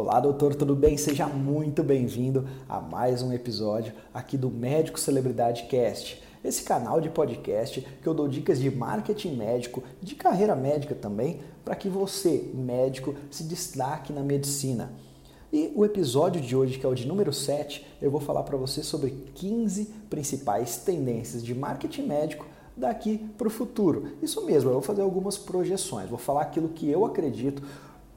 Olá, 0.00 0.20
doutor, 0.20 0.54
tudo 0.54 0.76
bem? 0.76 0.96
Seja 0.96 1.26
muito 1.26 1.82
bem-vindo 1.82 2.46
a 2.68 2.80
mais 2.80 3.20
um 3.20 3.32
episódio 3.32 3.92
aqui 4.14 4.36
do 4.36 4.48
Médico 4.48 4.96
Celebridade 4.96 5.64
Cast. 5.64 6.22
Esse 6.44 6.62
canal 6.62 7.00
de 7.00 7.10
podcast 7.10 7.80
que 7.80 8.06
eu 8.08 8.14
dou 8.14 8.28
dicas 8.28 8.60
de 8.60 8.70
marketing 8.70 9.34
médico, 9.34 9.82
de 10.00 10.14
carreira 10.14 10.54
médica 10.54 10.94
também, 10.94 11.40
para 11.64 11.74
que 11.74 11.88
você, 11.88 12.48
médico, 12.54 13.16
se 13.28 13.42
destaque 13.42 14.12
na 14.12 14.22
medicina. 14.22 14.92
E 15.52 15.72
o 15.74 15.84
episódio 15.84 16.40
de 16.40 16.54
hoje, 16.54 16.78
que 16.78 16.86
é 16.86 16.88
o 16.88 16.94
de 16.94 17.04
número 17.04 17.32
7, 17.32 17.84
eu 18.00 18.08
vou 18.08 18.20
falar 18.20 18.44
para 18.44 18.56
você 18.56 18.84
sobre 18.84 19.10
15 19.34 19.86
principais 20.08 20.76
tendências 20.76 21.44
de 21.44 21.56
marketing 21.56 22.02
médico 22.02 22.46
daqui 22.76 23.18
para 23.36 23.48
o 23.48 23.50
futuro. 23.50 24.12
Isso 24.22 24.46
mesmo, 24.46 24.70
eu 24.70 24.74
vou 24.74 24.82
fazer 24.82 25.02
algumas 25.02 25.36
projeções, 25.36 26.08
vou 26.08 26.18
falar 26.20 26.42
aquilo 26.42 26.68
que 26.68 26.88
eu 26.88 27.04
acredito 27.04 27.64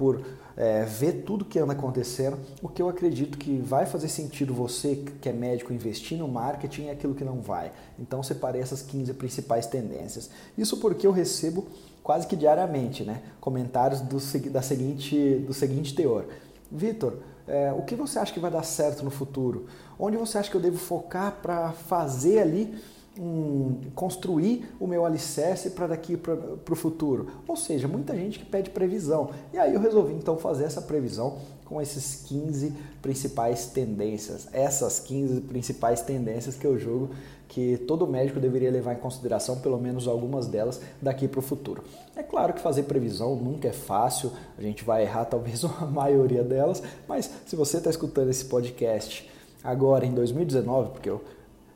por 0.01 0.19
é, 0.57 0.83
ver 0.83 1.23
tudo 1.27 1.45
que 1.45 1.59
anda 1.59 1.73
acontecendo, 1.73 2.39
o 2.59 2.67
que 2.67 2.81
eu 2.81 2.89
acredito 2.89 3.37
que 3.37 3.59
vai 3.59 3.85
fazer 3.85 4.07
sentido 4.07 4.51
você 4.51 4.95
que 5.21 5.29
é 5.29 5.31
médico 5.31 5.71
investir 5.71 6.17
no 6.17 6.27
marketing 6.27 6.85
e 6.85 6.89
aquilo 6.89 7.13
que 7.13 7.23
não 7.23 7.39
vai. 7.39 7.71
Então 7.99 8.23
separei 8.23 8.63
essas 8.63 8.81
15 8.81 9.13
principais 9.13 9.67
tendências. 9.67 10.31
Isso 10.57 10.77
porque 10.77 11.05
eu 11.05 11.11
recebo 11.11 11.67
quase 12.01 12.25
que 12.25 12.35
diariamente 12.35 13.03
né, 13.03 13.21
comentários 13.39 14.01
do, 14.01 14.17
da 14.49 14.63
seguinte, 14.63 15.35
do 15.45 15.53
seguinte 15.53 15.93
teor. 15.93 16.25
Vitor, 16.71 17.19
é, 17.47 17.71
o 17.71 17.83
que 17.83 17.93
você 17.93 18.17
acha 18.17 18.33
que 18.33 18.39
vai 18.39 18.49
dar 18.49 18.63
certo 18.63 19.05
no 19.05 19.11
futuro? 19.11 19.67
Onde 19.99 20.17
você 20.17 20.39
acha 20.39 20.49
que 20.49 20.57
eu 20.57 20.61
devo 20.61 20.79
focar 20.79 21.37
para 21.43 21.73
fazer 21.73 22.39
ali 22.39 22.75
um, 23.19 23.77
construir 23.93 24.69
o 24.79 24.87
meu 24.87 25.05
alicerce 25.05 25.71
para 25.71 25.87
daqui 25.87 26.15
para 26.15 26.35
o 26.69 26.75
futuro. 26.75 27.27
Ou 27.47 27.55
seja, 27.55 27.87
muita 27.87 28.15
gente 28.15 28.39
que 28.39 28.45
pede 28.45 28.69
previsão. 28.69 29.31
E 29.53 29.57
aí 29.57 29.73
eu 29.73 29.79
resolvi 29.79 30.13
então 30.13 30.37
fazer 30.37 30.63
essa 30.63 30.81
previsão 30.81 31.37
com 31.65 31.81
esses 31.81 32.23
15 32.27 32.73
principais 33.01 33.67
tendências. 33.67 34.47
Essas 34.51 34.99
15 34.99 35.41
principais 35.41 36.01
tendências 36.01 36.55
que 36.55 36.65
eu 36.65 36.77
julgo 36.77 37.09
que 37.51 37.75
todo 37.85 38.07
médico 38.07 38.39
deveria 38.39 38.71
levar 38.71 38.93
em 38.93 38.99
consideração, 38.99 39.59
pelo 39.59 39.77
menos 39.77 40.07
algumas 40.07 40.47
delas, 40.47 40.79
daqui 41.01 41.27
para 41.27 41.39
o 41.39 41.41
futuro. 41.41 41.83
É 42.15 42.23
claro 42.23 42.53
que 42.53 42.61
fazer 42.61 42.83
previsão 42.83 43.35
nunca 43.35 43.67
é 43.67 43.73
fácil, 43.73 44.31
a 44.57 44.61
gente 44.61 44.85
vai 44.85 45.03
errar 45.03 45.25
talvez 45.25 45.61
a 45.81 45.85
maioria 45.85 46.43
delas, 46.43 46.81
mas 47.09 47.29
se 47.45 47.57
você 47.57 47.75
está 47.75 47.89
escutando 47.89 48.29
esse 48.29 48.45
podcast 48.45 49.29
agora 49.61 50.05
em 50.05 50.13
2019, 50.13 50.91
porque 50.91 51.09
eu 51.09 51.21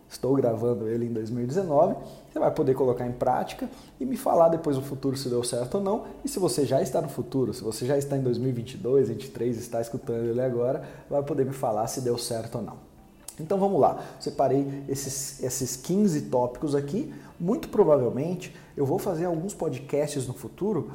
Estou 0.10 0.36
gravando 0.36 0.88
ele 0.88 1.06
em 1.06 1.14
2019. 1.14 1.96
Você 2.32 2.40
vai 2.40 2.52
poder 2.52 2.74
colocar 2.74 3.08
em 3.08 3.12
prática 3.12 3.70
e 4.00 4.06
me 4.06 4.16
falar 4.16 4.50
depois 4.50 4.76
no 4.76 4.82
futuro 4.82 5.18
se 5.18 5.30
deu 5.30 5.44
certo 5.44 5.76
ou 5.76 5.84
não. 5.84 6.06
E 6.24 6.30
se 6.30 6.40
você 6.40 6.66
já 6.66 6.82
está 6.82 7.02
no 7.02 7.10
futuro, 7.10 7.54
se 7.54 7.64
você 7.64 7.86
já 7.86 7.98
está 7.98 8.16
em 8.16 8.22
2022, 8.22 9.08
2023, 9.08 9.58
está 9.58 9.82
escutando 9.82 10.26
ele 10.26 10.42
agora, 10.42 10.84
vai 11.10 11.24
poder 11.24 11.46
me 11.46 11.54
falar 11.54 11.88
se 11.88 12.02
deu 12.02 12.18
certo 12.18 12.56
ou 12.56 12.62
não. 12.62 12.78
Então 13.40 13.58
vamos 13.58 13.82
lá, 13.82 14.02
separei 14.20 14.84
esses, 14.88 15.44
esses 15.44 15.76
15 15.76 16.22
tópicos 16.24 16.74
aqui. 16.74 17.14
Muito 17.40 17.68
provavelmente 17.68 18.56
eu 18.78 18.86
vou 18.86 18.98
fazer 18.98 19.26
alguns 19.26 19.54
podcasts 19.54 20.26
no 20.26 20.34
futuro 20.34 20.92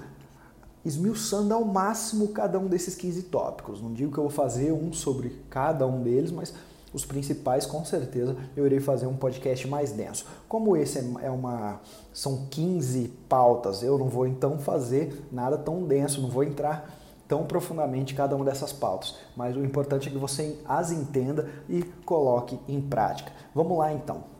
esmiuçando 0.84 1.52
ao 1.52 1.64
máximo 1.64 2.28
cada 2.28 2.58
um 2.58 2.66
desses 2.66 2.94
15 2.94 3.24
tópicos. 3.24 3.82
Não 3.82 3.92
digo 3.92 4.12
que 4.12 4.18
eu 4.18 4.24
vou 4.24 4.30
fazer 4.30 4.72
um 4.72 4.92
sobre 4.92 5.36
cada 5.50 5.86
um 5.86 6.02
deles, 6.02 6.30
mas 6.30 6.54
os 6.92 7.04
principais, 7.04 7.66
com 7.66 7.84
certeza, 7.84 8.36
eu 8.56 8.66
irei 8.66 8.80
fazer 8.80 9.06
um 9.06 9.16
podcast 9.16 9.66
mais 9.68 9.92
denso. 9.92 10.26
Como 10.48 10.76
esse 10.76 10.98
é, 10.98 11.26
é 11.26 11.30
uma 11.30 11.80
são 12.12 12.46
15 12.50 13.08
pautas, 13.28 13.82
eu 13.82 13.96
não 13.98 14.08
vou 14.08 14.26
então 14.26 14.58
fazer 14.58 15.24
nada 15.30 15.56
tão 15.56 15.84
denso, 15.84 16.20
não 16.20 16.28
vou 16.28 16.42
entrar 16.42 16.98
tão 17.28 17.44
profundamente 17.44 18.12
em 18.12 18.16
cada 18.16 18.34
uma 18.34 18.44
dessas 18.44 18.72
pautas, 18.72 19.14
mas 19.36 19.56
o 19.56 19.64
importante 19.64 20.08
é 20.08 20.10
que 20.10 20.18
você 20.18 20.58
as 20.66 20.90
entenda 20.90 21.48
e 21.68 21.84
coloque 22.04 22.58
em 22.66 22.80
prática. 22.80 23.30
Vamos 23.54 23.78
lá 23.78 23.92
então. 23.92 24.39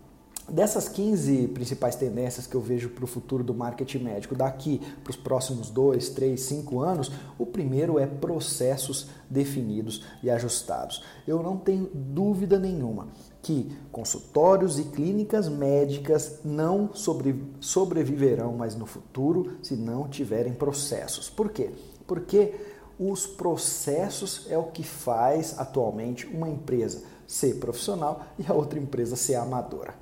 Dessas 0.50 0.88
15 0.88 1.48
principais 1.48 1.94
tendências 1.94 2.44
que 2.44 2.56
eu 2.56 2.60
vejo 2.60 2.88
para 2.88 3.04
o 3.04 3.06
futuro 3.06 3.44
do 3.44 3.54
marketing 3.54 3.98
médico 3.98 4.34
daqui 4.34 4.80
para 5.04 5.10
os 5.10 5.16
próximos 5.16 5.70
2, 5.70 6.08
3, 6.08 6.40
5 6.40 6.80
anos, 6.80 7.12
o 7.38 7.46
primeiro 7.46 8.00
é 8.00 8.06
processos 8.06 9.06
definidos 9.28 10.04
e 10.22 10.28
ajustados. 10.28 11.04
Eu 11.26 11.40
não 11.40 11.56
tenho 11.56 11.88
dúvida 11.94 12.58
nenhuma 12.58 13.08
que 13.40 13.70
consultórios 13.92 14.80
e 14.80 14.84
clínicas 14.84 15.48
médicas 15.48 16.40
não 16.44 16.92
sobre, 16.94 17.44
sobreviverão 17.60 18.52
mais 18.54 18.74
no 18.74 18.86
futuro 18.86 19.58
se 19.62 19.76
não 19.76 20.08
tiverem 20.08 20.52
processos. 20.52 21.30
Por 21.30 21.50
quê? 21.50 21.70
Porque 22.08 22.54
os 22.98 23.24
processos 23.24 24.46
é 24.50 24.58
o 24.58 24.64
que 24.64 24.82
faz 24.82 25.58
atualmente 25.58 26.26
uma 26.26 26.48
empresa 26.48 27.02
ser 27.26 27.54
profissional 27.60 28.26
e 28.36 28.50
a 28.50 28.52
outra 28.52 28.80
empresa 28.80 29.14
ser 29.14 29.36
amadora. 29.36 29.94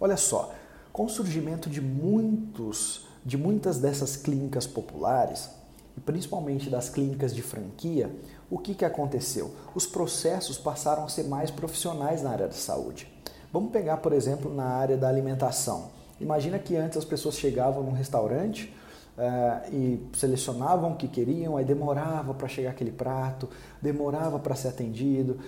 Olha 0.00 0.16
só, 0.16 0.54
com 0.90 1.04
o 1.04 1.08
surgimento 1.10 1.68
de 1.68 1.80
muitos, 1.80 3.06
de 3.22 3.36
muitas 3.36 3.78
dessas 3.78 4.16
clínicas 4.16 4.66
populares, 4.66 5.50
e 5.94 6.00
principalmente 6.00 6.70
das 6.70 6.88
clínicas 6.88 7.34
de 7.34 7.42
franquia, 7.42 8.10
o 8.50 8.58
que, 8.58 8.74
que 8.74 8.84
aconteceu? 8.84 9.54
Os 9.74 9.86
processos 9.86 10.56
passaram 10.56 11.04
a 11.04 11.08
ser 11.08 11.24
mais 11.24 11.50
profissionais 11.50 12.22
na 12.22 12.30
área 12.30 12.46
da 12.46 12.54
saúde. 12.54 13.12
Vamos 13.52 13.72
pegar, 13.72 13.98
por 13.98 14.14
exemplo, 14.14 14.52
na 14.54 14.64
área 14.64 14.96
da 14.96 15.08
alimentação. 15.08 15.90
Imagina 16.18 16.58
que 16.58 16.76
antes 16.76 16.96
as 16.96 17.04
pessoas 17.04 17.36
chegavam 17.36 17.82
num 17.82 17.92
restaurante, 17.92 18.74
uh, 19.20 19.74
e 19.74 20.00
selecionavam 20.14 20.92
o 20.92 20.96
que 20.96 21.06
queriam, 21.06 21.56
aí 21.56 21.64
demorava 21.64 22.32
para 22.32 22.48
chegar 22.48 22.70
aquele 22.70 22.90
prato, 22.90 23.48
demorava 23.80 24.38
para 24.38 24.54
ser 24.54 24.68
atendido, 24.68 25.38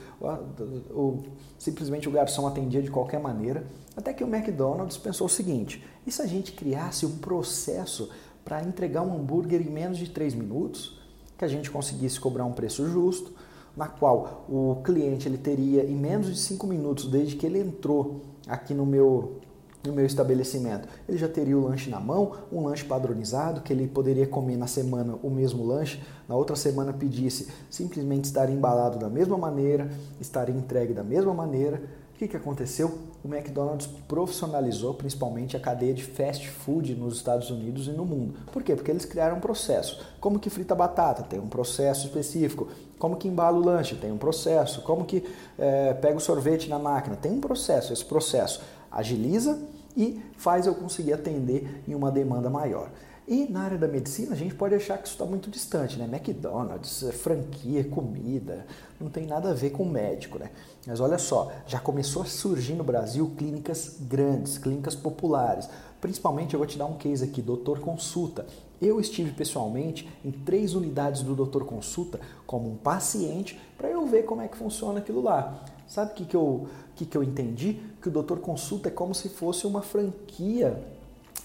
simplesmente 1.58 2.08
o 2.08 2.12
garçom 2.12 2.46
atendia 2.46 2.82
de 2.82 2.90
qualquer 2.90 3.18
maneira, 3.18 3.64
até 3.96 4.12
que 4.12 4.22
o 4.22 4.26
McDonald's 4.32 4.98
pensou 4.98 5.26
o 5.26 5.30
seguinte: 5.30 5.82
e 6.06 6.12
se 6.12 6.20
a 6.20 6.26
gente 6.26 6.52
criasse 6.52 7.06
um 7.06 7.18
processo 7.18 8.10
para 8.44 8.62
entregar 8.62 9.02
um 9.02 9.14
hambúrguer 9.14 9.62
em 9.62 9.70
menos 9.70 9.98
de 9.98 10.10
3 10.10 10.34
minutos, 10.34 11.00
que 11.38 11.44
a 11.44 11.48
gente 11.48 11.70
conseguisse 11.70 12.20
cobrar 12.20 12.44
um 12.44 12.52
preço 12.52 12.86
justo, 12.88 13.32
na 13.76 13.88
qual 13.88 14.44
o 14.48 14.82
cliente 14.84 15.26
ele 15.26 15.38
teria 15.38 15.84
em 15.84 15.96
menos 15.96 16.26
de 16.26 16.38
5 16.38 16.66
minutos 16.66 17.06
desde 17.06 17.36
que 17.36 17.46
ele 17.46 17.58
entrou 17.58 18.22
aqui 18.46 18.74
no 18.74 18.84
meu 18.84 19.40
no 19.84 19.92
meu 19.92 20.06
estabelecimento. 20.06 20.88
Ele 21.08 21.18
já 21.18 21.28
teria 21.28 21.56
o 21.56 21.64
lanche 21.64 21.90
na 21.90 22.00
mão, 22.00 22.32
um 22.52 22.64
lanche 22.64 22.84
padronizado, 22.84 23.60
que 23.60 23.72
ele 23.72 23.86
poderia 23.86 24.26
comer 24.26 24.56
na 24.56 24.66
semana 24.66 25.18
o 25.22 25.30
mesmo 25.30 25.64
lanche, 25.64 26.00
na 26.28 26.36
outra 26.36 26.56
semana 26.56 26.92
pedisse 26.92 27.48
simplesmente 27.68 28.24
estar 28.24 28.48
embalado 28.48 28.98
da 28.98 29.08
mesma 29.08 29.36
maneira, 29.36 29.90
estar 30.20 30.48
entregue 30.48 30.94
da 30.94 31.02
mesma 31.02 31.34
maneira. 31.34 31.82
O 32.14 32.18
que, 32.22 32.28
que 32.28 32.36
aconteceu? 32.36 32.98
O 33.24 33.28
McDonald's 33.28 33.88
profissionalizou 34.06 34.94
principalmente 34.94 35.56
a 35.56 35.60
cadeia 35.60 35.92
de 35.92 36.04
fast 36.04 36.48
food 36.48 36.94
nos 36.94 37.16
Estados 37.16 37.50
Unidos 37.50 37.88
e 37.88 37.90
no 37.90 38.04
mundo. 38.04 38.34
Por 38.52 38.62
quê? 38.62 38.76
Porque 38.76 38.92
eles 38.92 39.04
criaram 39.04 39.38
um 39.38 39.40
processo. 39.40 40.00
Como 40.20 40.38
que 40.38 40.48
frita 40.48 40.72
batata? 40.72 41.24
Tem 41.24 41.40
um 41.40 41.48
processo 41.48 42.06
específico. 42.06 42.68
Como 42.96 43.16
que 43.16 43.26
embala 43.26 43.58
o 43.58 43.64
lanche? 43.64 43.96
Tem 43.96 44.12
um 44.12 44.18
processo. 44.18 44.82
Como 44.82 45.04
que 45.04 45.24
é, 45.58 45.94
pega 45.94 46.16
o 46.16 46.20
sorvete 46.20 46.68
na 46.68 46.78
máquina? 46.78 47.16
Tem 47.16 47.32
um 47.32 47.40
processo. 47.40 47.92
Esse 47.92 48.04
processo 48.04 48.60
agiliza 48.88 49.58
e 49.96 50.20
faz 50.36 50.66
eu 50.66 50.74
conseguir 50.74 51.12
atender 51.12 51.82
em 51.86 51.94
uma 51.94 52.10
demanda 52.10 52.48
maior. 52.48 52.90
E 53.26 53.46
na 53.48 53.62
área 53.62 53.78
da 53.78 53.86
medicina, 53.86 54.32
a 54.32 54.36
gente 54.36 54.54
pode 54.54 54.74
achar 54.74 54.98
que 54.98 55.04
isso 55.04 55.14
está 55.14 55.24
muito 55.24 55.48
distante, 55.48 55.96
né? 55.96 56.04
McDonald's, 56.04 57.04
é 57.04 57.12
franquia, 57.12 57.84
comida, 57.84 58.66
não 59.00 59.08
tem 59.08 59.26
nada 59.26 59.50
a 59.50 59.54
ver 59.54 59.70
com 59.70 59.84
médico, 59.84 60.38
né? 60.38 60.50
Mas 60.86 60.98
olha 60.98 61.18
só, 61.18 61.52
já 61.66 61.78
começou 61.78 62.22
a 62.22 62.24
surgir 62.24 62.74
no 62.74 62.82
Brasil 62.82 63.30
clínicas 63.38 63.96
grandes, 64.00 64.58
clínicas 64.58 64.96
populares. 64.96 65.68
Principalmente, 66.00 66.54
eu 66.54 66.58
vou 66.58 66.66
te 66.66 66.76
dar 66.76 66.86
um 66.86 66.96
case 66.96 67.22
aqui, 67.24 67.40
Doutor 67.40 67.78
Consulta. 67.78 68.44
Eu 68.80 68.98
estive 68.98 69.30
pessoalmente 69.30 70.08
em 70.24 70.32
três 70.32 70.74
unidades 70.74 71.22
do 71.22 71.36
Doutor 71.36 71.64
Consulta 71.64 72.18
como 72.44 72.68
um 72.68 72.76
paciente 72.76 73.60
para 73.78 73.88
eu 73.88 74.04
ver 74.04 74.24
como 74.24 74.42
é 74.42 74.48
que 74.48 74.56
funciona 74.56 74.98
aquilo 74.98 75.22
lá. 75.22 75.64
Sabe 75.86 76.10
o 76.10 76.14
que, 76.14 76.24
que, 76.24 76.36
eu, 76.36 76.66
que, 76.96 77.06
que 77.06 77.16
eu 77.16 77.22
entendi? 77.22 77.80
Que 78.02 78.08
o 78.08 78.10
Doutor 78.10 78.40
Consulta 78.40 78.88
é 78.88 78.90
como 78.92 79.14
se 79.14 79.28
fosse 79.28 79.66
uma 79.66 79.80
franquia 79.80 80.82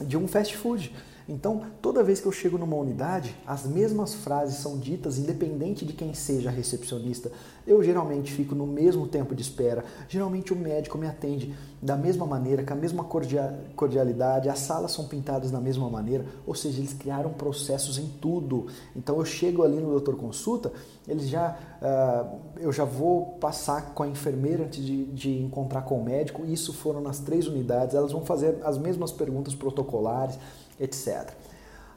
de 0.02 0.18
um 0.18 0.28
fast 0.28 0.58
food. 0.58 0.94
Então, 1.30 1.62
toda 1.82 2.04
vez 2.04 2.22
que 2.22 2.26
eu 2.26 2.32
chego 2.32 2.58
numa 2.58 2.76
unidade, 2.78 3.36
as 3.46 3.66
mesmas 3.66 4.14
frases 4.14 4.58
são 4.58 4.78
ditas, 4.80 5.18
independente 5.18 5.86
de 5.86 5.92
quem 5.92 6.14
seja 6.14 6.50
a 6.50 6.52
recepcionista. 6.52 7.30
Eu 7.66 7.84
geralmente 7.84 8.32
fico 8.32 8.56
no 8.56 8.66
mesmo 8.66 9.08
tempo 9.08 9.36
de 9.36 9.42
espera. 9.42 9.84
Geralmente 10.08 10.54
o 10.54 10.56
médico 10.56 10.98
me 10.98 11.06
atende 11.06 11.54
da 11.82 11.98
mesma 11.98 12.26
maneira, 12.26 12.64
com 12.64 12.74
a 12.74 12.78
mesma 12.78 13.06
cordialidade. 13.76 14.48
As 14.48 14.60
salas 14.60 14.92
são 14.94 15.06
pintadas 15.06 15.52
da 15.52 15.60
mesma 15.60 15.90
maneira, 15.90 16.26
ou 16.46 16.56
seja, 16.56 16.80
eles 16.80 16.94
criaram 16.94 17.34
processos 17.34 17.98
em 17.98 18.08
tudo. 18.22 18.68
Então, 18.96 19.18
eu 19.18 19.26
chego 19.26 19.64
ali 19.64 19.76
no 19.76 19.90
doutor 19.90 20.16
consulta, 20.16 20.72
eles 21.06 21.28
já, 21.28 21.58
uh, 21.82 22.40
eu 22.58 22.72
já 22.72 22.86
vou 22.86 23.38
passar 23.40 23.94
com 23.94 24.04
a 24.04 24.08
enfermeira 24.08 24.64
antes 24.64 24.84
de, 24.84 25.06
de 25.06 25.42
encontrar 25.42 25.82
com 25.82 26.00
o 26.00 26.04
médico. 26.04 26.46
Isso 26.46 26.72
foram 26.72 27.02
nas 27.02 27.20
três 27.20 27.48
unidades. 27.48 27.96
Elas 27.96 28.14
vão 28.14 28.24
fazer 28.24 28.60
as 28.64 28.78
mesmas 28.78 29.12
perguntas 29.12 29.54
protocolares 29.54 30.38
etc. 30.80 31.34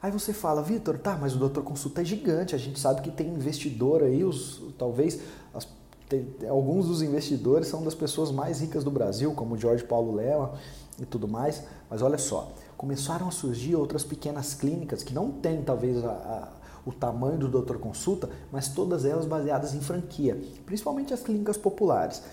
Aí 0.01 0.11
você 0.11 0.33
fala, 0.33 0.63
Vitor, 0.63 0.97
tá, 0.97 1.15
mas 1.15 1.35
o 1.35 1.37
doutor 1.37 1.63
consulta 1.63 2.01
é 2.01 2.05
gigante, 2.05 2.55
a 2.55 2.57
gente 2.57 2.79
sabe 2.79 3.01
que 3.01 3.11
tem 3.11 3.27
investidor 3.27 4.01
aí, 4.01 4.23
os, 4.23 4.61
talvez 4.77 5.19
as, 5.53 5.67
tem, 6.09 6.27
alguns 6.49 6.87
dos 6.87 7.03
investidores 7.03 7.67
são 7.67 7.83
das 7.83 7.93
pessoas 7.93 8.31
mais 8.31 8.61
ricas 8.61 8.83
do 8.83 8.89
Brasil, 8.89 9.31
como 9.33 9.55
Jorge 9.55 9.83
Paulo 9.83 10.15
Lema 10.15 10.53
e 10.99 11.05
tudo 11.05 11.27
mais, 11.27 11.63
mas 11.87 12.01
olha 12.01 12.17
só, 12.17 12.51
começaram 12.75 13.27
a 13.27 13.31
surgir 13.31 13.75
outras 13.75 14.03
pequenas 14.03 14.55
clínicas 14.55 15.03
que 15.03 15.13
não 15.13 15.29
têm 15.31 15.61
talvez 15.61 16.03
a, 16.03 16.09
a, 16.09 16.47
o 16.83 16.91
tamanho 16.91 17.37
do 17.37 17.47
doutor 17.47 17.77
consulta, 17.77 18.27
mas 18.51 18.69
todas 18.69 19.05
elas 19.05 19.27
baseadas 19.27 19.75
em 19.75 19.81
franquia, 19.81 20.41
principalmente 20.65 21.13
as 21.13 21.21
clínicas 21.21 21.57
populares. 21.57 22.23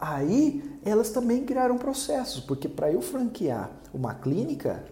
Aí 0.00 0.78
elas 0.82 1.10
também 1.10 1.44
criaram 1.44 1.76
processos, 1.76 2.40
porque 2.40 2.66
para 2.66 2.90
eu 2.90 3.02
franquear 3.02 3.70
uma 3.92 4.14
clínica, 4.14 4.84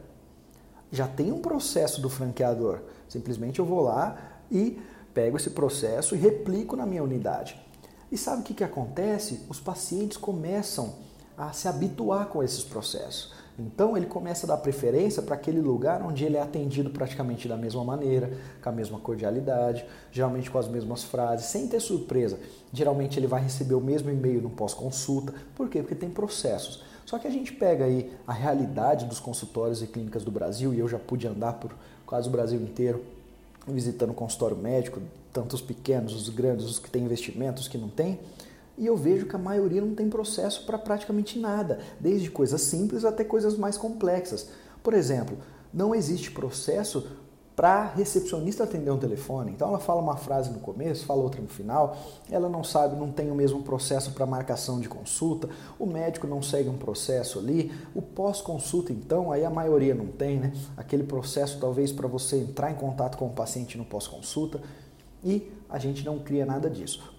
já 0.93 1.09
tem 1.09 1.33
um 1.33 1.41
processo 1.41 2.01
do 2.01 2.11
franqueador. 2.11 2.81
Simplesmente 3.09 3.59
eu 3.59 3.65
vou 3.65 3.81
lá 3.81 4.19
e 4.51 4.79
pego 5.15 5.39
esse 5.39 5.51
processo 5.51 6.15
e 6.15 6.19
replico 6.19 6.77
na 6.77 6.85
minha 6.85 7.03
unidade. 7.03 7.59
E 8.11 8.19
sabe 8.19 8.43
o 8.43 8.45
que, 8.45 8.53
que 8.53 8.63
acontece? 8.63 9.41
Os 9.49 9.59
pacientes 9.59 10.19
começam 10.19 10.95
a 11.37 11.51
se 11.53 11.67
habituar 11.67 12.27
com 12.27 12.43
esses 12.43 12.63
processos. 12.63 13.33
Então 13.59 13.97
ele 13.97 14.07
começa 14.07 14.47
a 14.47 14.49
dar 14.49 14.57
preferência 14.59 15.23
para 15.23 15.35
aquele 15.35 15.61
lugar 15.61 16.03
onde 16.03 16.25
ele 16.25 16.37
é 16.37 16.43
atendido 16.43 16.91
praticamente 16.91 17.49
da 17.49 17.57
mesma 17.57 17.85
maneira, 17.85 18.31
com 18.63 18.69
a 18.69 18.73
mesma 18.73 18.99
cordialidade, 18.99 19.85
geralmente 20.11 20.51
com 20.51 20.59
as 20.59 20.69
mesmas 20.69 21.03
frases, 21.03 21.47
sem 21.47 21.67
ter 21.69 21.81
surpresa. 21.81 22.39
Geralmente 22.73 23.19
ele 23.19 23.27
vai 23.27 23.43
receber 23.43 23.75
o 23.75 23.81
mesmo 23.81 24.11
e-mail 24.11 24.43
no 24.43 24.51
pós-consulta. 24.51 25.35
Por 25.55 25.69
quê? 25.69 25.81
Porque 25.81 25.95
tem 25.95 26.11
processos. 26.11 26.83
Só 27.07 27.19
que 27.19 27.27
a 27.27 27.31
gente 27.31 27.53
pega 27.53 27.85
aí 27.85 28.13
a 28.27 28.33
realidade 28.33 29.07
dos 29.07 29.21
consultórios 29.21 29.83
e 29.83 29.87
clínicas 29.87 30.25
do 30.25 30.31
Brasil, 30.31 30.73
e 30.73 30.79
eu 30.79 30.89
já 30.89 30.99
pude 30.99 31.27
andar 31.27 31.55
por 31.55 31.75
quase 32.07 32.29
o 32.29 32.33
Brasil 32.33 32.61
inteiro, 32.61 33.05
visitando 33.67 34.13
consultório 34.13 34.57
médico, 34.57 35.01
tanto 35.33 35.55
os 35.55 35.63
pequenos, 35.63 36.15
os 36.15 36.29
grandes, 36.29 36.67
os 36.67 36.79
que 36.79 36.91
têm 36.91 37.05
investimentos, 37.05 37.63
os 37.63 37.69
que 37.69 37.79
não 37.79 37.89
têm 37.89 38.19
e 38.77 38.87
eu 38.87 38.97
vejo 38.97 39.27
que 39.27 39.37
a 39.37 39.39
maioria 39.39 39.81
não 39.81 39.95
tem 39.95 40.09
processo 40.09 40.65
para 40.65 40.79
praticamente 40.79 41.39
nada, 41.39 41.81
desde 42.01 42.31
coisas 42.31 42.63
simples 42.63 43.05
até 43.05 43.23
coisas 43.23 43.57
mais 43.57 43.77
complexas. 43.77 44.49
Por 44.83 44.95
exemplo, 44.95 45.37
não 45.73 45.95
existe 45.95 46.31
processo 46.31 47.07
para 47.63 47.85
recepcionista 47.95 48.65
atender 48.65 48.91
um 48.91 48.99
telefone. 48.99 49.53
Então 49.53 49.69
ela 49.69 49.79
fala 49.79 50.03
uma 50.03 50.17
frase 50.17 50.51
no 50.51 50.59
começo, 50.59 51.07
fala 51.07 51.23
outra 51.23 51.41
no 51.41 51.47
final, 51.47 51.97
ela 52.29 52.49
não 52.49 52.65
sabe, 52.65 52.97
não 52.97 53.13
tem 53.13 53.31
o 53.31 53.37
mesmo 53.37 53.63
processo 53.63 54.11
para 54.11 54.27
marcação 54.27 54.81
de 54.81 54.89
consulta, 54.89 55.49
o 55.79 55.87
médico 55.87 56.27
não 56.27 56.43
segue 56.43 56.69
um 56.69 56.77
processo 56.77 57.39
ali, 57.39 57.71
o 57.95 58.03
pós-consulta 58.03 58.93
então, 58.93 59.31
aí 59.31 59.45
a 59.45 59.51
maioria 59.51 59.95
não 59.95 60.09
tem, 60.09 60.41
né? 60.41 60.53
Aquele 60.77 61.05
processo 61.05 61.61
talvez 61.61 61.93
para 61.93 62.09
você 62.09 62.39
entrar 62.39 62.73
em 62.73 62.75
contato 62.75 63.17
com 63.17 63.27
o 63.27 63.33
paciente 63.33 63.79
no 63.79 63.85
pós-consulta 63.85 64.61
e 65.23 65.49
a 65.71 65.79
gente 65.79 66.05
não 66.05 66.19
cria 66.19 66.45
nada 66.45 66.69
disso. 66.69 67.15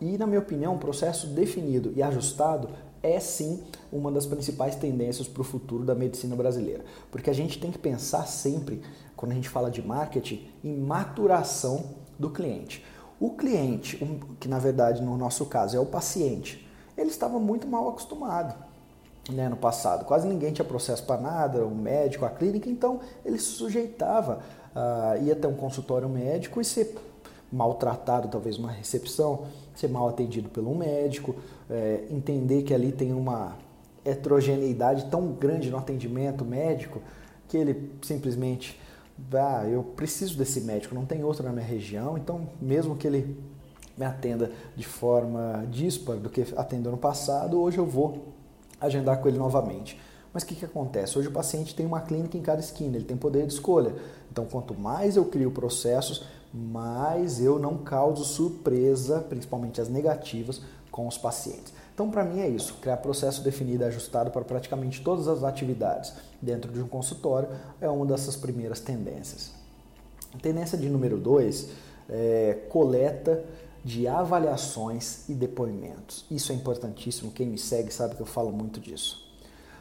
E, 0.00 0.18
na 0.18 0.26
minha 0.26 0.40
opinião, 0.40 0.74
um 0.74 0.78
processo 0.78 1.28
definido 1.28 1.92
e 1.94 2.02
ajustado 2.02 2.70
é 3.02 3.20
sim 3.20 3.62
uma 3.92 4.10
das 4.10 4.26
principais 4.26 4.74
tendências 4.74 5.28
para 5.28 5.40
o 5.40 5.44
futuro 5.44 5.84
da 5.84 5.94
medicina 5.94 6.34
brasileira. 6.34 6.84
Porque 7.10 7.30
a 7.30 7.32
gente 7.32 7.58
tem 7.58 7.70
que 7.70 7.78
pensar 7.78 8.26
sempre, 8.26 8.82
quando 9.16 9.32
a 9.32 9.34
gente 9.34 9.48
fala 9.48 9.70
de 9.70 9.82
marketing, 9.82 10.48
em 10.62 10.76
maturação 10.76 11.84
do 12.18 12.30
cliente. 12.30 12.84
O 13.18 13.30
cliente, 13.30 13.96
que 14.38 14.48
na 14.48 14.58
verdade 14.58 15.02
no 15.02 15.16
nosso 15.16 15.46
caso 15.46 15.76
é 15.76 15.80
o 15.80 15.86
paciente, 15.86 16.68
ele 16.96 17.10
estava 17.10 17.38
muito 17.38 17.66
mal 17.66 17.88
acostumado. 17.88 18.66
Né, 19.28 19.48
no 19.48 19.56
passado, 19.56 20.04
quase 20.04 20.28
ninguém 20.28 20.52
tinha 20.52 20.64
processo 20.64 21.02
para 21.02 21.20
nada, 21.20 21.64
o 21.64 21.74
médico, 21.74 22.24
a 22.24 22.30
clínica, 22.30 22.70
então 22.70 23.00
ele 23.24 23.40
se 23.40 23.46
sujeitava, 23.46 24.38
uh, 24.70 25.20
ia 25.24 25.32
até 25.32 25.48
um 25.48 25.54
consultório 25.54 26.08
médico 26.08 26.60
e 26.60 26.64
ser 26.64 26.94
maltratado, 27.50 28.28
talvez 28.28 28.56
uma 28.56 28.70
recepção, 28.70 29.46
ser 29.74 29.88
mal 29.88 30.08
atendido 30.08 30.48
pelo 30.48 30.74
médico, 30.74 31.34
é, 31.70 32.04
entender 32.10 32.62
que 32.62 32.74
ali 32.74 32.92
tem 32.92 33.12
uma 33.12 33.56
heterogeneidade 34.04 35.06
tão 35.06 35.32
grande 35.32 35.70
no 35.70 35.76
atendimento 35.76 36.44
médico 36.44 37.00
que 37.48 37.56
ele 37.56 37.92
simplesmente, 38.02 38.80
ah, 39.34 39.64
eu 39.66 39.82
preciso 39.82 40.36
desse 40.36 40.60
médico, 40.60 40.94
não 40.94 41.06
tem 41.06 41.24
outro 41.24 41.44
na 41.44 41.52
minha 41.52 41.64
região, 41.64 42.16
então 42.16 42.48
mesmo 42.60 42.96
que 42.96 43.06
ele 43.06 43.36
me 43.96 44.04
atenda 44.04 44.52
de 44.76 44.86
forma 44.86 45.66
dispar 45.70 46.16
do 46.16 46.28
que 46.28 46.42
atendeu 46.56 46.92
no 46.92 46.98
passado, 46.98 47.60
hoje 47.60 47.78
eu 47.78 47.86
vou 47.86 48.34
agendar 48.80 49.18
com 49.20 49.28
ele 49.28 49.38
novamente. 49.38 49.98
Mas 50.32 50.42
o 50.42 50.46
que, 50.46 50.54
que 50.54 50.66
acontece? 50.66 51.18
Hoje 51.18 51.28
o 51.28 51.32
paciente 51.32 51.74
tem 51.74 51.86
uma 51.86 52.00
clínica 52.00 52.36
em 52.36 52.42
cada 52.42 52.60
esquina, 52.60 52.96
ele 52.96 53.06
tem 53.06 53.16
poder 53.16 53.46
de 53.46 53.54
escolha. 53.54 53.94
Então, 54.30 54.44
quanto 54.44 54.78
mais 54.78 55.16
eu 55.16 55.24
crio 55.24 55.50
processos, 55.50 56.26
mais 56.52 57.40
eu 57.40 57.58
não 57.58 57.78
causo 57.78 58.22
surpresa, 58.22 59.20
principalmente 59.20 59.80
as 59.80 59.88
negativas, 59.88 60.60
com 60.90 61.06
os 61.06 61.16
pacientes. 61.16 61.72
Então, 61.96 62.10
para 62.10 62.22
mim 62.22 62.40
é 62.40 62.48
isso: 62.48 62.74
criar 62.74 62.98
processo 62.98 63.42
definido 63.42 63.82
e 63.82 63.86
ajustado 63.86 64.30
para 64.30 64.44
praticamente 64.44 65.00
todas 65.00 65.26
as 65.28 65.42
atividades 65.42 66.12
dentro 66.42 66.70
de 66.70 66.78
um 66.82 66.86
consultório 66.86 67.48
é 67.80 67.88
uma 67.88 68.04
dessas 68.04 68.36
primeiras 68.36 68.80
tendências. 68.80 69.50
tendência 70.42 70.76
de 70.76 70.90
número 70.90 71.16
2 71.16 71.68
é 72.10 72.58
coleta 72.68 73.42
de 73.82 74.06
avaliações 74.06 75.26
e 75.26 75.32
depoimentos. 75.32 76.26
Isso 76.30 76.52
é 76.52 76.54
importantíssimo. 76.54 77.32
Quem 77.32 77.46
me 77.46 77.56
segue 77.56 77.90
sabe 77.90 78.14
que 78.14 78.20
eu 78.20 78.26
falo 78.26 78.52
muito 78.52 78.78
disso. 78.78 79.24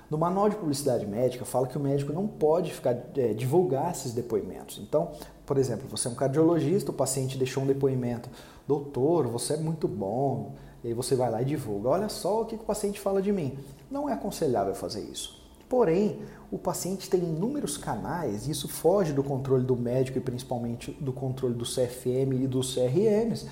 No 0.09 0.18
manual 0.18 0.47
de 0.47 0.56
publicidade 0.56 1.06
médica 1.06 1.44
fala 1.44 1.68
que 1.68 1.77
o 1.77 1.81
médico 1.81 2.13
não 2.13 2.27
pode 2.27 2.71
ficar 2.71 2.95
é, 3.18 3.33
divulgar 3.33 3.91
esses 3.91 4.13
depoimentos. 4.13 4.77
Então, 4.77 5.11
por 5.45 5.57
exemplo, 5.57 5.85
você 5.89 6.07
é 6.07 6.11
um 6.11 6.15
cardiologista, 6.15 6.91
o 6.91 6.94
paciente 6.94 7.38
deixou 7.38 7.63
um 7.63 7.68
depoimento, 7.68 8.29
doutor, 8.65 9.27
você 9.27 9.56
é 9.56 9.57
muito 9.57 9.85
bom, 9.85 10.53
e 10.85 10.89
aí 10.89 10.93
você 10.93 11.15
vai 11.15 11.29
lá 11.29 11.41
e 11.41 11.45
divulga. 11.45 11.89
Olha 11.89 12.09
só 12.09 12.43
o 12.43 12.45
que 12.45 12.55
o 12.55 12.59
paciente 12.59 12.99
fala 12.99 13.21
de 13.21 13.31
mim. 13.31 13.57
Não 13.89 14.07
é 14.07 14.13
aconselhável 14.13 14.73
fazer 14.73 15.01
isso. 15.01 15.43
Porém, 15.67 16.21
o 16.51 16.57
paciente 16.57 17.09
tem 17.09 17.19
inúmeros 17.19 17.75
canais, 17.75 18.47
e 18.47 18.51
isso 18.51 18.67
foge 18.67 19.11
do 19.11 19.23
controle 19.23 19.63
do 19.63 19.75
médico 19.75 20.19
e 20.19 20.21
principalmente 20.21 20.91
do 21.01 21.11
controle 21.11 21.55
do 21.55 21.65
CFM 21.65 22.43
e 22.43 22.47
dos 22.47 22.75
CRMs, 22.75 23.47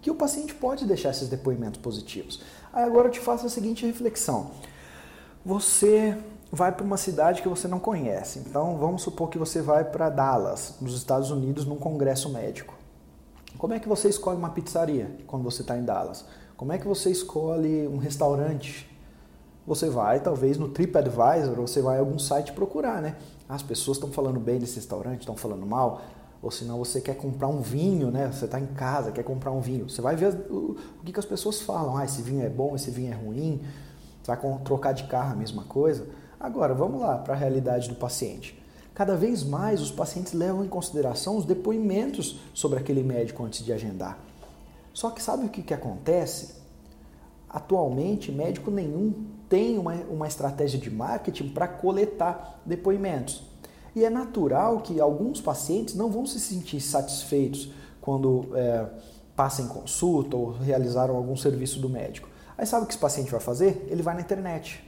que 0.00 0.10
o 0.10 0.14
paciente 0.14 0.54
pode 0.54 0.86
deixar 0.86 1.10
esses 1.10 1.28
depoimentos 1.28 1.80
positivos. 1.80 2.42
Aí 2.72 2.82
agora 2.82 3.08
eu 3.08 3.12
te 3.12 3.20
faço 3.20 3.44
a 3.44 3.50
seguinte 3.50 3.84
reflexão 3.84 4.50
você 5.44 6.16
vai 6.52 6.72
para 6.72 6.84
uma 6.84 6.96
cidade 6.96 7.42
que 7.42 7.48
você 7.48 7.68
não 7.68 7.78
conhece. 7.78 8.40
Então, 8.40 8.76
vamos 8.76 9.02
supor 9.02 9.30
que 9.30 9.38
você 9.38 9.62
vai 9.62 9.84
para 9.84 10.10
Dallas, 10.10 10.74
nos 10.80 10.94
Estados 10.94 11.30
Unidos, 11.30 11.64
num 11.64 11.76
congresso 11.76 12.28
médico. 12.28 12.74
Como 13.56 13.72
é 13.72 13.78
que 13.78 13.88
você 13.88 14.08
escolhe 14.08 14.38
uma 14.38 14.50
pizzaria 14.50 15.16
quando 15.26 15.42
você 15.42 15.62
está 15.62 15.76
em 15.76 15.84
Dallas? 15.84 16.24
Como 16.60 16.74
é 16.74 16.78
que 16.78 16.86
você 16.86 17.10
escolhe 17.10 17.88
um 17.88 17.96
restaurante? 17.96 18.86
Você 19.66 19.88
vai, 19.88 20.20
talvez, 20.20 20.58
no 20.58 20.68
TripAdvisor, 20.68 21.58
ou 21.58 21.66
você 21.66 21.80
vai 21.80 21.96
a 21.96 22.00
algum 22.00 22.18
site 22.18 22.52
procurar, 22.52 23.00
né? 23.00 23.16
As 23.48 23.62
pessoas 23.62 23.96
estão 23.96 24.12
falando 24.12 24.38
bem 24.38 24.58
desse 24.58 24.76
restaurante, 24.76 25.20
estão 25.20 25.34
falando 25.34 25.64
mal. 25.64 26.02
Ou 26.42 26.50
senão 26.50 26.76
você 26.76 27.00
quer 27.00 27.16
comprar 27.16 27.48
um 27.48 27.62
vinho, 27.62 28.10
né? 28.10 28.30
Você 28.30 28.44
está 28.44 28.60
em 28.60 28.66
casa, 28.66 29.10
quer 29.10 29.22
comprar 29.22 29.52
um 29.52 29.60
vinho. 29.62 29.88
Você 29.88 30.02
vai 30.02 30.14
ver 30.16 30.34
o, 30.50 30.76
que, 31.02 31.14
que 31.14 31.18
as 31.18 31.24
pessoas 31.24 31.62
falam. 31.62 31.96
Ah, 31.96 32.04
esse 32.04 32.20
vinho 32.20 32.44
é 32.44 32.50
bom, 32.50 32.76
esse 32.76 32.90
vinho 32.90 33.10
é 33.10 33.16
ruim 33.16 33.62
Vai 34.26 34.38
trocar 34.62 34.92
de 34.92 35.04
carro 35.04 35.32
a 35.32 35.36
mesma 35.36 35.64
coisa? 35.64 36.08
Agora, 36.38 36.74
vamos 36.74 37.00
lá 37.00 37.16
para 37.16 37.32
a 37.32 37.38
realidade 37.38 37.88
do 37.88 37.94
paciente. 37.94 38.62
Cada 38.94 39.16
vez 39.16 39.42
mais 39.42 39.80
os 39.80 39.90
pacientes 39.90 40.34
levam 40.34 40.62
em 40.62 40.68
consideração 40.68 41.38
os 41.38 41.46
depoimentos 41.46 42.38
sobre 42.52 42.78
aquele 42.78 43.02
médico 43.02 43.42
antes 43.42 43.64
de 43.64 43.72
agendar. 43.72 44.18
Só 44.92 45.10
que 45.10 45.22
sabe 45.22 45.46
o 45.46 45.48
que, 45.48 45.62
que 45.62 45.74
acontece? 45.74 46.56
Atualmente, 47.48 48.30
médico 48.30 48.70
nenhum 48.70 49.26
tem 49.48 49.78
uma, 49.78 49.94
uma 50.08 50.28
estratégia 50.28 50.78
de 50.78 50.90
marketing 50.90 51.48
para 51.48 51.66
coletar 51.66 52.60
depoimentos. 52.64 53.42
E 53.94 54.04
é 54.04 54.10
natural 54.10 54.80
que 54.80 55.00
alguns 55.00 55.40
pacientes 55.40 55.94
não 55.94 56.10
vão 56.10 56.24
se 56.24 56.38
sentir 56.38 56.80
satisfeitos 56.80 57.72
quando 58.00 58.48
é, 58.54 58.86
passam 59.34 59.66
consulta 59.66 60.36
ou 60.36 60.52
realizaram 60.52 61.16
algum 61.16 61.36
serviço 61.36 61.80
do 61.80 61.88
médico. 61.88 62.28
Aí 62.56 62.66
sabe 62.66 62.84
o 62.84 62.86
que 62.86 62.92
esse 62.92 63.00
paciente 63.00 63.30
vai 63.30 63.40
fazer? 63.40 63.86
Ele 63.90 64.02
vai 64.02 64.14
na 64.14 64.20
internet. 64.20 64.84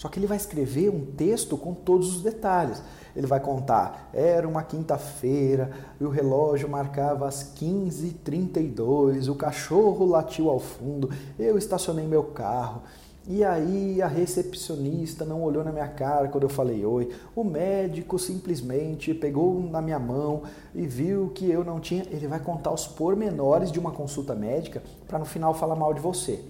Só 0.00 0.08
que 0.08 0.18
ele 0.18 0.26
vai 0.26 0.38
escrever 0.38 0.88
um 0.88 1.04
texto 1.04 1.58
com 1.58 1.74
todos 1.74 2.16
os 2.16 2.22
detalhes. 2.22 2.82
Ele 3.14 3.26
vai 3.26 3.38
contar, 3.38 4.08
era 4.14 4.48
uma 4.48 4.62
quinta-feira 4.62 5.70
e 6.00 6.04
o 6.04 6.08
relógio 6.08 6.70
marcava 6.70 7.28
as 7.28 7.52
15h32, 7.54 9.28
o 9.28 9.34
cachorro 9.34 10.06
latiu 10.06 10.48
ao 10.48 10.58
fundo, 10.58 11.10
eu 11.38 11.58
estacionei 11.58 12.06
meu 12.06 12.22
carro. 12.22 12.80
E 13.28 13.44
aí 13.44 14.00
a 14.00 14.06
recepcionista 14.06 15.26
não 15.26 15.42
olhou 15.42 15.62
na 15.62 15.70
minha 15.70 15.88
cara 15.88 16.28
quando 16.28 16.44
eu 16.44 16.48
falei 16.48 16.82
oi. 16.82 17.10
O 17.36 17.44
médico 17.44 18.18
simplesmente 18.18 19.12
pegou 19.12 19.60
na 19.60 19.82
minha 19.82 19.98
mão 19.98 20.44
e 20.74 20.86
viu 20.86 21.28
que 21.34 21.50
eu 21.50 21.62
não 21.62 21.78
tinha. 21.78 22.06
Ele 22.10 22.26
vai 22.26 22.40
contar 22.40 22.72
os 22.72 22.86
pormenores 22.86 23.70
de 23.70 23.78
uma 23.78 23.90
consulta 23.90 24.34
médica 24.34 24.82
para 25.06 25.18
no 25.18 25.26
final 25.26 25.52
falar 25.52 25.76
mal 25.76 25.92
de 25.92 26.00
você. 26.00 26.42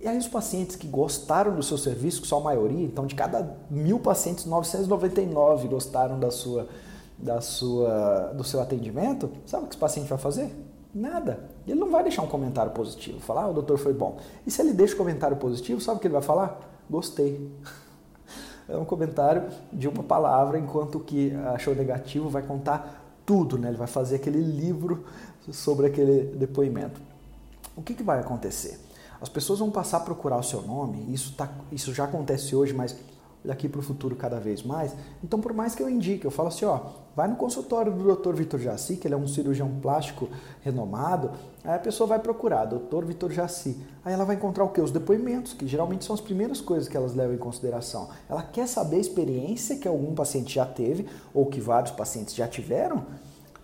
E 0.00 0.06
aí 0.06 0.16
os 0.16 0.28
pacientes 0.28 0.76
que 0.76 0.86
gostaram 0.86 1.54
do 1.56 1.62
seu 1.62 1.76
serviço, 1.76 2.22
que 2.22 2.28
são 2.28 2.38
a 2.38 2.42
maioria, 2.42 2.84
então 2.84 3.04
de 3.04 3.16
cada 3.16 3.56
mil 3.68 3.98
pacientes, 3.98 4.44
999 4.44 5.66
gostaram 5.66 6.20
da 6.20 6.30
sua, 6.30 6.68
da 7.18 7.40
sua, 7.40 8.32
do 8.34 8.44
seu 8.44 8.60
atendimento, 8.60 9.28
sabe 9.44 9.64
o 9.64 9.66
que 9.66 9.74
esse 9.74 9.80
paciente 9.80 10.08
vai 10.08 10.18
fazer? 10.18 10.54
Nada. 10.94 11.40
Ele 11.66 11.78
não 11.78 11.90
vai 11.90 12.02
deixar 12.02 12.22
um 12.22 12.28
comentário 12.28 12.70
positivo, 12.70 13.18
falar, 13.20 13.42
ah, 13.42 13.48
o 13.48 13.54
doutor 13.54 13.76
foi 13.76 13.92
bom. 13.92 14.18
E 14.46 14.50
se 14.50 14.62
ele 14.62 14.72
deixa 14.72 14.94
um 14.94 14.98
comentário 14.98 15.36
positivo, 15.36 15.80
sabe 15.80 15.98
o 15.98 16.00
que 16.00 16.06
ele 16.06 16.14
vai 16.14 16.22
falar? 16.22 16.60
Gostei. 16.88 17.50
É 18.70 18.76
um 18.76 18.84
comentário 18.84 19.44
de 19.72 19.88
uma 19.88 20.02
palavra, 20.02 20.58
enquanto 20.58 21.00
que 21.00 21.34
achou 21.54 21.74
negativo 21.74 22.28
vai 22.28 22.42
contar 22.42 23.02
tudo, 23.24 23.56
né? 23.56 23.68
Ele 23.68 23.78
vai 23.78 23.86
fazer 23.86 24.16
aquele 24.16 24.42
livro 24.42 25.06
sobre 25.50 25.86
aquele 25.86 26.36
depoimento. 26.36 27.00
O 27.74 27.80
que, 27.80 27.94
que 27.94 28.02
vai 28.02 28.20
acontecer? 28.20 28.78
As 29.20 29.28
pessoas 29.28 29.58
vão 29.58 29.70
passar 29.70 29.98
a 29.98 30.00
procurar 30.00 30.36
o 30.38 30.42
seu 30.42 30.62
nome, 30.62 31.12
isso, 31.12 31.34
tá, 31.34 31.50
isso 31.72 31.92
já 31.92 32.04
acontece 32.04 32.54
hoje, 32.54 32.72
mas 32.72 32.96
daqui 33.44 33.68
para 33.68 33.80
o 33.80 33.82
futuro 33.82 34.16
cada 34.16 34.38
vez 34.38 34.62
mais. 34.62 34.94
Então, 35.22 35.40
por 35.40 35.52
mais 35.52 35.74
que 35.74 35.82
eu 35.82 35.88
indique, 35.88 36.24
eu 36.24 36.30
falo 36.30 36.48
assim, 36.48 36.64
ó, 36.64 36.80
vai 37.16 37.28
no 37.28 37.36
consultório 37.36 37.92
do 37.92 38.14
Dr. 38.14 38.34
Vitor 38.34 38.60
Jaci, 38.60 38.96
que 38.96 39.06
ele 39.06 39.14
é 39.14 39.16
um 39.16 39.26
cirurgião 39.26 39.68
plástico 39.80 40.28
renomado, 40.60 41.30
aí 41.64 41.74
a 41.74 41.78
pessoa 41.78 42.06
vai 42.06 42.18
procurar, 42.18 42.66
Dr. 42.66 43.04
Vitor 43.04 43.30
Jaci. 43.30 43.76
Aí 44.04 44.12
ela 44.12 44.24
vai 44.24 44.36
encontrar 44.36 44.64
o 44.64 44.68
quê? 44.68 44.80
Os 44.80 44.90
depoimentos, 44.90 45.52
que 45.52 45.66
geralmente 45.66 46.04
são 46.04 46.14
as 46.14 46.20
primeiras 46.20 46.60
coisas 46.60 46.88
que 46.88 46.96
elas 46.96 47.14
levam 47.14 47.34
em 47.34 47.38
consideração. 47.38 48.08
Ela 48.28 48.42
quer 48.42 48.66
saber 48.66 48.96
a 48.96 49.00
experiência 49.00 49.76
que 49.76 49.88
algum 49.88 50.14
paciente 50.14 50.54
já 50.54 50.66
teve, 50.66 51.08
ou 51.32 51.46
que 51.46 51.60
vários 51.60 51.92
pacientes 51.92 52.34
já 52.34 52.46
tiveram, 52.46 53.06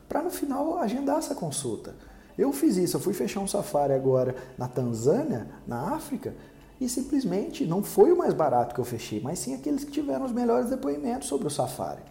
para 0.08 0.22
no 0.22 0.30
final 0.30 0.78
agendar 0.78 1.18
essa 1.18 1.34
consulta. 1.34 1.94
Eu 2.36 2.52
fiz 2.52 2.76
isso, 2.76 2.96
eu 2.96 3.00
fui 3.00 3.14
fechar 3.14 3.40
um 3.40 3.46
safari 3.46 3.92
agora 3.92 4.34
na 4.58 4.66
Tanzânia, 4.66 5.48
na 5.66 5.94
África, 5.94 6.34
e 6.80 6.88
simplesmente 6.88 7.64
não 7.64 7.82
foi 7.82 8.12
o 8.12 8.18
mais 8.18 8.34
barato 8.34 8.74
que 8.74 8.80
eu 8.80 8.84
fechei, 8.84 9.20
mas 9.20 9.38
sim 9.38 9.54
aqueles 9.54 9.84
que 9.84 9.92
tiveram 9.92 10.24
os 10.24 10.32
melhores 10.32 10.68
depoimentos 10.68 11.28
sobre 11.28 11.46
o 11.46 11.50
Safari. 11.50 12.02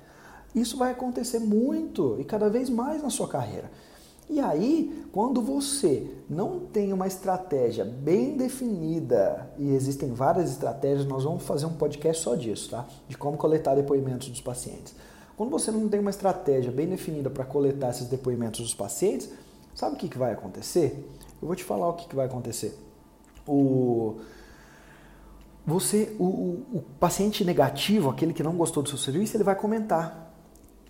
Isso 0.55 0.77
vai 0.77 0.91
acontecer 0.91 1.39
muito 1.39 2.15
e 2.19 2.23
cada 2.23 2.49
vez 2.49 2.69
mais 2.69 3.01
na 3.01 3.09
sua 3.09 3.27
carreira. 3.27 3.69
E 4.29 4.39
aí, 4.39 5.05
quando 5.11 5.41
você 5.41 6.09
não 6.29 6.61
tem 6.61 6.93
uma 6.93 7.07
estratégia 7.07 7.83
bem 7.83 8.37
definida, 8.37 9.51
e 9.57 9.71
existem 9.71 10.13
várias 10.13 10.49
estratégias, 10.49 11.05
nós 11.05 11.25
vamos 11.25 11.43
fazer 11.43 11.65
um 11.65 11.73
podcast 11.73 12.23
só 12.23 12.35
disso, 12.35 12.69
tá? 12.69 12.87
De 13.07 13.17
como 13.17 13.37
coletar 13.37 13.75
depoimentos 13.75 14.29
dos 14.29 14.39
pacientes. 14.39 14.95
Quando 15.35 15.49
você 15.49 15.71
não 15.71 15.89
tem 15.89 15.99
uma 15.99 16.09
estratégia 16.09 16.71
bem 16.71 16.87
definida 16.87 17.29
para 17.29 17.43
coletar 17.43 17.89
esses 17.89 18.07
depoimentos 18.07 18.61
dos 18.61 18.73
pacientes, 18.73 19.29
sabe 19.75 19.95
o 19.95 19.97
que, 19.97 20.07
que 20.07 20.17
vai 20.17 20.33
acontecer? 20.33 21.09
Eu 21.41 21.47
vou 21.47 21.55
te 21.55 21.63
falar 21.63 21.89
o 21.89 21.93
que, 21.93 22.07
que 22.07 22.15
vai 22.15 22.25
acontecer. 22.25 22.77
O 23.47 24.19
você, 25.65 26.13
o, 26.19 26.25
o, 26.73 26.83
paciente 26.99 27.45
negativo, 27.45 28.09
aquele 28.09 28.33
que 28.33 28.43
não 28.43 28.53
gostou 28.55 28.83
do 28.83 28.89
seu 28.89 28.97
serviço, 28.97 29.37
ele 29.37 29.45
vai 29.45 29.55
comentar. 29.55 30.33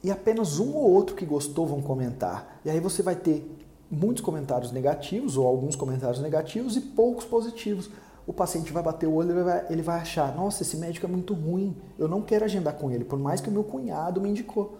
E 0.04 0.10
apenas 0.10 0.58
um 0.58 0.74
ou 0.74 0.92
outro 0.92 1.16
que 1.16 1.26
gostou 1.26 1.68
vão 1.68 1.82
comentar. 1.82 2.60
E 2.66 2.70
aí 2.72 2.80
você 2.80 3.04
vai 3.04 3.16
ter 3.16 3.48
muitos 3.90 4.24
comentários 4.24 4.72
negativos 4.72 5.38
ou 5.38 5.46
alguns 5.46 5.76
comentários 5.76 6.20
negativos 6.20 6.76
e 6.76 6.82
poucos 6.82 7.24
positivos. 7.24 7.90
O 8.26 8.34
paciente 8.34 8.74
vai 8.74 8.82
bater 8.82 9.06
o 9.06 9.14
olho 9.14 9.32
ele 9.32 9.44
vai, 9.44 9.66
ele 9.70 9.82
vai 9.84 10.00
achar: 10.00 10.36
nossa, 10.36 10.64
esse 10.64 10.76
médico 10.78 11.06
é 11.06 11.10
muito 11.10 11.36
ruim, 11.36 11.76
eu 12.00 12.08
não 12.08 12.22
quero 12.22 12.44
agendar 12.44 12.74
com 12.74 12.90
ele, 12.90 13.04
por 13.04 13.20
mais 13.20 13.40
que 13.40 13.50
o 13.50 13.52
meu 13.52 13.64
cunhado 13.64 14.20
me 14.20 14.30
indicou. 14.30 14.80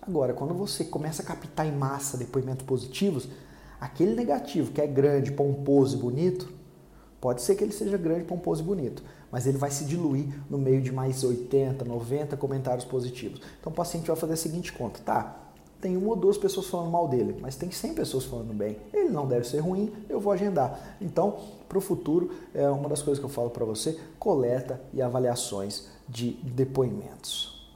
Agora, 0.00 0.34
quando 0.34 0.54
você 0.54 0.84
começa 0.84 1.22
a 1.22 1.24
captar 1.24 1.66
em 1.66 1.72
massa 1.72 2.16
depoimentos 2.16 2.64
positivos, 2.64 3.28
aquele 3.84 4.14
negativo 4.14 4.72
que 4.72 4.80
é 4.80 4.86
grande, 4.86 5.32
pomposo 5.32 5.96
e 5.96 6.00
bonito, 6.00 6.52
Pode 7.22 7.40
ser 7.40 7.54
que 7.54 7.62
ele 7.62 7.72
seja 7.72 7.96
grande, 7.96 8.24
pomposo 8.24 8.64
e 8.64 8.66
bonito, 8.66 9.00
mas 9.30 9.46
ele 9.46 9.56
vai 9.56 9.70
se 9.70 9.84
diluir 9.84 10.26
no 10.50 10.58
meio 10.58 10.82
de 10.82 10.90
mais 10.90 11.22
80, 11.22 11.84
90 11.84 12.36
comentários 12.36 12.84
positivos. 12.84 13.40
Então 13.60 13.72
o 13.72 13.74
paciente 13.76 14.08
vai 14.08 14.16
fazer 14.16 14.32
a 14.32 14.36
seguinte 14.36 14.72
conta, 14.72 14.98
tá? 15.04 15.36
Tem 15.80 15.96
uma 15.96 16.08
ou 16.08 16.16
duas 16.16 16.36
pessoas 16.36 16.66
falando 16.66 16.90
mal 16.90 17.06
dele, 17.06 17.36
mas 17.40 17.54
tem 17.54 17.70
100 17.70 17.94
pessoas 17.94 18.24
falando 18.24 18.52
bem. 18.52 18.76
Ele 18.92 19.08
não 19.08 19.28
deve 19.28 19.46
ser 19.46 19.60
ruim, 19.60 19.92
eu 20.08 20.18
vou 20.18 20.32
agendar. 20.32 20.96
Então, 21.00 21.38
para 21.68 21.78
o 21.78 21.80
futuro, 21.80 22.32
é 22.52 22.68
uma 22.68 22.88
das 22.88 23.02
coisas 23.02 23.20
que 23.20 23.24
eu 23.24 23.30
falo 23.30 23.50
para 23.50 23.64
você, 23.64 23.96
coleta 24.18 24.80
e 24.92 25.00
avaliações 25.00 25.86
de 26.08 26.32
depoimentos. 26.42 27.72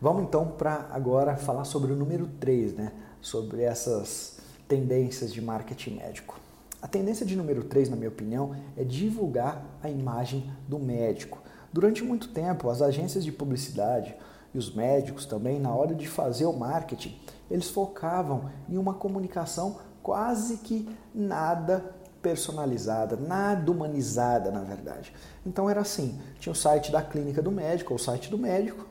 Vamos 0.00 0.24
então 0.24 0.48
para 0.48 0.88
agora 0.90 1.36
falar 1.36 1.62
sobre 1.62 1.92
o 1.92 1.96
número 1.96 2.26
3, 2.40 2.74
né? 2.74 2.92
Sobre 3.20 3.62
essas 3.62 4.31
tendências 4.72 5.30
de 5.30 5.42
marketing 5.42 5.96
médico. 5.96 6.40
A 6.80 6.88
tendência 6.88 7.26
de 7.26 7.36
número 7.36 7.62
3, 7.64 7.90
na 7.90 7.96
minha 7.96 8.08
opinião, 8.08 8.56
é 8.74 8.82
divulgar 8.82 9.62
a 9.82 9.90
imagem 9.90 10.50
do 10.66 10.78
médico. 10.78 11.42
Durante 11.70 12.02
muito 12.02 12.28
tempo, 12.28 12.70
as 12.70 12.80
agências 12.80 13.22
de 13.22 13.30
publicidade 13.30 14.16
e 14.54 14.56
os 14.56 14.74
médicos 14.74 15.26
também, 15.26 15.60
na 15.60 15.74
hora 15.74 15.94
de 15.94 16.08
fazer 16.08 16.46
o 16.46 16.54
marketing, 16.54 17.20
eles 17.50 17.68
focavam 17.68 18.50
em 18.66 18.78
uma 18.78 18.94
comunicação 18.94 19.76
quase 20.02 20.56
que 20.56 20.88
nada 21.14 21.94
personalizada, 22.22 23.14
nada 23.14 23.70
humanizada, 23.70 24.50
na 24.50 24.62
verdade. 24.62 25.12
Então 25.44 25.68
era 25.68 25.82
assim, 25.82 26.18
tinha 26.40 26.50
o 26.50 26.56
site 26.56 26.90
da 26.90 27.02
clínica 27.02 27.42
do 27.42 27.52
médico, 27.52 27.92
ou 27.92 27.96
o 27.96 28.02
site 28.02 28.30
do 28.30 28.38
médico, 28.38 28.86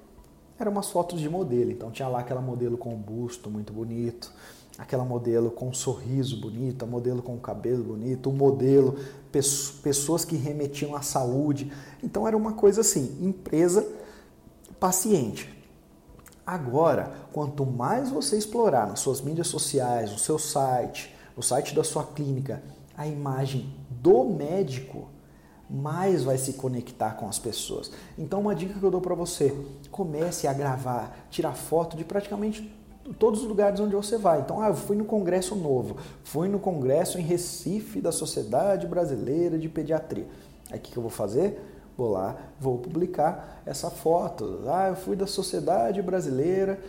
eram 0.59 0.71
umas 0.71 0.91
fotos 0.91 1.19
de 1.19 1.27
modelo. 1.27 1.71
Então 1.71 1.89
tinha 1.89 2.07
lá 2.07 2.19
aquela 2.19 2.39
modelo 2.39 2.77
com 2.77 2.95
busto 2.95 3.49
muito 3.49 3.73
bonito, 3.73 4.31
aquela 4.81 5.05
modelo 5.05 5.51
com 5.51 5.69
um 5.69 5.73
sorriso 5.73 6.41
bonito, 6.41 6.83
a 6.83 6.87
modelo 6.87 7.21
com 7.21 7.37
cabelo 7.37 7.83
bonito, 7.83 8.31
o 8.31 8.33
modelo, 8.33 8.97
pessoas 9.83 10.25
que 10.25 10.35
remetiam 10.35 10.95
à 10.95 11.03
saúde. 11.03 11.71
Então 12.03 12.27
era 12.27 12.35
uma 12.35 12.53
coisa 12.53 12.81
assim, 12.81 13.15
empresa 13.21 13.87
paciente. 14.79 15.55
Agora, 16.43 17.13
quanto 17.31 17.63
mais 17.63 18.09
você 18.09 18.35
explorar 18.35 18.87
nas 18.87 18.99
suas 18.99 19.21
mídias 19.21 19.47
sociais, 19.47 20.11
no 20.11 20.17
seu 20.17 20.39
site, 20.39 21.15
no 21.37 21.43
site 21.43 21.75
da 21.75 21.83
sua 21.83 22.03
clínica, 22.03 22.63
a 22.97 23.05
imagem 23.05 23.71
do 23.87 24.23
médico, 24.23 25.09
mais 25.69 26.23
vai 26.23 26.39
se 26.39 26.53
conectar 26.53 27.11
com 27.11 27.29
as 27.29 27.37
pessoas. 27.37 27.91
Então, 28.17 28.41
uma 28.41 28.55
dica 28.55 28.77
que 28.77 28.83
eu 28.83 28.91
dou 28.91 28.99
para 28.99 29.13
você: 29.13 29.55
comece 29.91 30.47
a 30.47 30.53
gravar, 30.53 31.27
tirar 31.29 31.53
foto 31.53 31.95
de 31.95 32.03
praticamente 32.03 32.80
todos 33.17 33.41
os 33.41 33.47
lugares 33.47 33.79
onde 33.79 33.95
você 33.95 34.17
vai. 34.17 34.41
Então, 34.41 34.61
ah, 34.61 34.69
eu 34.69 34.75
fui 34.75 34.95
no 34.95 35.05
congresso 35.05 35.55
novo, 35.55 35.97
fui 36.23 36.47
no 36.47 36.59
congresso 36.59 37.19
em 37.19 37.21
Recife 37.21 37.99
da 37.99 38.11
Sociedade 38.11 38.87
Brasileira 38.87 39.57
de 39.57 39.67
Pediatria. 39.67 40.27
Aí 40.69 40.77
o 40.77 40.81
que, 40.81 40.91
que 40.91 40.97
eu 40.97 41.01
vou 41.01 41.11
fazer? 41.11 41.61
Vou 41.97 42.11
lá, 42.11 42.35
vou 42.59 42.77
publicar 42.77 43.61
essa 43.65 43.89
foto. 43.89 44.61
Ah, 44.67 44.89
eu 44.89 44.95
fui 44.95 45.15
da 45.15 45.27
Sociedade 45.27 46.01
Brasileira 46.01 46.79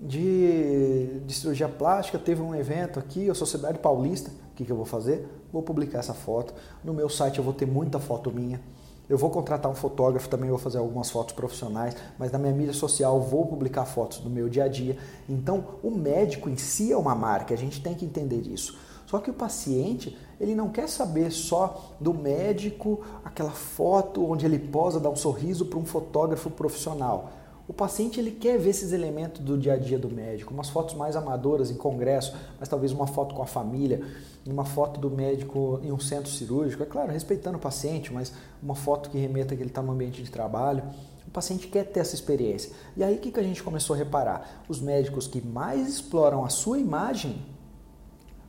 de, 0.00 1.20
de 1.26 1.34
Cirurgia 1.34 1.68
Plástica, 1.68 2.18
teve 2.18 2.42
um 2.42 2.54
evento 2.54 2.98
aqui, 2.98 3.28
a 3.30 3.34
Sociedade 3.34 3.78
Paulista. 3.78 4.30
O 4.30 4.54
que, 4.56 4.64
que 4.64 4.72
eu 4.72 4.76
vou 4.76 4.86
fazer? 4.86 5.28
Vou 5.52 5.62
publicar 5.62 5.98
essa 5.98 6.14
foto. 6.14 6.54
No 6.82 6.94
meu 6.94 7.08
site 7.08 7.38
eu 7.38 7.44
vou 7.44 7.52
ter 7.52 7.66
muita 7.66 7.98
foto 7.98 8.32
minha 8.32 8.60
eu 9.08 9.16
vou 9.16 9.30
contratar 9.30 9.70
um 9.70 9.74
fotógrafo 9.74 10.28
também, 10.28 10.50
vou 10.50 10.58
fazer 10.58 10.78
algumas 10.78 11.10
fotos 11.10 11.34
profissionais, 11.34 11.96
mas 12.18 12.32
na 12.32 12.38
minha 12.38 12.52
mídia 12.52 12.72
social 12.72 13.20
vou 13.20 13.46
publicar 13.46 13.84
fotos 13.84 14.18
do 14.18 14.28
meu 14.28 14.48
dia 14.48 14.64
a 14.64 14.68
dia. 14.68 14.96
Então, 15.28 15.64
o 15.82 15.90
médico 15.90 16.48
em 16.48 16.56
si 16.56 16.92
é 16.92 16.96
uma 16.96 17.14
marca, 17.14 17.54
a 17.54 17.56
gente 17.56 17.80
tem 17.80 17.94
que 17.94 18.04
entender 18.04 18.46
isso. 18.46 18.76
Só 19.06 19.20
que 19.20 19.30
o 19.30 19.34
paciente, 19.34 20.18
ele 20.40 20.54
não 20.54 20.68
quer 20.68 20.88
saber 20.88 21.30
só 21.30 21.94
do 22.00 22.12
médico, 22.12 23.00
aquela 23.24 23.52
foto 23.52 24.28
onde 24.28 24.44
ele 24.44 24.58
posa, 24.58 24.98
dá 24.98 25.08
um 25.08 25.14
sorriso 25.14 25.66
para 25.66 25.78
um 25.78 25.86
fotógrafo 25.86 26.50
profissional. 26.50 27.30
O 27.68 27.72
paciente 27.72 28.20
ele 28.20 28.30
quer 28.30 28.58
ver 28.58 28.70
esses 28.70 28.92
elementos 28.92 29.42
do 29.42 29.58
dia 29.58 29.72
a 29.72 29.76
dia 29.76 29.98
do 29.98 30.08
médico, 30.08 30.54
umas 30.54 30.68
fotos 30.68 30.94
mais 30.94 31.16
amadoras 31.16 31.68
em 31.70 31.74
congresso, 31.74 32.34
mas 32.60 32.68
talvez 32.68 32.92
uma 32.92 33.08
foto 33.08 33.34
com 33.34 33.42
a 33.42 33.46
família, 33.46 34.02
uma 34.46 34.64
foto 34.64 35.00
do 35.00 35.10
médico 35.10 35.80
em 35.82 35.90
um 35.90 35.98
centro 35.98 36.30
cirúrgico, 36.30 36.82
é 36.84 36.86
claro, 36.86 37.10
respeitando 37.10 37.58
o 37.58 37.60
paciente, 37.60 38.12
mas 38.12 38.32
uma 38.62 38.76
foto 38.76 39.10
que 39.10 39.18
remeta 39.18 39.56
que 39.56 39.62
ele 39.62 39.70
está 39.70 39.82
no 39.82 39.90
ambiente 39.90 40.22
de 40.22 40.30
trabalho. 40.30 40.84
O 41.26 41.30
paciente 41.30 41.66
quer 41.66 41.84
ter 41.84 42.00
essa 42.00 42.14
experiência. 42.14 42.70
E 42.96 43.02
aí 43.02 43.16
o 43.16 43.18
que, 43.18 43.32
que 43.32 43.40
a 43.40 43.42
gente 43.42 43.62
começou 43.62 43.94
a 43.94 43.96
reparar? 43.96 44.62
Os 44.68 44.80
médicos 44.80 45.26
que 45.26 45.44
mais 45.44 45.88
exploram 45.88 46.44
a 46.44 46.48
sua 46.48 46.78
imagem 46.78 47.44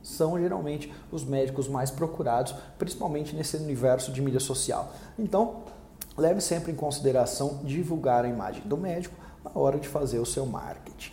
são 0.00 0.38
geralmente 0.38 0.92
os 1.10 1.24
médicos 1.24 1.68
mais 1.68 1.90
procurados, 1.90 2.54
principalmente 2.78 3.34
nesse 3.34 3.56
universo 3.56 4.12
de 4.12 4.22
mídia 4.22 4.40
social. 4.40 4.92
Então, 5.18 5.64
leve 6.18 6.40
sempre 6.40 6.72
em 6.72 6.74
consideração 6.74 7.60
divulgar 7.62 8.24
a 8.24 8.28
imagem 8.28 8.62
do 8.62 8.76
médico 8.76 9.14
na 9.44 9.52
hora 9.54 9.78
de 9.78 9.88
fazer 9.88 10.18
o 10.18 10.26
seu 10.26 10.44
marketing. 10.44 11.12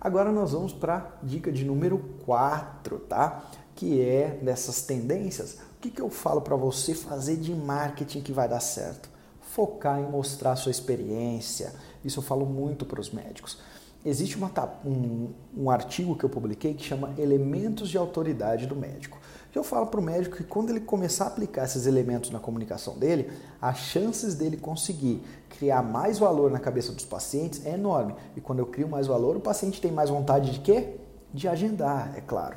Agora 0.00 0.30
nós 0.30 0.52
vamos 0.52 0.72
para 0.72 0.96
a 0.96 1.26
dica 1.26 1.50
de 1.50 1.64
número 1.64 1.98
4, 2.24 2.98
tá? 3.00 3.44
Que 3.74 4.00
é 4.00 4.38
dessas 4.42 4.82
tendências. 4.82 5.54
O 5.76 5.80
que, 5.80 5.90
que 5.90 6.00
eu 6.00 6.10
falo 6.10 6.40
para 6.40 6.54
você 6.54 6.94
fazer 6.94 7.36
de 7.36 7.54
marketing 7.54 8.20
que 8.20 8.32
vai 8.32 8.48
dar 8.48 8.60
certo? 8.60 9.08
Focar 9.40 9.98
em 9.98 10.10
mostrar 10.10 10.52
a 10.52 10.56
sua 10.56 10.70
experiência. 10.70 11.74
Isso 12.04 12.20
eu 12.20 12.22
falo 12.22 12.44
muito 12.44 12.84
para 12.84 13.00
os 13.00 13.10
médicos. 13.10 13.58
existe 14.04 14.36
uma, 14.36 14.52
um, 14.84 15.30
um 15.56 15.70
artigo 15.70 16.14
que 16.16 16.24
eu 16.24 16.28
publiquei 16.28 16.74
que 16.74 16.84
chama 16.84 17.14
Elementos 17.16 17.88
de 17.88 17.96
Autoridade 17.96 18.66
do 18.66 18.76
Médico. 18.76 19.18
Eu 19.54 19.62
falo 19.62 19.86
para 19.86 20.00
o 20.00 20.02
médico 20.02 20.36
que 20.36 20.44
quando 20.44 20.70
ele 20.70 20.80
começar 20.80 21.24
a 21.24 21.28
aplicar 21.28 21.64
esses 21.64 21.86
elementos 21.86 22.30
na 22.30 22.40
comunicação 22.40 22.98
dele, 22.98 23.30
as 23.62 23.78
chances 23.78 24.34
dele 24.34 24.56
conseguir 24.56 25.22
criar 25.48 25.82
mais 25.82 26.18
valor 26.18 26.50
na 26.50 26.58
cabeça 26.58 26.92
dos 26.92 27.04
pacientes 27.04 27.64
é 27.64 27.74
enorme. 27.74 28.14
E 28.36 28.40
quando 28.40 28.58
eu 28.58 28.66
crio 28.66 28.88
mais 28.88 29.06
valor, 29.06 29.36
o 29.36 29.40
paciente 29.40 29.80
tem 29.80 29.92
mais 29.92 30.10
vontade 30.10 30.50
de 30.50 30.58
quê? 30.58 30.96
De 31.32 31.46
agendar, 31.46 32.12
é 32.16 32.20
claro. 32.20 32.56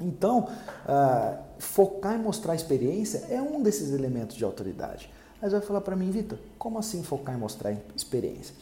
Então, 0.00 0.48
uh, 0.86 1.38
focar 1.58 2.14
em 2.14 2.22
mostrar 2.22 2.54
experiência 2.54 3.26
é 3.28 3.40
um 3.40 3.62
desses 3.62 3.92
elementos 3.92 4.36
de 4.36 4.44
autoridade. 4.44 5.12
Mas 5.40 5.52
vai 5.52 5.60
falar 5.60 5.80
para 5.80 5.96
mim, 5.96 6.10
Vitor, 6.10 6.38
como 6.58 6.78
assim 6.78 7.02
focar 7.02 7.34
em 7.34 7.38
mostrar 7.38 7.74
experiência? 7.96 8.54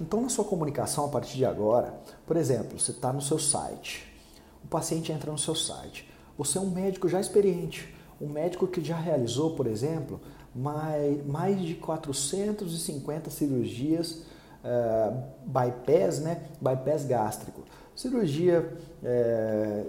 Então, 0.00 0.20
na 0.22 0.28
sua 0.28 0.44
comunicação 0.44 1.04
a 1.04 1.08
partir 1.08 1.36
de 1.36 1.44
agora, 1.44 1.94
por 2.26 2.36
exemplo, 2.36 2.78
você 2.78 2.90
está 2.90 3.12
no 3.12 3.20
seu 3.20 3.38
site, 3.38 4.10
o 4.64 4.66
paciente 4.66 5.12
entra 5.12 5.30
no 5.30 5.38
seu 5.38 5.54
site, 5.54 6.10
você 6.44 6.58
é 6.58 6.60
um 6.60 6.70
médico 6.70 7.08
já 7.08 7.20
experiente, 7.20 7.92
um 8.20 8.28
médico 8.28 8.66
que 8.66 8.82
já 8.82 8.96
realizou, 8.96 9.54
por 9.54 9.66
exemplo, 9.66 10.20
mais, 10.54 11.26
mais 11.26 11.60
de 11.60 11.74
450 11.74 13.30
cirurgias 13.30 14.22
uh, 14.62 15.22
bypass, 15.44 16.20
né? 16.20 16.42
bypass 16.60 17.04
gástrico. 17.04 17.62
Cirurgia 17.94 18.72
é, 19.02 19.84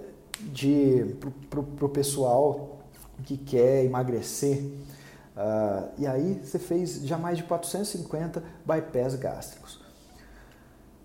para 1.50 1.86
o 1.86 1.88
pessoal 1.88 2.78
que 3.24 3.36
quer 3.36 3.84
emagrecer. 3.84 4.62
Uh, 5.36 5.88
e 5.98 6.06
aí 6.06 6.40
você 6.42 6.58
fez 6.58 7.00
já 7.02 7.18
mais 7.18 7.38
de 7.38 7.44
450 7.44 8.42
bypass 8.64 9.14
gástricos. 9.16 9.74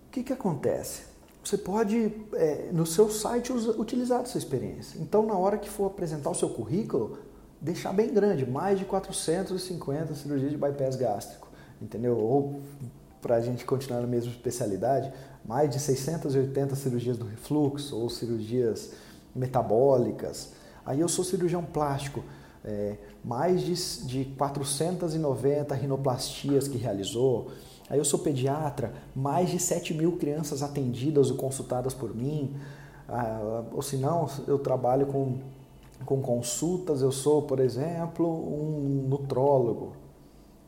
O 0.07 0.11
que, 0.11 0.23
que 0.23 0.33
acontece? 0.33 1.03
Você 1.43 1.57
pode, 1.57 2.13
é, 2.33 2.69
no 2.71 2.85
seu 2.85 3.09
site, 3.09 3.51
utilizar 3.51 4.21
essa 4.21 4.37
experiência. 4.37 4.99
Então, 5.01 5.25
na 5.25 5.35
hora 5.35 5.57
que 5.57 5.69
for 5.69 5.87
apresentar 5.87 6.29
o 6.29 6.35
seu 6.35 6.49
currículo, 6.49 7.19
deixar 7.61 7.93
bem 7.93 8.13
grande, 8.13 8.45
mais 8.45 8.77
de 8.77 8.85
450 8.85 10.15
cirurgias 10.15 10.51
de 10.51 10.57
bypass 10.57 10.95
gástrico, 10.95 11.47
entendeu? 11.81 12.17
Ou, 12.17 12.61
para 13.21 13.35
a 13.35 13.41
gente 13.41 13.65
continuar 13.65 14.01
na 14.01 14.07
mesma 14.07 14.31
especialidade, 14.31 15.11
mais 15.45 15.69
de 15.69 15.79
680 15.79 16.75
cirurgias 16.75 17.17
do 17.17 17.25
refluxo 17.25 17.97
ou 17.97 18.09
cirurgias 18.09 18.91
metabólicas. 19.35 20.51
Aí 20.85 20.99
eu 20.99 21.09
sou 21.09 21.23
cirurgião 21.23 21.63
plástico, 21.63 22.23
é, 22.63 22.97
mais 23.23 23.61
de, 23.61 23.73
de 24.05 24.25
490 24.37 25.73
rinoplastias 25.75 26.67
que 26.67 26.77
realizou. 26.77 27.51
Aí 27.89 27.97
eu 27.97 28.05
sou 28.05 28.19
pediatra, 28.19 28.93
mais 29.15 29.49
de 29.49 29.59
7 29.59 29.93
mil 29.93 30.13
crianças 30.17 30.61
atendidas 30.61 31.31
ou 31.31 31.37
consultadas 31.37 31.93
por 31.93 32.15
mim. 32.15 32.55
Ah, 33.07 33.63
ou 33.73 33.81
se 33.81 33.97
não, 33.97 34.29
eu 34.47 34.59
trabalho 34.59 35.07
com, 35.07 35.39
com 36.05 36.21
consultas, 36.21 37.01
eu 37.01 37.11
sou, 37.11 37.41
por 37.41 37.59
exemplo, 37.59 38.27
um 38.27 39.07
nutrólogo 39.09 39.93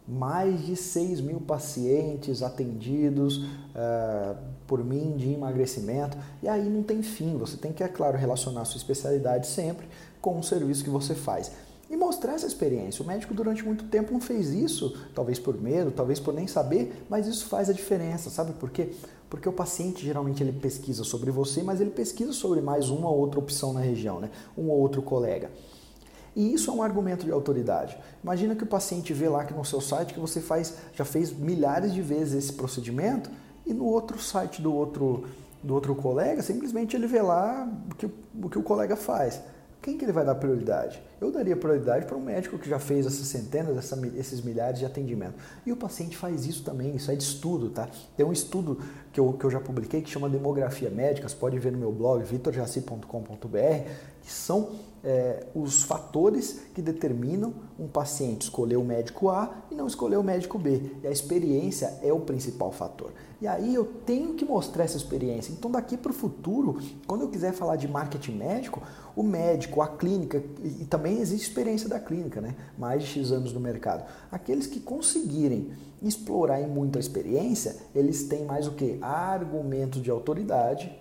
mais 0.07 0.65
de 0.65 0.75
6 0.75 1.21
mil 1.21 1.39
pacientes 1.39 2.41
atendidos 2.41 3.37
uh, 3.37 4.35
por 4.67 4.83
mim 4.83 5.15
de 5.15 5.31
emagrecimento. 5.31 6.17
E 6.41 6.49
aí 6.49 6.67
não 6.69 6.83
tem 6.83 7.01
fim, 7.01 7.37
você 7.37 7.55
tem 7.55 7.71
que, 7.71 7.83
é 7.83 7.87
claro, 7.87 8.17
relacionar 8.17 8.61
a 8.61 8.65
sua 8.65 8.77
especialidade 8.77 9.47
sempre 9.47 9.87
com 10.19 10.37
o 10.37 10.43
serviço 10.43 10.83
que 10.83 10.89
você 10.89 11.15
faz. 11.15 11.51
E 11.91 11.97
mostrar 11.97 12.35
essa 12.35 12.47
experiência. 12.47 13.03
O 13.03 13.05
médico 13.05 13.33
durante 13.33 13.65
muito 13.65 13.83
tempo 13.83 14.13
não 14.13 14.21
fez 14.21 14.51
isso, 14.51 14.97
talvez 15.13 15.37
por 15.37 15.59
medo, 15.59 15.91
talvez 15.91 16.21
por 16.21 16.33
nem 16.33 16.47
saber, 16.47 17.05
mas 17.09 17.27
isso 17.27 17.47
faz 17.47 17.69
a 17.69 17.73
diferença, 17.73 18.29
sabe 18.29 18.53
por 18.53 18.69
quê? 18.69 18.93
Porque 19.29 19.49
o 19.49 19.51
paciente 19.51 20.05
geralmente 20.05 20.41
ele 20.41 20.53
pesquisa 20.53 21.03
sobre 21.03 21.31
você, 21.31 21.61
mas 21.61 21.81
ele 21.81 21.89
pesquisa 21.89 22.31
sobre 22.31 22.61
mais 22.61 22.89
uma 22.89 23.09
ou 23.09 23.19
outra 23.19 23.41
opção 23.41 23.73
na 23.73 23.81
região, 23.81 24.21
né? 24.21 24.31
um 24.57 24.69
ou 24.69 24.79
outro 24.79 25.01
colega. 25.01 25.51
E 26.33 26.53
isso 26.53 26.71
é 26.71 26.73
um 26.73 26.81
argumento 26.81 27.25
de 27.25 27.31
autoridade. 27.33 27.97
Imagina 28.23 28.55
que 28.55 28.63
o 28.63 28.67
paciente 28.67 29.11
vê 29.11 29.27
lá 29.27 29.43
que 29.43 29.53
no 29.53 29.65
seu 29.65 29.81
site 29.81 30.13
que 30.13 30.19
você 30.19 30.39
faz, 30.39 30.75
já 30.93 31.03
fez 31.03 31.33
milhares 31.33 31.93
de 31.93 32.01
vezes 32.01 32.45
esse 32.45 32.53
procedimento 32.53 33.29
e 33.65 33.73
no 33.73 33.83
outro 33.83 34.17
site 34.17 34.61
do 34.61 34.73
outro, 34.73 35.25
do 35.61 35.73
outro 35.73 35.93
colega, 35.93 36.41
simplesmente 36.41 36.95
ele 36.95 37.05
vê 37.05 37.21
lá 37.21 37.69
o 37.91 37.95
que 37.95 38.05
o, 38.05 38.49
que 38.49 38.57
o 38.57 38.63
colega 38.63 38.95
faz. 38.95 39.41
Quem 39.81 39.97
que 39.97 40.05
ele 40.05 40.13
vai 40.13 40.23
dar 40.23 40.35
prioridade? 40.35 41.10
Eu 41.21 41.31
daria 41.31 41.55
prioridade 41.55 42.07
para 42.07 42.17
um 42.17 42.19
médico 42.19 42.57
que 42.57 42.67
já 42.67 42.79
fez 42.79 43.05
essas 43.05 43.27
centenas, 43.27 43.77
essa, 43.77 43.95
esses 44.17 44.41
milhares 44.41 44.79
de 44.79 44.87
atendimento. 44.87 45.35
E 45.63 45.71
o 45.71 45.77
paciente 45.77 46.17
faz 46.17 46.47
isso 46.47 46.63
também, 46.63 46.95
isso 46.95 47.11
é 47.11 47.15
de 47.15 47.21
estudo, 47.21 47.69
tá? 47.69 47.87
Tem 48.17 48.25
um 48.25 48.33
estudo 48.33 48.79
que 49.13 49.19
eu, 49.19 49.31
que 49.33 49.45
eu 49.45 49.51
já 49.51 49.59
publiquei 49.59 50.01
que 50.01 50.09
chama 50.09 50.27
Demografia 50.27 50.89
Médica, 50.89 51.29
você 51.29 51.35
pode 51.35 51.59
ver 51.59 51.73
no 51.73 51.77
meu 51.77 51.91
blog 51.91 52.23
vitorjaci.com.br, 52.23 53.05
que 54.23 54.31
são 54.31 54.71
é, 55.03 55.45
os 55.53 55.83
fatores 55.83 56.61
que 56.73 56.81
determinam 56.81 57.53
um 57.79 57.87
paciente 57.87 58.43
escolher 58.43 58.77
o 58.77 58.83
médico 58.83 59.29
A 59.29 59.51
e 59.69 59.75
não 59.75 59.85
escolher 59.85 60.17
o 60.17 60.23
médico 60.23 60.57
B. 60.57 60.91
E 61.03 61.07
a 61.07 61.11
experiência 61.11 61.99
é 62.01 62.11
o 62.11 62.19
principal 62.19 62.71
fator. 62.71 63.11
E 63.41 63.47
aí 63.47 63.73
eu 63.73 63.83
tenho 63.83 64.35
que 64.35 64.45
mostrar 64.45 64.83
essa 64.83 64.97
experiência. 64.97 65.51
Então, 65.51 65.71
daqui 65.71 65.97
para 65.97 66.11
o 66.11 66.13
futuro, 66.13 66.77
quando 67.07 67.21
eu 67.21 67.27
quiser 67.27 67.51
falar 67.53 67.75
de 67.75 67.87
marketing 67.87 68.33
médico, 68.33 68.83
o 69.15 69.23
médico, 69.23 69.81
a 69.81 69.87
clínica, 69.87 70.43
e 70.63 70.85
também 70.85 71.10
existe 71.19 71.47
experiência 71.47 71.89
da 71.89 71.99
clínica, 71.99 72.39
né? 72.39 72.55
mais 72.77 73.03
de 73.03 73.09
X 73.09 73.31
anos 73.31 73.53
no 73.53 73.59
mercado. 73.59 74.05
Aqueles 74.31 74.67
que 74.67 74.79
conseguirem 74.79 75.71
explorar 76.01 76.61
em 76.61 76.67
muito 76.67 76.97
a 76.97 76.99
experiência, 76.99 77.77
eles 77.93 78.23
têm 78.23 78.45
mais 78.45 78.67
o 78.67 78.71
que? 78.71 78.97
Argumento 79.01 79.99
de 79.99 80.09
autoridade 80.09 80.95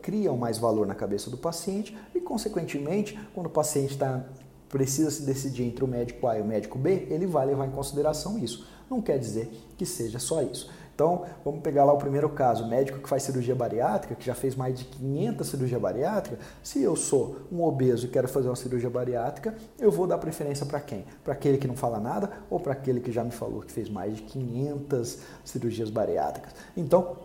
criam 0.00 0.36
mais 0.36 0.56
valor 0.56 0.86
na 0.86 0.94
cabeça 0.94 1.30
do 1.30 1.36
paciente 1.36 1.96
e, 2.14 2.20
consequentemente, 2.20 3.18
quando 3.34 3.46
o 3.46 3.50
paciente 3.50 3.92
está 3.92 4.24
precisa 4.68 5.10
se 5.10 5.22
decidir 5.22 5.62
entre 5.62 5.84
o 5.84 5.88
médico 5.88 6.26
A 6.26 6.38
e 6.38 6.42
o 6.42 6.44
médico 6.44 6.78
B, 6.78 7.06
ele 7.08 7.26
vai 7.26 7.46
levar 7.46 7.66
em 7.66 7.70
consideração 7.70 8.36
isso. 8.36 8.66
Não 8.90 9.00
quer 9.00 9.18
dizer 9.18 9.50
que 9.76 9.86
seja 9.86 10.18
só 10.18 10.42
isso. 10.42 10.70
Então, 10.96 11.26
vamos 11.44 11.60
pegar 11.60 11.84
lá 11.84 11.92
o 11.92 11.98
primeiro 11.98 12.26
caso, 12.30 12.64
o 12.64 12.68
médico 12.68 13.00
que 13.00 13.06
faz 13.06 13.22
cirurgia 13.22 13.54
bariátrica, 13.54 14.14
que 14.14 14.24
já 14.24 14.34
fez 14.34 14.56
mais 14.56 14.78
de 14.78 14.86
500 14.86 15.46
cirurgia 15.46 15.78
bariátrica. 15.78 16.38
Se 16.62 16.82
eu 16.82 16.96
sou 16.96 17.42
um 17.52 17.62
obeso 17.62 18.06
e 18.06 18.08
quero 18.08 18.26
fazer 18.26 18.48
uma 18.48 18.56
cirurgia 18.56 18.88
bariátrica, 18.88 19.54
eu 19.78 19.90
vou 19.90 20.06
dar 20.06 20.16
preferência 20.16 20.64
para 20.64 20.80
quem? 20.80 21.04
Para 21.22 21.34
aquele 21.34 21.58
que 21.58 21.68
não 21.68 21.76
fala 21.76 22.00
nada 22.00 22.30
ou 22.48 22.58
para 22.58 22.72
aquele 22.72 22.98
que 22.98 23.12
já 23.12 23.22
me 23.22 23.30
falou 23.30 23.60
que 23.60 23.70
fez 23.70 23.90
mais 23.90 24.16
de 24.16 24.22
500 24.22 25.18
cirurgias 25.44 25.90
bariátricas? 25.90 26.54
Então, 26.74 27.18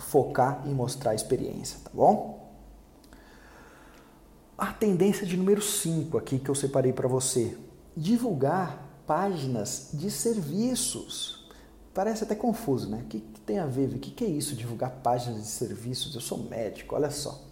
focar 0.00 0.60
em 0.66 0.74
mostrar 0.74 1.12
a 1.12 1.14
experiência, 1.14 1.78
tá 1.84 1.90
bom? 1.94 2.50
A 4.58 4.72
tendência 4.72 5.24
de 5.24 5.36
número 5.36 5.62
5 5.62 6.18
aqui 6.18 6.40
que 6.40 6.50
eu 6.50 6.56
separei 6.56 6.92
para 6.92 7.06
você, 7.06 7.56
divulgar 7.96 8.84
páginas 9.06 9.90
de 9.92 10.10
serviços. 10.10 11.41
Parece 11.94 12.24
até 12.24 12.34
confuso, 12.34 12.88
né? 12.88 13.02
O 13.04 13.08
que, 13.08 13.20
que 13.20 13.40
tem 13.40 13.58
a 13.58 13.66
ver? 13.66 13.88
O 13.88 13.98
que, 13.98 14.10
que 14.10 14.24
é 14.24 14.28
isso, 14.28 14.56
divulgar 14.56 14.90
páginas 15.02 15.42
de 15.42 15.48
serviços? 15.48 16.14
Eu 16.14 16.20
sou 16.20 16.38
médico, 16.38 16.94
olha 16.94 17.10
só. 17.10 17.42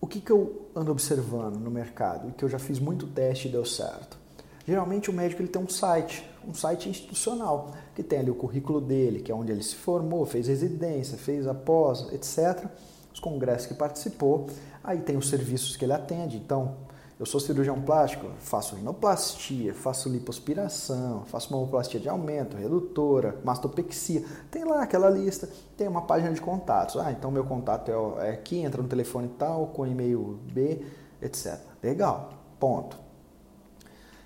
O 0.00 0.06
que, 0.06 0.20
que 0.20 0.30
eu 0.30 0.68
ando 0.74 0.92
observando 0.92 1.56
no 1.56 1.70
mercado 1.70 2.28
e 2.28 2.32
que 2.32 2.44
eu 2.44 2.48
já 2.48 2.58
fiz 2.58 2.78
muito 2.78 3.06
teste 3.06 3.48
e 3.48 3.50
deu 3.50 3.64
certo? 3.64 4.18
Geralmente 4.66 5.10
o 5.10 5.12
médico 5.12 5.42
ele 5.42 5.48
tem 5.48 5.60
um 5.60 5.68
site, 5.68 6.24
um 6.46 6.54
site 6.54 6.88
institucional, 6.88 7.72
que 7.94 8.02
tem 8.02 8.20
ali 8.20 8.30
o 8.30 8.34
currículo 8.34 8.80
dele, 8.80 9.20
que 9.20 9.32
é 9.32 9.34
onde 9.34 9.50
ele 9.50 9.62
se 9.62 9.74
formou, 9.74 10.24
fez 10.24 10.46
residência, 10.46 11.18
fez 11.18 11.46
a 11.48 11.54
pós, 11.54 12.12
etc. 12.12 12.66
Os 13.12 13.18
congressos 13.18 13.66
que 13.66 13.74
participou. 13.74 14.46
Aí 14.84 15.00
tem 15.00 15.16
os 15.16 15.28
serviços 15.28 15.76
que 15.76 15.84
ele 15.84 15.92
atende. 15.92 16.36
Então, 16.36 16.76
eu 17.22 17.26
sou 17.26 17.38
cirurgião 17.38 17.80
plástico, 17.80 18.26
faço 18.40 18.74
rinoplastia, 18.74 19.72
faço 19.72 20.08
lipoaspiração, 20.08 21.22
faço 21.26 21.52
mamoplastia 21.52 22.00
de 22.00 22.08
aumento, 22.08 22.56
redutora, 22.56 23.40
mastopexia. 23.44 24.24
Tem 24.50 24.64
lá 24.64 24.82
aquela 24.82 25.08
lista, 25.08 25.48
tem 25.76 25.86
uma 25.86 26.02
página 26.02 26.32
de 26.32 26.40
contatos. 26.40 26.96
Ah, 26.96 27.12
então 27.12 27.30
meu 27.30 27.44
contato 27.44 27.92
é, 28.18 28.30
é 28.30 28.32
aqui, 28.32 28.58
entra 28.58 28.82
no 28.82 28.88
telefone 28.88 29.28
tal, 29.38 29.68
com 29.68 29.86
e-mail 29.86 30.40
B, 30.52 30.84
etc. 31.22 31.60
Legal, 31.80 32.30
ponto. 32.58 32.98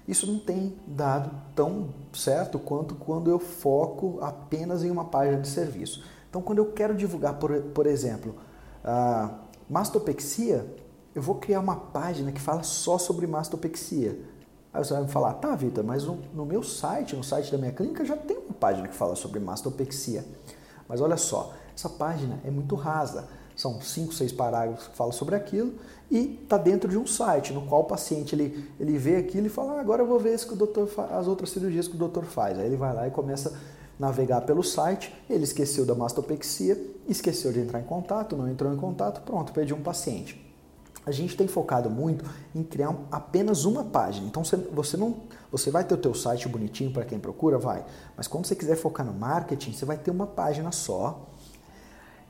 Isso 0.09 0.27
não 0.27 0.39
tem 0.39 0.75
dado 0.87 1.31
tão 1.55 1.91
certo 2.15 2.59
quanto 2.59 2.95
quando 2.95 3.31
eu 3.31 3.39
foco 3.39 4.21
apenas 4.23 4.83
em 4.83 4.91
uma 4.91 5.05
página 5.05 5.39
de 5.39 5.49
serviço. 5.49 6.03
Então, 6.31 6.41
quando 6.41 6.61
eu 6.61 6.73
quero 6.73 6.95
divulgar, 6.95 7.35
por, 7.35 7.61
por 7.61 7.87
exemplo, 7.87 8.37
mastopexia, 9.69 10.67
eu 11.17 11.23
vou 11.23 11.37
criar 11.37 11.61
uma 11.61 11.77
página 11.77 12.31
que 12.31 12.41
fala 12.41 12.63
só 12.63 12.99
sobre 12.99 13.27
mastopexia. 13.27 14.21
Aí 14.73 14.85
você 14.85 14.93
vai 14.93 15.03
me 15.05 15.09
falar, 15.09 15.33
tá, 15.35 15.57
Vitor, 15.57 15.83
mas 15.83 16.05
no, 16.05 16.45
meu 16.45 16.63
site, 16.63 17.17
no 17.17 17.25
site 17.25 17.51
da 17.51 17.57
minha 17.57 17.73
clínica, 17.73 18.05
já 18.05 18.15
tem 18.15 18.37
uma 18.37 18.53
página 18.53 18.87
que 18.87 18.95
fala 18.95 19.17
sobre 19.17 19.41
mastopexia. 19.41 20.23
Mas 20.87 21.01
olha 21.01 21.17
só, 21.17 21.55
essa 21.75 21.89
página 21.89 22.39
é 22.45 22.51
muito 22.51 22.75
rasa 22.75 23.27
são 23.57 23.81
cinco, 23.81 24.13
seis 24.13 24.31
parágrafos 24.31 24.89
que 24.89 24.95
falam 24.95 25.15
sobre 25.15 25.35
aquilo 25.35 25.73
e 26.11 26.39
está 26.43 26.59
dentro 26.59 26.91
de 26.91 26.99
um 26.99 27.07
site 27.07 27.55
no 27.55 27.63
qual 27.63 27.81
o 27.81 27.85
paciente 27.85 28.35
ele, 28.35 28.71
ele 28.79 28.99
vê 28.99 29.17
aquilo 29.17 29.47
e 29.47 29.49
fala, 29.49 29.79
ah, 29.79 29.81
agora 29.81 30.03
eu 30.03 30.07
vou 30.07 30.21
ver 30.21 30.39
que 30.39 30.53
o 30.53 30.57
doutor 30.57 30.87
as 31.11 31.27
outras 31.27 31.49
cirurgias 31.49 31.89
que 31.89 31.95
o 31.95 31.99
doutor 31.99 32.27
faz. 32.27 32.59
Aí 32.59 32.67
ele 32.67 32.77
vai 32.77 32.95
lá 32.95 33.09
e 33.09 33.11
começa 33.11 33.49
a 33.49 33.53
navegar 33.99 34.43
pelo 34.43 34.63
site, 34.63 35.15
ele 35.29 35.45
esqueceu 35.45 35.87
da 35.87 35.95
mastopexia, 35.95 36.79
esqueceu 37.09 37.51
de 37.51 37.61
entrar 37.61 37.81
em 37.81 37.85
contato, 37.85 38.37
não 38.37 38.47
entrou 38.47 38.71
em 38.71 38.77
contato, 38.77 39.23
pronto, 39.23 39.55
perdi 39.55 39.73
um 39.73 39.83
paciente. 39.83 40.46
A 41.07 41.13
gente 41.13 41.37
tem 41.37 41.47
focado 41.47 41.89
muito 41.89 42.25
em 42.53 42.65
criar 42.65 42.93
apenas 43.13 43.65
uma 43.65 43.85
página. 43.85 44.27
Então 44.27 44.43
você 44.45 44.97
não, 44.97 45.23
você 45.53 45.71
vai 45.71 45.85
ter 45.85 45.95
o 45.95 45.97
teu 45.97 46.13
site 46.13 46.49
bonitinho 46.49 46.91
para 46.91 47.05
quem 47.05 47.19
procura, 47.19 47.57
vai. 47.59 47.85
Mas 48.17 48.27
quando 48.27 48.45
você 48.45 48.57
quiser 48.57 48.75
focar 48.75 49.07
no 49.07 49.13
marketing, 49.13 49.73
você 49.73 49.85
vai 49.85 49.97
ter 49.97 50.11
uma 50.11 50.27
página 50.27 50.73
só. 50.73 51.29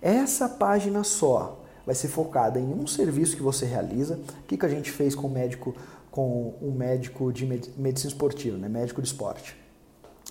Essa 0.02 0.46
página 0.46 1.02
só 1.02 1.64
vai 1.86 1.94
ser 1.94 2.08
focada 2.08 2.60
em 2.60 2.74
um 2.74 2.86
serviço 2.86 3.34
que 3.34 3.42
você 3.42 3.64
realiza. 3.64 4.16
O 4.16 4.42
que, 4.46 4.58
que 4.58 4.66
a 4.66 4.68
gente 4.68 4.90
fez 4.90 5.14
com 5.14 5.26
o 5.26 5.30
médico, 5.30 5.74
com 6.10 6.54
um 6.60 6.70
médico 6.72 7.32
de 7.32 7.46
medicina 7.46 8.12
esportiva, 8.12 8.58
né? 8.58 8.68
médico 8.68 9.00
de 9.00 9.08
esporte? 9.08 9.65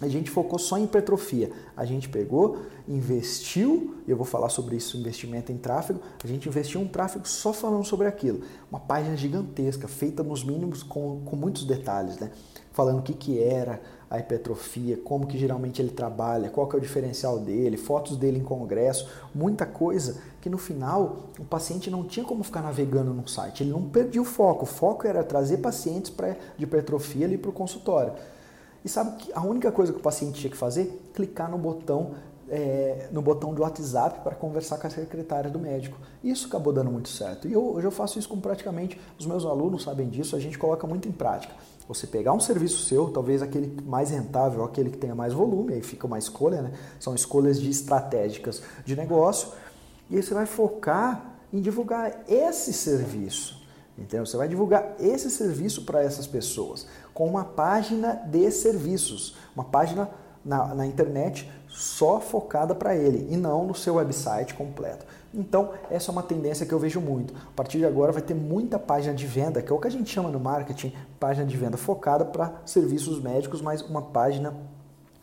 A 0.01 0.09
gente 0.09 0.29
focou 0.29 0.59
só 0.59 0.77
em 0.77 0.83
hipertrofia. 0.83 1.51
A 1.75 1.85
gente 1.85 2.09
pegou, 2.09 2.57
investiu, 2.85 3.95
e 4.05 4.11
eu 4.11 4.17
vou 4.17 4.25
falar 4.25 4.49
sobre 4.49 4.75
isso, 4.75 4.97
investimento 4.97 5.53
em 5.53 5.57
tráfego, 5.57 6.01
a 6.21 6.27
gente 6.27 6.49
investiu 6.49 6.81
um 6.81 6.87
tráfego 6.87 7.25
só 7.25 7.53
falando 7.53 7.85
sobre 7.85 8.05
aquilo. 8.05 8.41
Uma 8.69 8.79
página 8.79 9.15
gigantesca, 9.15 9.87
feita 9.87 10.21
nos 10.21 10.43
mínimos 10.43 10.83
com, 10.83 11.21
com 11.23 11.35
muitos 11.37 11.63
detalhes, 11.63 12.17
né? 12.19 12.29
Falando 12.73 12.99
o 12.99 13.03
que, 13.03 13.13
que 13.13 13.41
era 13.41 13.81
a 14.09 14.19
hipertrofia, 14.19 14.97
como 14.97 15.25
que 15.25 15.37
geralmente 15.37 15.81
ele 15.81 15.91
trabalha, 15.91 16.49
qual 16.49 16.67
que 16.67 16.75
é 16.75 16.79
o 16.79 16.81
diferencial 16.81 17.39
dele, 17.39 17.77
fotos 17.77 18.17
dele 18.17 18.37
em 18.37 18.43
congresso, 18.43 19.07
muita 19.33 19.65
coisa 19.65 20.21
que 20.41 20.49
no 20.49 20.57
final 20.57 21.29
o 21.39 21.45
paciente 21.45 21.89
não 21.89 22.03
tinha 22.03 22.25
como 22.25 22.43
ficar 22.43 22.61
navegando 22.61 23.13
no 23.13 23.27
site, 23.29 23.63
ele 23.63 23.71
não 23.71 23.89
perdia 23.89 24.21
o 24.21 24.25
foco. 24.25 24.63
O 24.63 24.67
foco 24.67 25.07
era 25.07 25.23
trazer 25.23 25.57
pacientes 25.57 26.11
pra, 26.11 26.35
de 26.57 26.65
hipertrofia 26.65 27.25
ali 27.25 27.37
para 27.37 27.49
o 27.49 27.53
consultório. 27.53 28.11
E 28.85 28.89
sabe 28.89 29.17
que 29.17 29.33
a 29.33 29.41
única 29.41 29.71
coisa 29.71 29.91
que 29.91 29.97
o 29.97 30.01
paciente 30.01 30.39
tinha 30.39 30.51
que 30.51 30.55
fazer? 30.55 31.09
Clicar 31.13 31.49
no 31.49 31.57
botão 31.57 32.13
é, 32.47 33.09
no 33.11 33.21
botão 33.23 33.53
do 33.53 33.63
WhatsApp 33.63 34.19
para 34.21 34.35
conversar 34.35 34.77
com 34.77 34.85
a 34.85 34.89
secretária 34.89 35.49
do 35.49 35.59
médico. 35.59 35.97
Isso 36.23 36.47
acabou 36.47 36.71
dando 36.71 36.91
muito 36.91 37.09
certo. 37.09 37.47
E 37.47 37.53
eu, 37.53 37.73
hoje 37.73 37.87
eu 37.87 37.91
faço 37.91 38.19
isso 38.19 38.29
com 38.29 38.39
praticamente 38.39 38.99
os 39.17 39.25
meus 39.25 39.45
alunos 39.45 39.83
sabem 39.83 40.07
disso, 40.07 40.35
a 40.35 40.39
gente 40.39 40.57
coloca 40.57 40.85
muito 40.85 41.07
em 41.07 41.11
prática. 41.11 41.53
Você 41.87 42.07
pegar 42.07 42.33
um 42.33 42.39
serviço 42.39 42.83
seu, 42.85 43.09
talvez 43.09 43.41
aquele 43.41 43.75
mais 43.83 44.09
rentável, 44.09 44.63
aquele 44.63 44.89
que 44.89 44.97
tenha 44.97 45.15
mais 45.15 45.33
volume, 45.33 45.73
aí 45.73 45.81
fica 45.81 46.07
uma 46.07 46.17
escolha, 46.17 46.61
né? 46.61 46.71
São 46.99 47.13
escolhas 47.13 47.59
de 47.59 47.69
estratégicas 47.69 48.61
de 48.83 48.95
negócio, 48.95 49.49
e 50.09 50.15
aí 50.15 50.23
você 50.23 50.33
vai 50.33 50.45
focar 50.45 51.35
em 51.53 51.61
divulgar 51.61 52.23
esse 52.27 52.73
serviço. 52.73 53.63
Entendeu? 53.97 54.25
Você 54.25 54.35
vai 54.35 54.47
divulgar 54.47 54.95
esse 54.99 55.31
serviço 55.31 55.83
para 55.83 56.03
essas 56.03 56.27
pessoas 56.27 56.85
com 57.15 57.25
uma 57.25 57.45
página 57.45 58.21
de 58.27 58.51
serviços, 58.51 59.37
uma 59.55 59.63
página 59.63 60.09
na, 60.43 60.75
na 60.75 60.85
internet 60.85 61.49
só 61.69 62.19
focada 62.19 62.75
para 62.75 62.93
ele 62.93 63.33
e 63.33 63.37
não 63.37 63.65
no 63.65 63.73
seu 63.73 63.95
website 63.95 64.53
completo. 64.53 65.05
Então, 65.33 65.71
essa 65.89 66.11
é 66.11 66.13
uma 66.13 66.21
tendência 66.21 66.65
que 66.65 66.73
eu 66.73 66.79
vejo 66.79 66.99
muito. 66.99 67.33
A 67.33 67.55
partir 67.55 67.77
de 67.77 67.85
agora 67.85 68.11
vai 68.11 68.21
ter 68.21 68.33
muita 68.33 68.77
página 68.77 69.15
de 69.15 69.25
venda, 69.25 69.61
que 69.61 69.71
é 69.71 69.75
o 69.75 69.79
que 69.79 69.87
a 69.87 69.91
gente 69.91 70.09
chama 70.09 70.29
no 70.29 70.41
marketing, 70.41 70.93
página 71.17 71.45
de 71.45 71.55
venda 71.55 71.77
focada 71.77 72.25
para 72.25 72.53
serviços 72.65 73.21
médicos, 73.21 73.61
mas 73.61 73.81
uma 73.81 74.01
página 74.01 74.53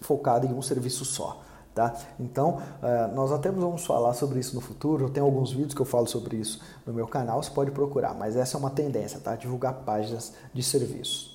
focada 0.01 0.47
em 0.47 0.53
um 0.53 0.63
serviço 0.63 1.05
só. 1.05 1.43
Tá? 1.75 1.95
Então, 2.19 2.63
uh, 2.83 3.15
nós 3.15 3.33
até 3.33 3.51
vamos 3.51 3.85
falar 3.85 4.15
sobre 4.15 4.41
isso 4.41 4.55
no 4.55 4.63
futuro. 4.63 5.11
Tem 5.11 5.23
alguns 5.23 5.53
vídeos 5.53 5.75
que 5.75 5.81
eu 5.81 5.87
falo 5.87 6.07
sobre 6.07 6.37
isso 6.37 6.59
no 6.87 6.93
meu 6.95 7.07
canal, 7.07 7.43
você 7.43 7.51
pode 7.51 7.71
procurar, 7.71 8.15
mas 8.15 8.35
essa 8.35 8.57
é 8.57 8.59
uma 8.59 8.71
tendência, 8.71 9.21
tá? 9.21 9.37
Divulgar 9.37 9.75
páginas 9.85 10.33
de 10.55 10.63
serviços. 10.63 11.32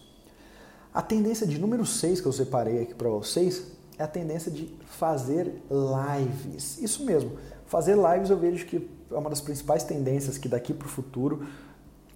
A 0.97 1.01
tendência 1.03 1.45
de 1.45 1.59
número 1.59 1.85
6 1.85 2.21
que 2.21 2.27
eu 2.27 2.33
separei 2.33 2.81
aqui 2.81 2.95
para 2.95 3.07
vocês 3.07 3.67
é 3.99 4.03
a 4.03 4.07
tendência 4.07 4.51
de 4.51 4.75
fazer 4.97 5.61
lives. 5.69 6.79
Isso 6.79 7.05
mesmo, 7.05 7.37
fazer 7.67 7.95
lives 7.95 8.31
eu 8.31 8.37
vejo 8.39 8.65
que 8.65 8.89
é 9.11 9.15
uma 9.15 9.29
das 9.29 9.39
principais 9.39 9.83
tendências 9.83 10.39
que 10.39 10.49
daqui 10.49 10.73
para 10.73 10.87
o 10.87 10.89
futuro 10.89 11.45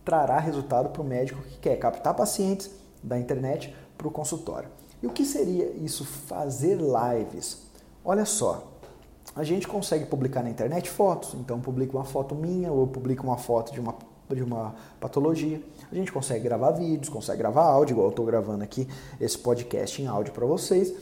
trará 0.03 0.39
resultado 0.39 0.89
para 0.89 0.99
o 0.99 1.05
médico 1.05 1.43
que 1.43 1.59
quer 1.59 1.75
captar 1.75 2.15
pacientes 2.15 2.71
da 3.03 3.19
internet 3.19 3.71
para 3.95 4.07
o 4.07 4.11
consultório. 4.11 4.69
E 4.99 5.05
o 5.05 5.11
que 5.11 5.25
seria 5.25 5.69
isso, 5.73 6.03
fazer 6.03 6.79
lives? 6.79 7.67
Olha 8.03 8.25
só, 8.25 8.79
a 9.35 9.43
gente 9.43 9.67
consegue 9.67 10.05
publicar 10.05 10.41
na 10.41 10.49
internet 10.49 10.89
fotos, 10.89 11.35
então 11.35 11.61
publica 11.61 11.95
uma 11.95 12.03
foto 12.03 12.33
minha 12.33 12.71
ou 12.71 12.87
publica 12.87 13.21
uma 13.21 13.37
foto 13.37 13.71
de 13.73 13.79
uma, 13.79 13.93
de 14.35 14.43
uma 14.43 14.75
patologia. 14.99 15.61
A 15.91 15.95
gente 15.95 16.11
consegue 16.11 16.43
gravar 16.43 16.71
vídeos, 16.71 17.09
consegue 17.09 17.39
gravar 17.39 17.63
áudio, 17.63 17.93
igual 17.93 18.07
eu 18.07 18.11
estou 18.11 18.25
gravando 18.25 18.63
aqui 18.63 18.87
esse 19.19 19.37
podcast 19.37 20.01
em 20.01 20.07
áudio 20.07 20.33
para 20.33 20.45
vocês. 20.45 20.93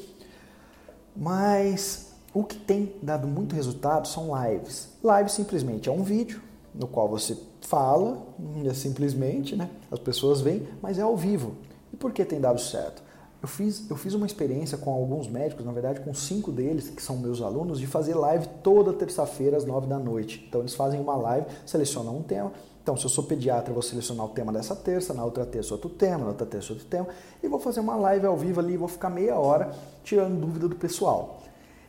Mas 1.15 2.13
o 2.34 2.44
que 2.44 2.58
tem 2.58 2.94
dado 3.02 3.28
muito 3.28 3.56
resultado 3.56 4.08
são 4.08 4.30
lives. 4.44 4.89
Live 5.04 5.32
simplesmente 5.32 5.89
é 5.89 5.92
um 5.92 6.04
vídeo 6.04 6.42
no 6.74 6.88
qual 6.88 7.08
você 7.08 7.38
fala, 7.62 8.18
é 8.65 8.74
simplesmente, 8.74 9.56
né? 9.56 9.70
As 9.92 10.00
pessoas 10.00 10.42
veem, 10.42 10.68
mas 10.82 11.00
é 11.00 11.02
ao 11.02 11.18
vivo. 11.18 11.56
E 11.92 11.98
por 11.98 12.12
que 12.12 12.24
tem 12.24 12.39
dado 12.39 12.60
certo? 12.60 13.04
Eu 13.42 13.48
fiz, 13.48 13.89
eu 13.89 13.96
fiz 13.96 14.13
uma 14.13 14.26
experiência 14.26 14.78
com 14.78 14.92
alguns 14.92 15.28
médicos, 15.28 15.65
na 15.65 15.72
verdade 15.72 16.02
com 16.02 16.13
cinco 16.13 16.52
deles, 16.52 16.89
que 16.89 17.02
são 17.02 17.18
meus 17.18 17.42
alunos, 17.42 17.80
de 17.80 17.88
fazer 17.88 18.13
live 18.13 18.48
toda 18.62 18.92
terça-feira 18.92 19.56
às 19.56 19.65
nove 19.65 19.88
da 19.88 19.98
noite. 19.98 20.46
Então 20.48 20.60
eles 20.62 20.76
fazem 20.76 21.00
uma 21.00 21.15
live, 21.15 21.48
selecionam 21.65 22.18
um 22.18 22.22
tema. 22.22 22.52
Então, 22.89 22.97
se 22.97 23.06
eu 23.06 23.10
sou 23.12 23.23
pediatra, 23.23 23.69
eu 23.69 23.75
vou 23.75 23.84
selecionar 23.84 24.25
o 24.25 24.30
tema 24.30 24.52
dessa 24.52 24.75
terça, 24.75 25.13
na 25.13 25.23
outra 25.23 25.45
terça 25.45 25.75
outro 25.75 25.91
tema, 25.91 26.23
na 26.23 26.30
outra 26.30 26.47
terça 26.47 26.73
outro 26.73 26.88
tema, 26.88 27.08
e 27.43 27.47
vou 27.47 27.60
fazer 27.60 27.82
uma 27.82 27.95
live 27.95 28.25
ao 28.25 28.36
vivo 28.36 28.60
ali, 28.60 28.75
vou 28.75 28.88
ficar 28.88 29.12
meia 29.12 29.38
hora 29.38 29.71
tirando 30.04 30.41
dúvida 30.41 30.67
do 30.67 30.75
pessoal. 30.75 31.39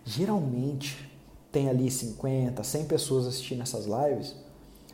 Geralmente 0.04 1.10
tem 1.50 1.70
ali 1.70 1.90
50, 1.90 2.62
100 2.62 2.84
pessoas 2.84 3.26
assistindo 3.26 3.62
essas 3.62 3.86
lives, 3.86 4.36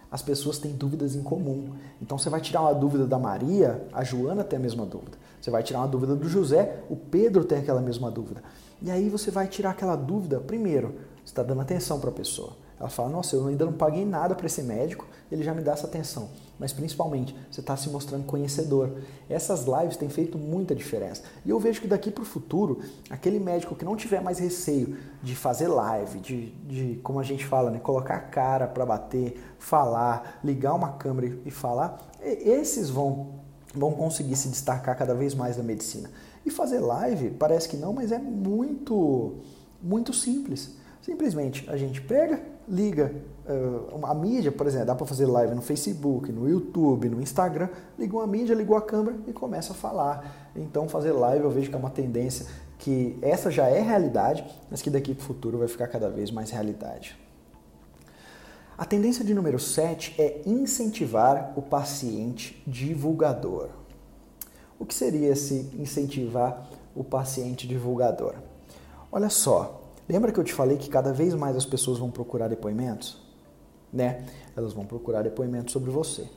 as 0.08 0.22
pessoas 0.22 0.58
têm 0.58 0.70
dúvidas 0.74 1.16
em 1.16 1.24
comum. 1.24 1.72
Então 2.00 2.16
você 2.16 2.30
vai 2.30 2.40
tirar 2.40 2.60
uma 2.60 2.72
dúvida 2.72 3.04
da 3.04 3.18
Maria, 3.18 3.84
a 3.92 4.04
Joana 4.04 4.44
tem 4.44 4.60
a 4.60 4.62
mesma 4.62 4.86
dúvida. 4.86 5.18
Você 5.40 5.50
vai 5.50 5.64
tirar 5.64 5.80
uma 5.80 5.88
dúvida 5.88 6.14
do 6.14 6.28
José, 6.28 6.84
o 6.88 6.94
Pedro 6.94 7.44
tem 7.44 7.58
aquela 7.58 7.80
mesma 7.80 8.12
dúvida. 8.12 8.44
E 8.80 8.92
aí 8.92 9.08
você 9.08 9.32
vai 9.32 9.48
tirar 9.48 9.70
aquela 9.70 9.96
dúvida, 9.96 10.38
primeiro, 10.38 10.94
você 11.16 11.32
está 11.32 11.42
dando 11.42 11.62
atenção 11.62 11.98
para 11.98 12.10
a 12.10 12.12
pessoa. 12.12 12.52
Ela 12.78 12.90
fala, 12.90 13.08
nossa, 13.08 13.34
eu 13.34 13.46
ainda 13.46 13.64
não 13.64 13.72
paguei 13.72 14.04
nada 14.04 14.34
para 14.34 14.46
esse 14.46 14.62
médico, 14.62 15.06
ele 15.32 15.42
já 15.42 15.54
me 15.54 15.62
dá 15.62 15.72
essa 15.72 15.86
atenção. 15.86 16.28
Mas 16.58 16.72
principalmente, 16.72 17.34
você 17.50 17.60
está 17.60 17.76
se 17.76 17.88
mostrando 17.88 18.24
conhecedor. 18.24 18.98
Essas 19.28 19.64
lives 19.64 19.96
têm 19.96 20.08
feito 20.08 20.38
muita 20.38 20.74
diferença. 20.74 21.22
E 21.44 21.50
eu 21.50 21.58
vejo 21.58 21.80
que 21.80 21.88
daqui 21.88 22.10
para 22.10 22.22
o 22.22 22.26
futuro, 22.26 22.80
aquele 23.08 23.38
médico 23.38 23.74
que 23.74 23.84
não 23.84 23.96
tiver 23.96 24.20
mais 24.20 24.38
receio 24.38 24.96
de 25.22 25.34
fazer 25.34 25.68
live, 25.68 26.18
de, 26.20 26.50
de 26.50 27.00
como 27.02 27.18
a 27.18 27.22
gente 27.22 27.46
fala, 27.46 27.70
né, 27.70 27.78
colocar 27.78 28.16
a 28.16 28.20
cara 28.20 28.66
para 28.66 28.84
bater, 28.84 29.40
falar, 29.58 30.38
ligar 30.44 30.74
uma 30.74 30.92
câmera 30.92 31.38
e 31.44 31.50
falar, 31.50 31.98
esses 32.22 32.90
vão 32.90 33.46
vão 33.74 33.92
conseguir 33.92 34.36
se 34.36 34.48
destacar 34.48 34.96
cada 34.96 35.14
vez 35.14 35.34
mais 35.34 35.56
na 35.56 35.62
medicina. 35.62 36.10
E 36.44 36.50
fazer 36.50 36.80
live, 36.80 37.30
parece 37.30 37.68
que 37.68 37.76
não, 37.76 37.92
mas 37.92 38.10
é 38.10 38.18
muito, 38.18 39.34
muito 39.82 40.12
simples. 40.12 40.76
Simplesmente 41.02 41.68
a 41.68 41.76
gente 41.76 42.00
pega, 42.00 42.40
liga 42.68 43.14
uh, 43.48 44.06
a 44.06 44.14
mídia, 44.14 44.50
por 44.50 44.66
exemplo, 44.66 44.86
dá 44.86 44.94
para 44.94 45.06
fazer 45.06 45.26
live 45.26 45.54
no 45.54 45.62
Facebook, 45.62 46.30
no 46.32 46.48
YouTube, 46.48 47.08
no 47.08 47.20
Instagram, 47.20 47.68
ligou 47.98 48.20
a 48.20 48.26
mídia, 48.26 48.54
ligou 48.54 48.76
a 48.76 48.82
câmera 48.82 49.16
e 49.26 49.32
começa 49.32 49.72
a 49.72 49.76
falar. 49.76 50.50
Então 50.54 50.88
fazer 50.88 51.12
live 51.12 51.44
eu 51.44 51.50
vejo 51.50 51.68
que 51.70 51.76
é 51.76 51.78
uma 51.78 51.90
tendência 51.90 52.46
que 52.78 53.18
essa 53.22 53.50
já 53.50 53.68
é 53.68 53.80
realidade, 53.80 54.44
mas 54.70 54.82
que 54.82 54.90
daqui 54.90 55.14
para 55.14 55.22
o 55.22 55.24
futuro 55.24 55.58
vai 55.58 55.68
ficar 55.68 55.88
cada 55.88 56.08
vez 56.08 56.30
mais 56.30 56.50
realidade. 56.50 57.16
A 58.76 58.84
tendência 58.84 59.24
de 59.24 59.32
número 59.32 59.58
7 59.58 60.20
é 60.20 60.42
incentivar 60.44 61.54
o 61.56 61.62
paciente 61.62 62.62
divulgador. 62.66 63.70
O 64.78 64.84
que 64.84 64.94
seria 64.94 65.32
esse 65.32 65.70
incentivar 65.78 66.68
o 66.94 67.02
paciente 67.02 67.66
divulgador? 67.66 68.34
Olha 69.10 69.30
só, 69.30 69.85
lembra 70.08 70.32
que 70.32 70.38
eu 70.38 70.44
te 70.44 70.52
falei 70.52 70.76
que 70.76 70.88
cada 70.88 71.12
vez 71.12 71.34
mais 71.34 71.56
as 71.56 71.66
pessoas 71.66 71.98
vão 71.98 72.10
procurar 72.10 72.48
depoimentos? 72.48 73.20
Né? 73.92 74.24
Elas 74.56 74.72
vão 74.72 74.84
procurar 74.84 75.22
depoimentos 75.22 75.72
sobre 75.72 75.90
você. 75.90 76.28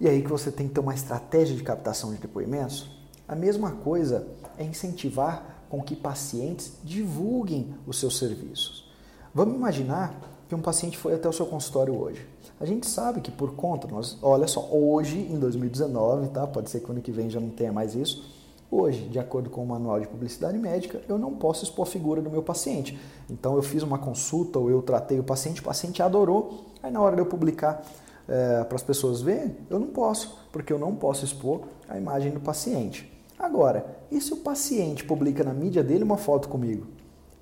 E 0.00 0.08
aí 0.08 0.22
que 0.22 0.28
você 0.28 0.50
tem 0.50 0.68
que 0.68 0.74
ter 0.74 0.80
uma 0.80 0.94
estratégia 0.94 1.56
de 1.56 1.62
captação 1.62 2.12
de 2.12 2.18
depoimentos? 2.18 2.90
A 3.26 3.34
mesma 3.34 3.70
coisa 3.70 4.26
é 4.58 4.64
incentivar 4.64 5.64
com 5.68 5.82
que 5.82 5.96
pacientes 5.96 6.74
divulguem 6.84 7.74
os 7.86 7.98
seus 7.98 8.18
serviços. 8.18 8.92
Vamos 9.34 9.56
imaginar 9.56 10.14
que 10.48 10.54
um 10.54 10.60
paciente 10.60 10.98
foi 10.98 11.14
até 11.14 11.28
o 11.28 11.32
seu 11.32 11.46
consultório 11.46 11.98
hoje. 11.98 12.26
A 12.60 12.66
gente 12.66 12.86
sabe 12.86 13.20
que 13.20 13.30
por 13.30 13.56
conta, 13.56 13.88
nós, 13.88 14.16
olha 14.22 14.46
só, 14.46 14.68
hoje 14.70 15.18
em 15.18 15.38
2019, 15.38 16.28
tá? 16.28 16.46
Pode 16.46 16.70
ser 16.70 16.80
que 16.80 16.90
ano 16.90 17.00
que 17.00 17.10
vem 17.10 17.28
já 17.28 17.40
não 17.40 17.50
tenha 17.50 17.72
mais 17.72 17.94
isso. 17.94 18.24
Hoje, 18.70 19.08
de 19.08 19.18
acordo 19.18 19.50
com 19.50 19.62
o 19.62 19.66
manual 19.66 20.00
de 20.00 20.08
publicidade 20.08 20.58
médica, 20.58 21.00
eu 21.08 21.16
não 21.18 21.34
posso 21.34 21.64
expor 21.64 21.86
a 21.86 21.90
figura 21.90 22.20
do 22.20 22.30
meu 22.30 22.42
paciente. 22.42 22.98
Então 23.30 23.56
eu 23.56 23.62
fiz 23.62 23.82
uma 23.82 23.98
consulta 23.98 24.58
ou 24.58 24.70
eu 24.70 24.82
tratei 24.82 25.18
o 25.18 25.24
paciente, 25.24 25.60
o 25.60 25.64
paciente 25.64 26.02
adorou. 26.02 26.64
Aí 26.82 26.90
na 26.90 27.00
hora 27.00 27.14
de 27.14 27.22
eu 27.22 27.26
publicar 27.26 27.82
é, 28.28 28.64
para 28.64 28.74
as 28.74 28.82
pessoas 28.82 29.20
verem, 29.20 29.56
eu 29.70 29.78
não 29.78 29.88
posso, 29.88 30.38
porque 30.50 30.72
eu 30.72 30.78
não 30.78 30.94
posso 30.94 31.24
expor 31.24 31.62
a 31.88 31.96
imagem 31.96 32.32
do 32.32 32.40
paciente. 32.40 33.10
Agora, 33.38 33.84
e 34.10 34.20
se 34.20 34.32
o 34.32 34.38
paciente 34.38 35.04
publica 35.04 35.44
na 35.44 35.52
mídia 35.52 35.82
dele 35.82 36.04
uma 36.04 36.16
foto 36.16 36.48
comigo? 36.48 36.86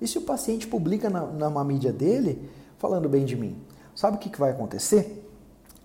E 0.01 0.07
se 0.07 0.17
o 0.17 0.21
paciente 0.21 0.67
publica 0.67 1.09
na, 1.09 1.21
numa 1.21 1.63
mídia 1.63 1.93
dele 1.93 2.49
falando 2.77 3.07
bem 3.07 3.23
de 3.23 3.35
mim? 3.35 3.55
Sabe 3.95 4.17
o 4.17 4.19
que, 4.19 4.29
que 4.29 4.39
vai 4.39 4.51
acontecer? 4.51 5.23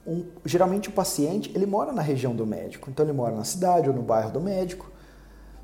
Um, 0.06 0.24
geralmente 0.44 0.88
o 0.88 0.92
paciente 0.92 1.52
ele 1.54 1.66
mora 1.66 1.92
na 1.92 2.02
região 2.02 2.34
do 2.34 2.46
médico, 2.46 2.90
então 2.90 3.04
ele 3.04 3.12
mora 3.12 3.36
na 3.36 3.44
cidade 3.44 3.88
ou 3.88 3.94
no 3.94 4.02
bairro 4.02 4.32
do 4.32 4.40
médico. 4.40 4.90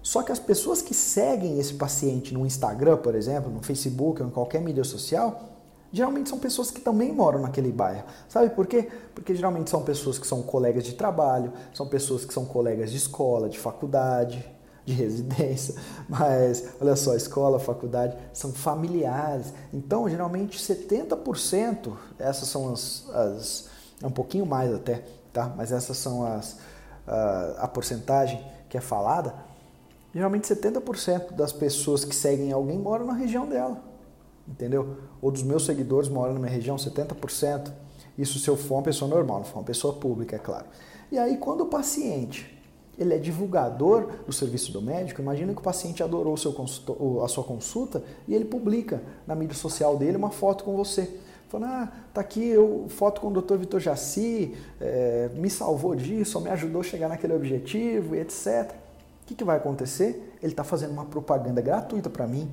Só 0.04 0.22
que 0.22 0.30
as 0.30 0.38
pessoas 0.38 0.82
que 0.82 0.92
seguem 0.92 1.58
esse 1.58 1.72
paciente 1.72 2.34
no 2.34 2.44
Instagram, 2.44 2.98
por 2.98 3.14
exemplo, 3.14 3.50
no 3.50 3.62
Facebook 3.62 4.20
ou 4.20 4.28
em 4.28 4.30
qualquer 4.30 4.60
mídia 4.60 4.84
social, 4.84 5.44
geralmente 5.90 6.28
são 6.28 6.38
pessoas 6.38 6.70
que 6.70 6.78
também 6.78 7.10
moram 7.10 7.40
naquele 7.40 7.72
bairro. 7.72 8.04
Sabe 8.28 8.50
por 8.50 8.66
quê? 8.66 8.86
Porque 9.14 9.34
geralmente 9.34 9.70
são 9.70 9.82
pessoas 9.82 10.18
que 10.18 10.26
são 10.26 10.42
colegas 10.42 10.84
de 10.84 10.92
trabalho, 10.92 11.50
são 11.72 11.88
pessoas 11.88 12.26
que 12.26 12.34
são 12.34 12.44
colegas 12.44 12.90
de 12.90 12.98
escola, 12.98 13.48
de 13.48 13.58
faculdade, 13.58 14.44
de 14.84 14.92
residência, 14.92 15.74
mas 16.06 16.68
olha 16.78 16.96
só, 16.96 17.16
escola, 17.16 17.58
faculdade, 17.58 18.14
são 18.34 18.52
familiares. 18.52 19.54
Então, 19.72 20.06
geralmente 20.06 20.58
70%, 20.58 21.94
essas 22.18 22.46
são 22.46 22.70
as, 22.70 23.08
as 23.08 23.68
é 24.02 24.06
um 24.06 24.10
pouquinho 24.10 24.44
mais 24.44 24.70
até, 24.70 25.02
tá? 25.32 25.50
Mas 25.56 25.72
essas 25.72 25.96
são 25.96 26.26
as 26.26 26.58
a, 27.06 27.54
a 27.60 27.68
porcentagem 27.68 28.44
que 28.68 28.76
é 28.76 28.82
falada. 28.82 29.53
Geralmente 30.14 30.44
70% 30.44 31.32
das 31.32 31.52
pessoas 31.52 32.04
que 32.04 32.14
seguem 32.14 32.52
alguém 32.52 32.78
moram 32.78 33.04
na 33.04 33.14
região 33.14 33.48
dela, 33.48 33.82
entendeu? 34.46 34.96
Ou 35.20 35.30
dos 35.30 35.42
meus 35.42 35.66
seguidores 35.66 36.08
moram 36.08 36.34
na 36.34 36.38
minha 36.38 36.52
região, 36.52 36.76
70%. 36.76 37.72
Isso 38.16 38.38
se 38.38 38.48
eu 38.48 38.56
for 38.56 38.76
uma 38.76 38.82
pessoa 38.82 39.08
normal, 39.08 39.38
não 39.38 39.44
for 39.44 39.58
uma 39.58 39.64
pessoa 39.64 39.92
pública, 39.92 40.36
é 40.36 40.38
claro. 40.38 40.66
E 41.10 41.18
aí, 41.18 41.36
quando 41.36 41.62
o 41.62 41.66
paciente 41.66 42.54
ele 42.96 43.12
é 43.12 43.18
divulgador 43.18 44.08
do 44.24 44.32
serviço 44.32 44.70
do 44.70 44.80
médico, 44.80 45.20
imagina 45.20 45.52
que 45.52 45.58
o 45.58 45.62
paciente 45.62 46.00
adorou 46.00 46.34
a 46.34 47.28
sua 47.28 47.42
consulta 47.42 48.04
e 48.28 48.34
ele 48.34 48.44
publica 48.44 49.02
na 49.26 49.34
mídia 49.34 49.56
social 49.56 49.96
dele 49.96 50.16
uma 50.16 50.30
foto 50.30 50.62
com 50.62 50.76
você. 50.76 51.10
Falando, 51.48 51.70
ah, 51.70 51.92
tá 52.12 52.20
aqui 52.20 52.46
eu 52.46 52.86
foto 52.88 53.20
com 53.20 53.28
o 53.28 53.42
Dr. 53.42 53.56
Vitor 53.56 53.80
Jaci, 53.80 54.56
é, 54.80 55.28
me 55.34 55.50
salvou 55.50 55.96
disso, 55.96 56.40
me 56.40 56.50
ajudou 56.50 56.82
a 56.82 56.84
chegar 56.84 57.08
naquele 57.08 57.34
objetivo 57.34 58.14
etc. 58.14 58.83
O 59.24 59.26
que, 59.26 59.34
que 59.34 59.44
vai 59.44 59.56
acontecer? 59.56 60.36
Ele 60.42 60.52
está 60.52 60.62
fazendo 60.62 60.92
uma 60.92 61.06
propaganda 61.06 61.62
gratuita 61.62 62.10
para 62.10 62.26
mim, 62.26 62.50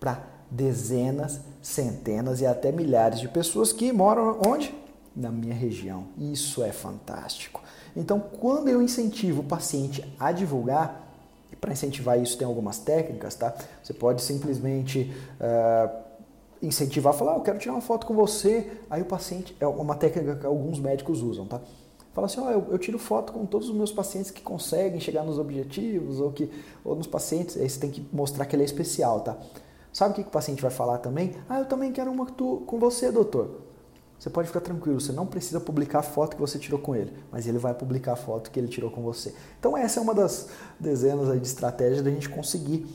para 0.00 0.20
dezenas, 0.50 1.40
centenas 1.62 2.40
e 2.40 2.46
até 2.46 2.72
milhares 2.72 3.20
de 3.20 3.28
pessoas 3.28 3.72
que 3.72 3.92
moram 3.92 4.40
onde? 4.44 4.74
Na 5.14 5.30
minha 5.30 5.54
região. 5.54 6.08
Isso 6.18 6.64
é 6.64 6.72
fantástico. 6.72 7.62
Então, 7.96 8.18
quando 8.18 8.68
eu 8.68 8.82
incentivo 8.82 9.42
o 9.42 9.44
paciente 9.44 10.04
a 10.18 10.32
divulgar, 10.32 11.08
e 11.52 11.54
para 11.56 11.72
incentivar 11.72 12.20
isso 12.20 12.36
tem 12.36 12.48
algumas 12.48 12.80
técnicas, 12.80 13.36
tá? 13.36 13.54
Você 13.80 13.94
pode 13.94 14.22
simplesmente 14.22 15.14
uh, 15.38 16.02
incentivar, 16.60 17.14
falar, 17.14 17.34
ah, 17.34 17.36
eu 17.36 17.42
quero 17.42 17.60
tirar 17.60 17.74
uma 17.74 17.80
foto 17.80 18.08
com 18.08 18.14
você. 18.14 18.72
Aí 18.90 19.02
o 19.02 19.04
paciente, 19.04 19.56
é 19.60 19.66
uma 19.68 19.94
técnica 19.94 20.34
que 20.34 20.46
alguns 20.46 20.80
médicos 20.80 21.22
usam, 21.22 21.46
tá? 21.46 21.60
Fala 22.12 22.26
assim, 22.26 22.40
ó, 22.40 22.46
oh, 22.46 22.50
eu, 22.50 22.66
eu, 22.72 22.78
tiro 22.78 22.98
foto 22.98 23.32
com 23.32 23.46
todos 23.46 23.70
os 23.70 23.74
meus 23.74 23.90
pacientes 23.90 24.30
que 24.30 24.42
conseguem 24.42 25.00
chegar 25.00 25.22
nos 25.22 25.38
objetivos 25.38 26.20
ou 26.20 26.30
que 26.30 26.50
ou 26.84 26.94
nos 26.94 27.06
pacientes, 27.06 27.56
aí 27.56 27.68
você 27.68 27.80
tem 27.80 27.90
que 27.90 28.06
mostrar 28.12 28.44
que 28.44 28.54
ele 28.54 28.62
é 28.62 28.66
especial, 28.66 29.20
tá? 29.20 29.38
Sabe 29.92 30.12
o 30.12 30.14
que, 30.14 30.22
que 30.22 30.28
o 30.28 30.32
paciente 30.32 30.60
vai 30.60 30.70
falar 30.70 30.98
também? 30.98 31.34
Ah, 31.48 31.60
eu 31.60 31.66
também 31.66 31.90
quero 31.90 32.10
uma 32.10 32.26
com 32.26 32.78
você, 32.78 33.10
doutor. 33.10 33.62
Você 34.18 34.30
pode 34.30 34.46
ficar 34.46 34.60
tranquilo, 34.60 35.00
você 35.00 35.10
não 35.10 35.26
precisa 35.26 35.58
publicar 35.58 35.98
a 35.98 36.02
foto 36.02 36.36
que 36.36 36.40
você 36.40 36.58
tirou 36.58 36.78
com 36.78 36.94
ele, 36.94 37.12
mas 37.30 37.48
ele 37.48 37.58
vai 37.58 37.74
publicar 37.74 38.12
a 38.12 38.16
foto 38.16 38.50
que 38.50 38.60
ele 38.60 38.68
tirou 38.68 38.90
com 38.90 39.02
você. 39.02 39.34
Então 39.58 39.76
essa 39.76 39.98
é 39.98 40.02
uma 40.02 40.14
das 40.14 40.48
dezenas 40.78 41.28
de 41.40 41.46
estratégias 41.46 42.02
da 42.02 42.10
gente 42.10 42.28
conseguir 42.28 42.86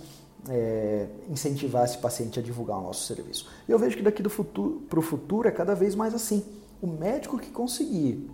é, 0.47 1.07
incentivar 1.29 1.83
esse 1.83 1.97
paciente 1.97 2.39
a 2.39 2.41
divulgar 2.41 2.77
o 2.77 2.81
nosso 2.81 3.05
serviço. 3.05 3.49
E 3.67 3.71
eu 3.71 3.77
vejo 3.77 3.97
que 3.97 4.03
daqui 4.03 4.21
para 4.21 4.27
o 4.27 4.31
futuro, 4.31 5.01
futuro 5.01 5.47
é 5.47 5.51
cada 5.51 5.75
vez 5.75 5.95
mais 5.95 6.13
assim. 6.13 6.45
O 6.81 6.87
médico 6.87 7.37
que 7.37 7.49
conseguir 7.49 8.29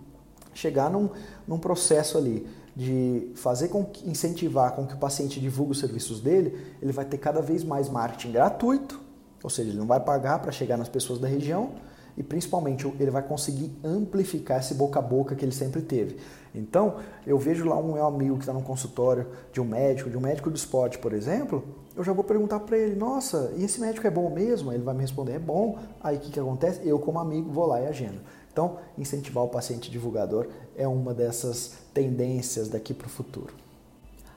chegar 0.54 0.90
num, 0.90 1.10
num 1.46 1.58
processo 1.58 2.16
ali 2.16 2.46
de 2.74 3.30
fazer 3.34 3.68
com 3.68 3.84
que, 3.84 4.08
incentivar 4.08 4.72
com 4.72 4.86
que 4.86 4.94
o 4.94 4.98
paciente 4.98 5.38
divulgue 5.40 5.72
os 5.72 5.78
serviços 5.78 6.20
dele, 6.20 6.74
ele 6.82 6.92
vai 6.92 7.04
ter 7.04 7.18
cada 7.18 7.40
vez 7.40 7.62
mais 7.62 7.88
marketing 7.88 8.32
gratuito, 8.32 9.00
ou 9.42 9.50
seja, 9.50 9.70
ele 9.70 9.78
não 9.78 9.86
vai 9.86 10.00
pagar 10.00 10.40
para 10.40 10.50
chegar 10.50 10.76
nas 10.76 10.88
pessoas 10.88 11.18
da 11.18 11.28
região 11.28 11.72
e 12.16 12.22
principalmente 12.22 12.86
ele 12.98 13.10
vai 13.10 13.22
conseguir 13.22 13.72
amplificar 13.82 14.60
esse 14.60 14.74
boca 14.74 14.98
a 14.98 15.02
boca 15.02 15.34
que 15.34 15.44
ele 15.44 15.52
sempre 15.52 15.82
teve. 15.82 16.16
Então, 16.54 16.96
eu 17.26 17.36
vejo 17.38 17.64
lá 17.64 17.76
um 17.76 17.92
meu 17.92 18.06
amigo 18.06 18.36
que 18.36 18.42
está 18.42 18.52
no 18.52 18.62
consultório 18.62 19.26
de 19.52 19.60
um 19.60 19.64
médico, 19.64 20.08
de 20.08 20.16
um 20.16 20.20
médico 20.20 20.50
do 20.50 20.56
esporte, 20.56 20.98
por 20.98 21.12
exemplo, 21.12 21.64
eu 21.96 22.02
já 22.02 22.12
vou 22.12 22.24
perguntar 22.24 22.60
para 22.60 22.76
ele, 22.76 22.96
nossa, 22.96 23.52
e 23.56 23.64
esse 23.64 23.80
médico 23.80 24.06
é 24.06 24.10
bom 24.10 24.28
mesmo? 24.30 24.72
Ele 24.72 24.82
vai 24.82 24.94
me 24.94 25.00
responder, 25.00 25.34
é 25.34 25.38
bom. 25.38 25.78
Aí 26.02 26.16
o 26.16 26.20
que, 26.20 26.30
que 26.30 26.40
acontece? 26.40 26.80
Eu, 26.84 26.98
como 26.98 27.20
amigo, 27.20 27.50
vou 27.52 27.66
lá 27.66 27.80
e 27.80 27.86
agendo. 27.86 28.20
Então, 28.54 28.78
incentivar 28.96 29.42
o 29.42 29.48
paciente 29.48 29.90
divulgador 29.90 30.46
é 30.76 30.86
uma 30.86 31.12
dessas 31.12 31.72
tendências 31.92 32.68
daqui 32.68 32.94
para 32.94 33.08
o 33.08 33.10
futuro. 33.10 33.52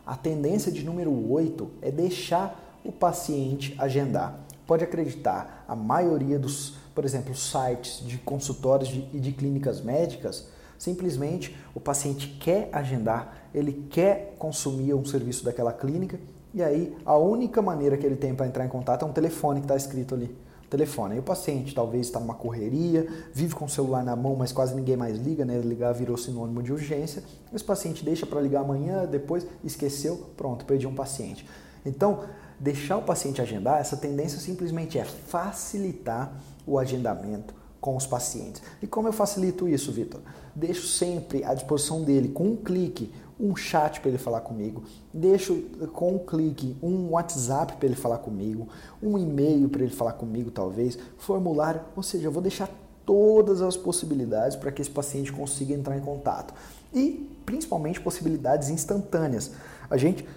A 0.04 0.18
tendência 0.18 0.72
de 0.72 0.84
número 0.84 1.32
8 1.32 1.70
é 1.84 1.92
deixar 1.92 2.80
o 2.84 2.92
paciente 2.92 3.76
agendar. 3.78 4.40
Pode 4.66 4.84
acreditar, 4.84 5.64
a 5.68 5.76
maioria 5.76 6.40
dos, 6.40 6.78
por 6.96 7.06
exemplo, 7.06 7.36
sites 7.36 8.06
de 8.06 8.18
consultórios 8.18 8.90
e 9.14 9.20
de, 9.20 9.32
clínicas 9.32 9.82
médicas 9.82 10.48
Simplesmente 10.78 11.58
o 11.74 11.80
paciente 11.80 12.28
quer 12.40 12.70
agendar, 12.72 13.50
ele 13.54 13.88
quer 13.90 14.36
consumir 14.38 14.94
um 14.94 15.04
serviço 15.04 15.44
daquela 15.44 15.74
clínica 15.74 16.20
e 16.54 16.62
aí 16.62 16.96
a 17.04 17.18
única 17.18 17.62
maneira 17.62 17.98
que 17.98 18.06
ele 18.06 18.16
tem 18.16 18.36
para 18.36 18.48
entrar 18.48 18.64
em 18.64 18.70
contato 18.70 19.04
é 19.04 19.08
um 19.08 19.12
telefone 19.12 19.60
que 19.60 19.66
está 19.66 19.76
escrito 19.76 20.14
ali. 20.14 20.36
Telefone. 20.70 21.14
Aí 21.14 21.20
o 21.20 21.24
paciente 21.24 21.74
talvez 21.74 22.08
está 22.08 22.20
numa 22.20 22.34
correria, 22.34 23.08
vive 23.34 23.56
com 23.56 23.66
o 23.66 23.70
celular 23.70 24.04
na 24.04 24.16
mão, 24.16 24.36
mas 24.36 24.52
quase 24.52 24.76
ninguém 24.76 24.98
mais 24.98 25.18
liga, 25.18 25.46
né? 25.46 25.60
Ligar 25.60 25.94
virou 25.94 26.18
sinônimo 26.18 26.62
de 26.62 26.72
urgência. 26.72 27.24
Esse 27.54 27.64
paciente 27.64 28.04
deixa 28.04 28.26
para 28.26 28.42
ligar 28.42 28.62
amanhã, 28.62 29.06
depois 29.06 29.46
esqueceu, 29.64 30.30
pronto, 30.36 30.66
perdi 30.66 30.86
um 30.86 30.96
paciente. 30.96 31.48
Então, 31.86 32.26
deixar 32.60 32.98
o 32.98 33.04
paciente 33.04 33.42
agendar, 33.42 33.80
essa 33.80 33.96
tendência 33.96 34.40
simplesmente 34.40 35.00
é 35.00 35.06
facilitar 35.06 36.34
o 36.66 36.78
agendamento 36.78 37.54
com 37.80 37.96
os 37.96 38.06
pacientes. 38.06 38.62
E 38.82 38.88
como 38.88 39.08
eu 39.08 39.14
facilito 39.14 39.68
isso, 39.68 39.92
Vitor? 39.92 40.20
Deixo 40.54 40.88
sempre 40.88 41.44
à 41.44 41.54
disposição 41.54 42.04
dele, 42.04 42.30
com 42.30 42.46
um 42.46 42.56
clique, 42.56 43.14
um 43.40 43.56
chat 43.56 44.00
para 44.00 44.10
ele 44.10 44.18
falar 44.18 44.42
comigo, 44.42 44.84
deixo 45.14 45.56
com 45.94 46.16
um 46.16 46.20
clique 46.20 46.76
um 46.82 47.12
WhatsApp 47.12 47.74
para 47.78 47.86
ele 47.86 47.96
falar 47.96 48.18
comigo, 48.18 48.68
um 49.02 49.18
e-mail 49.18 49.70
para 49.70 49.84
ele 49.84 49.94
falar 49.94 50.14
comigo, 50.14 50.50
talvez, 50.50 50.98
formulário, 51.18 51.82
ou 51.96 52.02
seja, 52.02 52.28
eu 52.28 52.32
vou 52.32 52.42
deixar 52.42 52.70
todas 53.06 53.62
as 53.62 53.78
possibilidades 53.78 54.58
para 54.58 54.72
que 54.72 54.82
esse 54.82 54.92
paciente 54.92 55.32
consiga 55.32 55.74
entrar 55.74 55.98
em 55.98 56.02
contato. 56.02 56.54
E 56.94 57.30
principalmente 57.46 58.02
possibilidades 58.02 58.70
instantâneas. 58.70 59.52
A 59.90 59.96
gente, 59.96 60.28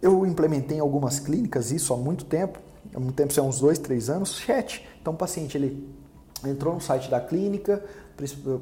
eu 0.00 0.24
implementei 0.24 0.78
em 0.78 0.80
algumas 0.80 1.20
clínicas 1.20 1.70
isso 1.70 1.92
há 1.92 1.96
muito 1.96 2.24
tempo, 2.24 2.58
há 2.94 2.98
muito 2.98 3.14
tempo, 3.14 3.38
há 3.38 3.42
uns 3.42 3.60
dois, 3.60 3.78
três 3.78 4.08
anos, 4.08 4.38
chat. 4.38 4.86
Então 5.02 5.12
o 5.12 5.16
paciente 5.16 5.58
ele 5.58 5.86
entrou 6.46 6.74
no 6.74 6.80
site 6.80 7.10
da 7.10 7.20
clínica, 7.20 7.84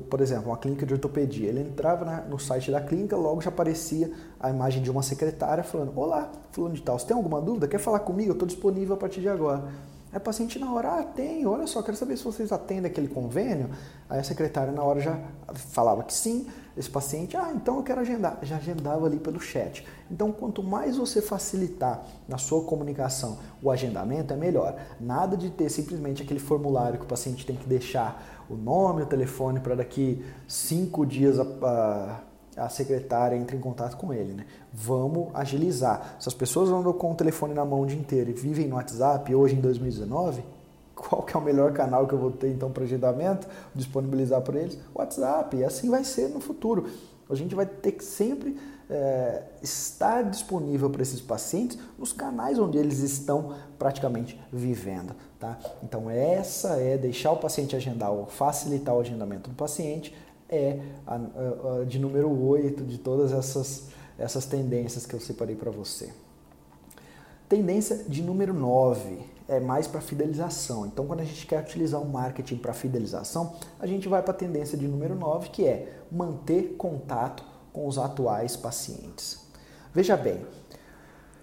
por 0.09 0.21
exemplo, 0.21 0.47
uma 0.47 0.57
clínica 0.57 0.87
de 0.87 0.95
ortopedia. 0.95 1.49
Ele 1.49 1.61
entrava 1.61 2.25
no 2.29 2.39
site 2.39 2.71
da 2.71 2.81
clínica, 2.81 3.17
logo 3.17 3.41
já 3.41 3.51
aparecia 3.51 4.11
a 4.41 4.51
imagem 4.51 4.83
de 4.83 4.91
uma 4.91 5.03
secretária 5.03 5.63
falando: 5.63 5.93
Olá, 5.97 6.31
fulano 6.53 6.75
de 6.75 6.83
tal, 6.83 6.99
você 6.99 7.07
tem 7.07 7.17
alguma 7.17 7.41
dúvida? 7.41 7.69
Quer 7.69 7.79
falar 7.79 8.01
comigo? 8.01 8.31
Eu 8.31 8.35
estou 8.35 8.49
disponível 8.49 8.95
a 8.95 8.99
partir 8.99 9.21
de 9.21 9.29
agora. 9.29 9.65
Aí 10.13 10.19
o 10.19 10.21
paciente 10.21 10.59
na 10.59 10.71
hora, 10.71 10.99
ah, 10.99 11.03
tem, 11.03 11.47
olha 11.47 11.67
só, 11.67 11.83
quero 11.83 11.97
saber 11.97 12.19
se 12.19 12.25
vocês 12.25 12.53
atendem 12.53 12.91
aquele 12.91 13.09
convênio. 13.09 13.71
Aí 14.11 14.21
a 14.21 14.25
secretária 14.25 14.71
na 14.71 14.83
hora 14.83 15.01
já 15.01 15.19
falava 15.55 16.03
que 16.03 16.13
sim, 16.13 16.47
esse 16.77 16.91
paciente, 16.91 17.35
ah, 17.35 17.51
então 17.55 17.79
eu 17.79 17.83
quero 17.83 18.01
agendar. 18.01 18.39
Já 18.43 18.57
agendava 18.57 19.07
ali 19.07 19.19
pelo 19.19 19.41
chat. 19.41 19.87
Então, 20.11 20.31
quanto 20.31 20.63
mais 20.63 20.99
você 20.99 21.23
facilitar 21.23 22.05
na 22.29 22.37
sua 22.37 22.63
comunicação 22.65 23.39
o 23.63 23.71
agendamento, 23.71 24.35
é 24.35 24.37
melhor. 24.37 24.79
Nada 25.01 25.35
de 25.35 25.49
ter 25.49 25.71
simplesmente 25.71 26.23
aquele 26.23 26.41
formulário 26.41 26.99
que 26.99 27.05
o 27.07 27.09
paciente 27.09 27.47
tem 27.47 27.57
que 27.57 27.67
deixar 27.67 28.32
o 28.49 28.55
nome, 28.55 29.03
o 29.03 29.07
telefone 29.07 29.61
para 29.61 29.75
daqui 29.75 30.25
cinco 30.47 31.05
dias 31.07 31.39
a, 31.39 31.45
a 31.63 32.21
a 32.57 32.69
secretária 32.69 33.37
entre 33.37 33.57
em 33.57 33.61
contato 33.61 33.97
com 33.97 34.13
ele. 34.13 34.35
Né? 34.35 34.47
Vamos 34.73 35.29
agilizar. 35.35 36.17
Se 36.19 36.29
as 36.29 36.35
pessoas 36.35 36.71
andam 36.71 36.93
com 36.93 37.13
o 37.13 37.15
telefone 37.15 37.55
na 37.55 37.65
mão 37.65 37.81
o 37.81 37.87
dia 37.87 37.99
inteiro 37.99 38.31
e 38.31 38.35
vivem 38.35 38.69
no 38.69 38.77
WhatsApp 38.77 39.35
hoje 39.35 39.57
em 39.57 39.61
2019, 39.61 40.43
qual 40.95 41.23
que 41.23 41.37
é 41.37 41.41
o 41.41 41.43
melhor 41.43 41.73
canal 41.73 42.07
que 42.07 42.13
eu 42.13 42.19
vou 42.19 42.31
ter 42.31 42.49
então 42.49 42.71
para 42.71 42.85
agendamento? 42.85 43.49
Disponibilizar 43.75 44.41
para 44.43 44.61
eles? 44.61 44.79
WhatsApp. 44.95 45.57
E 45.57 45.65
assim 45.65 45.91
vai 45.91 46.05
ser 46.05 46.29
no 46.29 46.41
futuro. 46.41 46.87
A 47.29 47.35
gente 47.35 47.55
vai 47.55 47.65
ter 47.65 47.93
que 47.93 48.05
sempre 48.05 48.59
é, 48.91 49.43
estar 49.63 50.23
disponível 50.23 50.91
para 50.91 51.01
esses 51.01 51.21
pacientes 51.21 51.79
nos 51.99 52.13
canais 52.13 52.59
onde 52.59 52.77
eles 52.77 52.99
estão 52.99 53.55
praticamente 53.79 54.39
vivendo. 54.53 55.15
Tá? 55.43 55.59
Então 55.83 56.09
essa 56.09 56.77
é 56.81 56.97
deixar 56.97 57.33
o 57.33 57.37
paciente 57.37 57.75
agendar 57.75 58.13
ou 58.13 58.27
facilitar 58.27 58.95
o 58.95 59.01
agendamento 59.01 59.51
do 59.51 59.57
paciente 59.57 60.15
é 60.49 60.79
a, 61.05 61.17
a, 61.17 61.81
a 61.81 61.85
de 61.85 61.99
número 61.99 62.31
8 62.31 62.85
de 62.85 62.97
todas 62.97 63.33
essas, 63.33 63.89
essas 64.17 64.47
tendências 64.47 65.05
que 65.05 65.15
eu 65.15 65.19
separei 65.19 65.57
para 65.57 65.69
você. 65.69 66.13
Tendência 67.49 68.05
de 68.07 68.23
número 68.23 68.55
9 68.55 69.19
é 69.49 69.59
mais 69.59 69.89
para 69.89 70.01
fidelização. 70.01 70.87
Então, 70.87 71.07
quando 71.09 71.23
a 71.23 71.25
gente 71.25 71.45
quer 71.45 71.61
utilizar 71.61 72.01
o 72.01 72.09
marketing 72.09 72.59
para 72.59 72.73
fidelização, 72.73 73.57
a 73.81 73.87
gente 73.89 74.09
vai 74.09 74.23
para 74.23 74.31
a 74.31 74.37
tendência 74.37 74.79
de 74.79 74.87
número 74.87 75.17
9, 75.17 75.49
que 75.49 75.67
é 75.67 75.93
manter 76.09 76.77
contato 76.79 77.45
com 77.73 77.89
os 77.89 77.99
atuais 77.99 78.55
pacientes. 78.55 79.41
Veja 79.93 80.17
bem, 80.17 80.47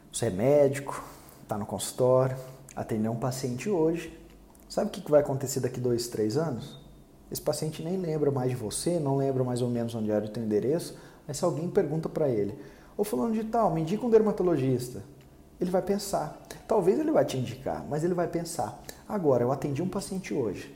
você 0.09 0.27
é 0.27 0.29
médico, 0.29 1.03
está 1.43 1.57
no 1.57 1.65
consultório, 1.65 2.37
atendeu 2.79 3.11
um 3.11 3.17
paciente 3.17 3.69
hoje, 3.69 4.17
sabe 4.69 4.87
o 4.87 4.89
que 4.89 5.11
vai 5.11 5.19
acontecer 5.19 5.59
daqui 5.59 5.81
dois, 5.81 6.07
três 6.07 6.37
anos? 6.37 6.79
Esse 7.29 7.41
paciente 7.41 7.83
nem 7.83 7.97
lembra 7.97 8.31
mais 8.31 8.49
de 8.49 8.55
você, 8.55 8.99
não 8.99 9.17
lembra 9.17 9.43
mais 9.43 9.61
ou 9.61 9.69
menos 9.69 9.93
onde 9.93 10.09
era 10.09 10.25
o 10.25 10.29
teu 10.29 10.41
endereço, 10.41 10.97
mas 11.27 11.35
se 11.35 11.43
alguém 11.43 11.69
pergunta 11.69 12.07
para 12.07 12.29
ele, 12.29 12.57
ô 12.97 13.03
fulano 13.03 13.33
de 13.33 13.43
tal, 13.43 13.73
me 13.73 13.81
indica 13.81 14.05
um 14.05 14.09
dermatologista, 14.09 15.03
ele 15.59 15.69
vai 15.69 15.81
pensar. 15.81 16.41
Talvez 16.65 16.97
ele 16.97 17.11
vai 17.11 17.25
te 17.25 17.37
indicar, 17.37 17.85
mas 17.89 18.05
ele 18.05 18.13
vai 18.13 18.29
pensar. 18.29 18.81
Agora, 19.09 19.43
eu 19.43 19.51
atendi 19.51 19.81
um 19.81 19.89
paciente 19.89 20.33
hoje. 20.33 20.73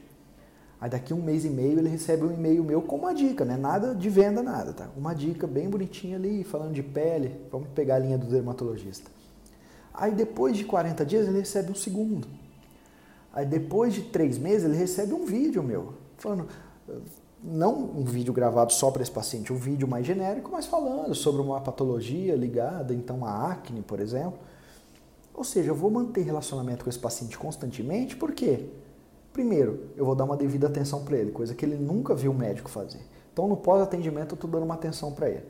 Aí 0.81 0.89
daqui 0.89 1.13
um 1.13 1.23
mês 1.23 1.45
e 1.45 1.49
meio 1.49 1.79
ele 1.79 1.87
recebe 1.87 2.25
um 2.25 2.33
e-mail 2.33 2.65
meu 2.65 2.81
com 2.81 2.97
uma 2.97 3.13
dica, 3.13 3.45
né? 3.45 3.55
Nada 3.55 3.95
de 3.95 4.09
venda, 4.09 4.43
nada, 4.43 4.73
tá? 4.73 4.89
Uma 4.97 5.15
dica 5.15 5.47
bem 5.47 5.69
bonitinha 5.69 6.17
ali, 6.17 6.43
falando 6.43 6.73
de 6.73 6.83
pele. 6.83 7.39
Vamos 7.49 7.69
pegar 7.69 7.95
a 7.95 7.99
linha 7.99 8.17
do 8.17 8.27
dermatologista. 8.27 9.09
Aí 9.93 10.11
depois 10.11 10.57
de 10.57 10.65
40 10.65 11.05
dias 11.05 11.27
ele 11.27 11.39
recebe 11.39 11.71
um 11.71 11.75
segundo. 11.75 12.27
Aí 13.31 13.45
depois 13.45 13.93
de 13.93 14.03
três 14.03 14.37
meses 14.37 14.63
ele 14.63 14.77
recebe 14.77 15.13
um 15.13 15.25
vídeo 15.25 15.61
meu, 15.61 15.93
falando, 16.17 16.47
não 17.43 17.73
um 17.75 18.03
vídeo 18.03 18.31
gravado 18.31 18.71
só 18.71 18.89
para 18.89 19.01
esse 19.01 19.11
paciente, 19.11 19.51
um 19.51 19.57
vídeo 19.57 19.87
mais 19.87 20.05
genérico, 20.05 20.49
mas 20.51 20.65
falando 20.65 21.13
sobre 21.13 21.41
uma 21.41 21.59
patologia 21.59 22.35
ligada, 22.35 22.93
então 22.93 23.25
a 23.25 23.51
acne, 23.51 23.81
por 23.81 23.99
exemplo. 23.99 24.39
Ou 25.33 25.43
seja, 25.43 25.71
eu 25.71 25.75
vou 25.75 25.89
manter 25.89 26.21
relacionamento 26.21 26.83
com 26.83 26.89
esse 26.89 26.99
paciente 26.99 27.37
constantemente, 27.37 28.15
por 28.15 28.31
quê? 28.31 28.67
Primeiro, 29.33 29.89
eu 29.97 30.05
vou 30.05 30.15
dar 30.15 30.25
uma 30.25 30.37
devida 30.37 30.67
atenção 30.67 31.03
para 31.03 31.17
ele, 31.17 31.31
coisa 31.31 31.55
que 31.55 31.65
ele 31.65 31.75
nunca 31.75 32.13
viu 32.13 32.31
o 32.31 32.35
médico 32.35 32.69
fazer. 32.69 32.99
Então, 33.33 33.47
no 33.47 33.57
pós-atendimento, 33.57 34.33
eu 34.33 34.35
estou 34.35 34.49
dando 34.49 34.63
uma 34.63 34.75
atenção 34.75 35.11
para 35.11 35.27
ele. 35.27 35.43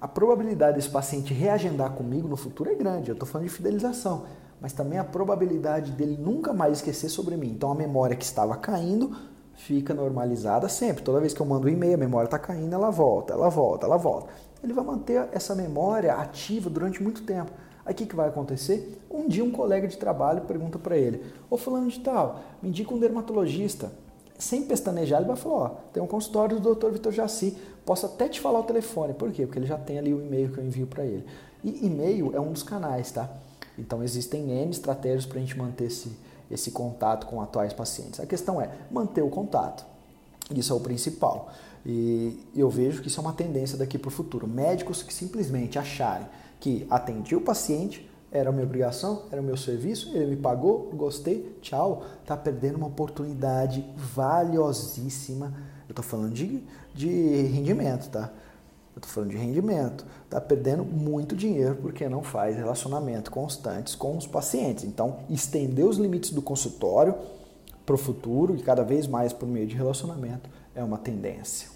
A 0.00 0.08
probabilidade 0.08 0.76
desse 0.76 0.88
paciente 0.88 1.34
reagendar 1.34 1.90
comigo 1.92 2.26
no 2.26 2.36
futuro 2.36 2.70
é 2.70 2.74
grande, 2.74 3.10
eu 3.10 3.12
estou 3.12 3.28
falando 3.28 3.48
de 3.48 3.52
fidelização, 3.52 4.24
mas 4.58 4.72
também 4.72 4.98
a 4.98 5.04
probabilidade 5.04 5.92
dele 5.92 6.16
nunca 6.18 6.54
mais 6.54 6.78
esquecer 6.78 7.10
sobre 7.10 7.36
mim. 7.36 7.48
Então, 7.48 7.70
a 7.70 7.74
memória 7.74 8.16
que 8.16 8.24
estava 8.24 8.56
caindo 8.56 9.14
fica 9.52 9.92
normalizada 9.92 10.70
sempre. 10.70 11.04
Toda 11.04 11.20
vez 11.20 11.34
que 11.34 11.40
eu 11.42 11.44
mando 11.44 11.66
um 11.66 11.70
e-mail, 11.70 11.96
a 11.96 11.98
memória 11.98 12.26
está 12.26 12.38
caindo, 12.38 12.74
ela 12.74 12.90
volta, 12.90 13.34
ela 13.34 13.50
volta, 13.50 13.84
ela 13.84 13.98
volta. 13.98 14.28
Ele 14.64 14.72
vai 14.72 14.82
manter 14.82 15.28
essa 15.32 15.54
memória 15.54 16.14
ativa 16.14 16.70
durante 16.70 17.02
muito 17.02 17.22
tempo. 17.24 17.52
Aí 17.84 17.92
o 17.92 17.96
que, 17.96 18.06
que 18.06 18.16
vai 18.16 18.28
acontecer? 18.28 19.02
Um 19.10 19.28
dia 19.28 19.44
um 19.44 19.50
colega 19.50 19.86
de 19.86 19.98
trabalho 19.98 20.42
pergunta 20.42 20.78
para 20.78 20.96
ele, 20.96 21.22
ô 21.50 21.58
fulano 21.58 21.88
de 21.88 22.00
tal, 22.00 22.40
me 22.62 22.70
indica 22.70 22.94
um 22.94 22.98
dermatologista. 22.98 23.92
Sem 24.38 24.62
pestanejar, 24.62 25.20
ele 25.20 25.28
vai 25.28 25.36
falar, 25.36 25.54
ó, 25.54 25.68
tem 25.92 26.02
um 26.02 26.06
consultório 26.06 26.58
do 26.58 26.74
Dr. 26.74 26.88
Vitor 26.92 27.12
Jaci, 27.12 27.58
posso 27.90 28.06
até 28.06 28.28
te 28.28 28.40
falar 28.40 28.60
o 28.60 28.62
telefone. 28.62 29.12
Por 29.12 29.32
quê? 29.32 29.44
Porque 29.44 29.58
ele 29.58 29.66
já 29.66 29.76
tem 29.76 29.98
ali 29.98 30.14
o 30.14 30.24
e-mail 30.24 30.52
que 30.52 30.58
eu 30.58 30.64
envio 30.64 30.86
para 30.86 31.04
ele. 31.04 31.26
E 31.64 31.86
e-mail 31.86 32.30
é 32.36 32.38
um 32.38 32.52
dos 32.52 32.62
canais, 32.62 33.10
tá? 33.10 33.28
Então 33.76 34.00
existem 34.00 34.48
N 34.48 34.70
estratégias 34.70 35.26
para 35.26 35.38
a 35.38 35.40
gente 35.40 35.58
manter 35.58 35.86
esse, 35.86 36.16
esse 36.48 36.70
contato 36.70 37.26
com 37.26 37.40
atuais 37.40 37.72
pacientes. 37.72 38.20
A 38.20 38.26
questão 38.26 38.60
é 38.60 38.70
manter 38.92 39.22
o 39.22 39.28
contato. 39.28 39.84
Isso 40.54 40.72
é 40.72 40.76
o 40.76 40.78
principal. 40.78 41.50
E 41.84 42.38
eu 42.54 42.70
vejo 42.70 43.02
que 43.02 43.08
isso 43.08 43.18
é 43.18 43.22
uma 43.24 43.32
tendência 43.32 43.76
daqui 43.76 43.98
para 43.98 44.06
o 44.06 44.12
futuro. 44.12 44.46
Médicos 44.46 45.02
que 45.02 45.12
simplesmente 45.12 45.76
acharem 45.76 46.28
que 46.60 46.86
atendi 46.88 47.34
o 47.34 47.40
paciente, 47.40 48.08
era 48.30 48.52
minha 48.52 48.66
obrigação, 48.66 49.24
era 49.32 49.40
o 49.40 49.44
meu 49.44 49.56
serviço, 49.56 50.16
ele 50.16 50.26
me 50.26 50.36
pagou, 50.36 50.92
gostei, 50.94 51.58
tchau. 51.60 52.04
Tá 52.24 52.36
perdendo 52.36 52.76
uma 52.76 52.86
oportunidade 52.86 53.84
valiosíssima. 53.96 55.52
Eu 55.90 55.94
tô 55.94 56.02
falando 56.02 56.32
de, 56.32 56.62
de 56.94 57.08
rendimento, 57.08 58.08
tá? 58.10 58.30
Eu 58.94 59.02
tô 59.02 59.08
falando 59.08 59.30
de 59.30 59.36
rendimento. 59.36 60.06
Tá 60.30 60.40
perdendo 60.40 60.84
muito 60.84 61.34
dinheiro 61.34 61.78
porque 61.82 62.08
não 62.08 62.22
faz 62.22 62.56
relacionamento 62.56 63.28
constantes 63.28 63.96
com 63.96 64.16
os 64.16 64.24
pacientes. 64.24 64.84
Então, 64.84 65.18
estender 65.28 65.84
os 65.84 65.96
limites 65.96 66.30
do 66.30 66.40
consultório 66.40 67.16
para 67.84 67.96
o 67.96 67.98
futuro 67.98 68.54
e 68.54 68.62
cada 68.62 68.84
vez 68.84 69.08
mais 69.08 69.32
por 69.32 69.48
meio 69.48 69.66
de 69.66 69.74
relacionamento 69.74 70.48
é 70.76 70.84
uma 70.84 70.96
tendência. 70.96 71.68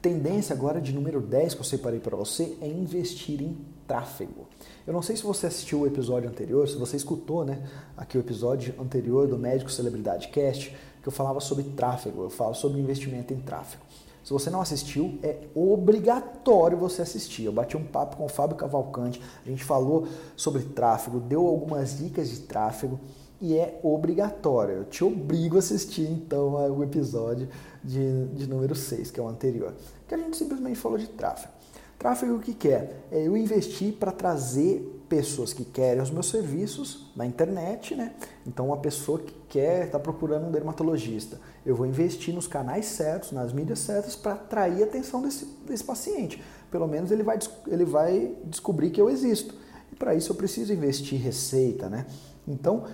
Tendência 0.00 0.54
agora 0.54 0.80
de 0.80 0.92
número 0.92 1.20
10 1.20 1.54
que 1.54 1.60
eu 1.60 1.64
separei 1.64 1.98
para 1.98 2.16
você 2.16 2.56
é 2.62 2.68
investir 2.68 3.42
em 3.42 3.58
tráfego. 3.84 4.46
Eu 4.86 4.92
não 4.92 5.02
sei 5.02 5.16
se 5.16 5.24
você 5.24 5.48
assistiu 5.48 5.80
o 5.80 5.86
episódio 5.88 6.30
anterior, 6.30 6.68
se 6.68 6.76
você 6.76 6.96
escutou, 6.96 7.44
né, 7.44 7.68
aqui 7.96 8.16
o 8.16 8.20
episódio 8.20 8.72
anterior 8.80 9.26
do 9.26 9.36
Médico 9.36 9.72
Celebridade 9.72 10.28
Cast, 10.28 10.72
que 11.02 11.08
eu 11.08 11.12
falava 11.12 11.40
sobre 11.40 11.64
tráfego, 11.64 12.24
eu 12.24 12.30
falo 12.30 12.54
sobre 12.54 12.80
investimento 12.80 13.32
em 13.32 13.40
tráfego. 13.40 13.82
Se 14.22 14.32
você 14.32 14.50
não 14.50 14.60
assistiu, 14.60 15.18
é 15.22 15.48
obrigatório 15.54 16.76
você 16.76 17.02
assistir. 17.02 17.44
Eu 17.44 17.52
bati 17.52 17.76
um 17.76 17.84
papo 17.84 18.16
com 18.16 18.26
o 18.26 18.28
Fábio 18.28 18.56
Cavalcante, 18.56 19.20
a 19.44 19.48
gente 19.48 19.64
falou 19.64 20.06
sobre 20.36 20.62
tráfego, 20.62 21.18
deu 21.18 21.46
algumas 21.46 21.98
dicas 21.98 22.28
de 22.28 22.40
tráfego 22.40 23.00
e 23.40 23.56
é 23.56 23.80
obrigatório. 23.82 24.74
Eu 24.74 24.84
te 24.84 25.02
obrigo 25.02 25.56
a 25.56 25.58
assistir 25.60 26.08
então 26.10 26.52
o 26.76 26.84
episódio 26.84 27.48
de, 27.82 28.26
de 28.28 28.46
número 28.46 28.74
6, 28.74 29.10
que 29.10 29.18
é 29.18 29.22
o 29.22 29.28
anterior, 29.28 29.74
que 30.06 30.14
a 30.14 30.18
gente 30.18 30.36
simplesmente 30.36 30.78
falou 30.78 30.98
de 30.98 31.08
tráfego. 31.08 31.59
Tráfego 32.00 32.36
o 32.36 32.40
que 32.40 32.54
quer? 32.54 33.06
É 33.12 33.26
eu 33.26 33.36
investir 33.36 33.92
para 33.92 34.10
trazer 34.10 35.04
pessoas 35.06 35.52
que 35.52 35.66
querem 35.66 36.02
os 36.02 36.10
meus 36.10 36.30
serviços 36.30 37.12
na 37.14 37.26
internet, 37.26 37.94
né? 37.94 38.14
Então 38.46 38.68
uma 38.68 38.78
pessoa 38.78 39.18
que 39.18 39.34
quer, 39.50 39.84
está 39.84 39.98
procurando 39.98 40.46
um 40.46 40.50
dermatologista, 40.50 41.38
eu 41.66 41.76
vou 41.76 41.84
investir 41.84 42.34
nos 42.34 42.46
canais 42.46 42.86
certos, 42.86 43.32
nas 43.32 43.52
mídias 43.52 43.80
certas 43.80 44.16
para 44.16 44.32
atrair 44.32 44.82
a 44.82 44.86
atenção 44.86 45.20
desse, 45.20 45.44
desse 45.66 45.84
paciente. 45.84 46.42
Pelo 46.70 46.88
menos 46.88 47.10
ele 47.10 47.22
vai, 47.22 47.38
ele 47.66 47.84
vai 47.84 48.34
descobrir 48.46 48.88
que 48.88 49.00
eu 49.00 49.10
existo. 49.10 49.54
E 49.92 49.94
para 49.94 50.14
isso 50.14 50.32
eu 50.32 50.36
preciso 50.36 50.72
investir 50.72 51.20
receita, 51.20 51.90
né? 51.90 52.06
Então, 52.50 52.84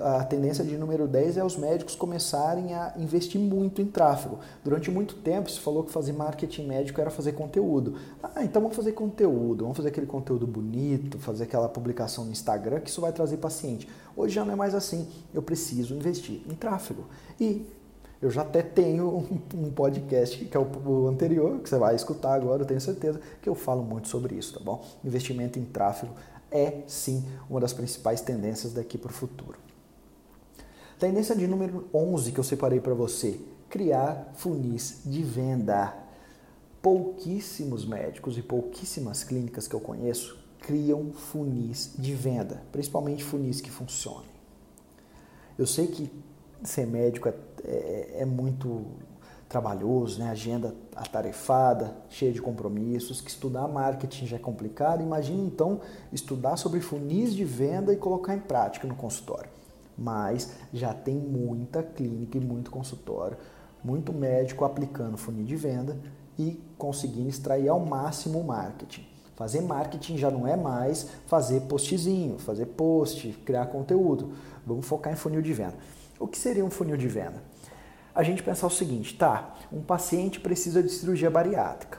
a 0.00 0.24
tendência 0.24 0.64
de 0.64 0.76
número 0.76 1.06
10 1.06 1.36
é 1.36 1.44
os 1.44 1.56
médicos 1.56 1.94
começarem 1.94 2.74
a 2.74 2.94
investir 2.96 3.40
muito 3.40 3.82
em 3.82 3.86
tráfego. 3.86 4.38
Durante 4.62 4.90
muito 4.90 5.16
tempo 5.16 5.50
se 5.50 5.60
falou 5.60 5.84
que 5.84 5.90
fazer 5.90 6.12
marketing 6.12 6.66
médico 6.66 7.00
era 7.00 7.10
fazer 7.10 7.32
conteúdo. 7.32 7.94
Ah, 8.22 8.42
então 8.42 8.62
vamos 8.62 8.76
fazer 8.76 8.92
conteúdo, 8.92 9.64
vamos 9.64 9.76
fazer 9.76 9.88
aquele 9.88 10.06
conteúdo 10.06 10.46
bonito, 10.46 11.18
fazer 11.18 11.44
aquela 11.44 11.68
publicação 11.68 12.24
no 12.24 12.32
Instagram, 12.32 12.80
que 12.80 12.90
isso 12.90 13.00
vai 13.00 13.12
trazer 13.12 13.36
paciente. 13.36 13.88
Hoje 14.16 14.34
já 14.34 14.44
não 14.44 14.52
é 14.52 14.56
mais 14.56 14.74
assim. 14.74 15.08
Eu 15.32 15.42
preciso 15.42 15.94
investir 15.94 16.40
em 16.48 16.54
tráfego. 16.54 17.04
E 17.38 17.66
eu 18.22 18.30
já 18.30 18.40
até 18.40 18.62
tenho 18.62 19.26
um 19.54 19.70
podcast, 19.70 20.42
que 20.46 20.56
é 20.56 20.60
o 20.60 21.08
anterior, 21.08 21.58
que 21.58 21.68
você 21.68 21.76
vai 21.76 21.94
escutar 21.94 22.32
agora, 22.32 22.62
eu 22.62 22.66
tenho 22.66 22.80
certeza, 22.80 23.20
que 23.42 23.48
eu 23.48 23.54
falo 23.54 23.82
muito 23.82 24.08
sobre 24.08 24.34
isso, 24.34 24.54
tá 24.54 24.60
bom? 24.64 24.82
Investimento 25.04 25.58
em 25.58 25.64
tráfego 25.64 26.10
é 26.54 26.82
sim 26.86 27.24
uma 27.50 27.60
das 27.60 27.72
principais 27.72 28.20
tendências 28.20 28.72
daqui 28.72 28.96
para 28.96 29.10
o 29.10 29.14
futuro. 29.14 29.58
Tendência 30.98 31.34
de 31.34 31.48
número 31.48 31.88
11 31.92 32.30
que 32.30 32.38
eu 32.38 32.44
separei 32.44 32.80
para 32.80 32.94
você: 32.94 33.40
criar 33.68 34.32
funis 34.36 35.00
de 35.04 35.22
venda. 35.22 35.94
Pouquíssimos 36.80 37.84
médicos 37.84 38.38
e 38.38 38.42
pouquíssimas 38.42 39.24
clínicas 39.24 39.66
que 39.66 39.74
eu 39.74 39.80
conheço 39.80 40.38
criam 40.60 41.12
funis 41.12 41.92
de 41.98 42.14
venda, 42.14 42.62
principalmente 42.70 43.24
funis 43.24 43.60
que 43.60 43.70
funcionem. 43.70 44.28
Eu 45.58 45.66
sei 45.66 45.86
que 45.86 46.10
ser 46.62 46.86
médico 46.86 47.28
é, 47.28 47.34
é, 47.64 48.14
é 48.20 48.24
muito 48.24 48.86
trabalhoso, 49.48 50.18
né? 50.18 50.30
agenda 50.30 50.74
atarefada, 50.96 51.96
cheia 52.08 52.32
de 52.32 52.40
compromissos, 52.40 53.20
que 53.20 53.30
estudar 53.30 53.68
marketing 53.68 54.26
já 54.26 54.36
é 54.36 54.38
complicado. 54.38 55.02
Imagine 55.02 55.42
então 55.46 55.80
estudar 56.12 56.56
sobre 56.56 56.80
funis 56.80 57.34
de 57.34 57.44
venda 57.44 57.92
e 57.92 57.96
colocar 57.96 58.34
em 58.34 58.40
prática 58.40 58.86
no 58.86 58.94
consultório. 58.94 59.50
Mas 59.96 60.52
já 60.72 60.92
tem 60.92 61.14
muita 61.14 61.82
clínica 61.82 62.36
e 62.36 62.40
muito 62.40 62.70
consultório, 62.70 63.36
muito 63.82 64.12
médico 64.12 64.64
aplicando 64.64 65.16
funil 65.16 65.44
de 65.44 65.54
venda 65.54 65.96
e 66.38 66.60
conseguindo 66.76 67.28
extrair 67.28 67.68
ao 67.68 67.78
máximo 67.80 68.40
o 68.40 68.44
marketing. 68.44 69.06
Fazer 69.36 69.60
marketing 69.60 70.16
já 70.16 70.30
não 70.30 70.46
é 70.46 70.56
mais 70.56 71.08
fazer 71.26 71.60
postzinho, 71.62 72.38
fazer 72.38 72.66
post, 72.66 73.32
criar 73.44 73.66
conteúdo. 73.66 74.32
Vamos 74.66 74.86
focar 74.86 75.12
em 75.12 75.16
funil 75.16 75.42
de 75.42 75.52
venda. 75.52 75.74
O 76.18 76.26
que 76.26 76.38
seria 76.38 76.64
um 76.64 76.70
funil 76.70 76.96
de 76.96 77.08
venda? 77.08 77.53
A 78.14 78.22
gente 78.22 78.42
pensar 78.42 78.66
o 78.66 78.70
seguinte, 78.70 79.16
tá, 79.16 79.54
um 79.72 79.82
paciente 79.82 80.38
precisa 80.38 80.82
de 80.82 80.88
cirurgia 80.88 81.30
bariátrica. 81.30 81.98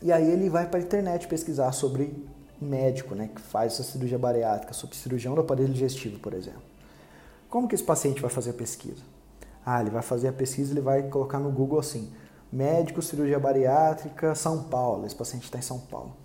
E 0.00 0.12
aí 0.12 0.30
ele 0.30 0.48
vai 0.48 0.68
para 0.68 0.78
a 0.78 0.82
internet 0.82 1.26
pesquisar 1.26 1.72
sobre 1.72 2.26
médico, 2.60 3.14
né, 3.14 3.28
que 3.34 3.40
faz 3.40 3.72
essa 3.72 3.82
cirurgia 3.82 4.18
bariátrica, 4.18 4.72
sobre 4.72 4.96
cirurgião 4.96 5.34
do 5.34 5.40
aparelho 5.40 5.72
digestivo, 5.72 6.18
por 6.20 6.32
exemplo. 6.32 6.62
Como 7.48 7.66
que 7.66 7.74
esse 7.74 7.84
paciente 7.84 8.20
vai 8.20 8.30
fazer 8.30 8.50
a 8.50 8.54
pesquisa? 8.54 9.02
Ah, 9.64 9.80
ele 9.80 9.90
vai 9.90 10.02
fazer 10.02 10.28
a 10.28 10.32
pesquisa, 10.32 10.72
ele 10.72 10.80
vai 10.80 11.02
colocar 11.04 11.40
no 11.40 11.50
Google 11.50 11.80
assim, 11.80 12.12
médico 12.52 13.02
cirurgia 13.02 13.38
bariátrica 13.38 14.34
São 14.34 14.64
Paulo, 14.64 15.06
esse 15.06 15.14
paciente 15.14 15.44
está 15.44 15.58
em 15.58 15.62
São 15.62 15.80
Paulo. 15.80 16.16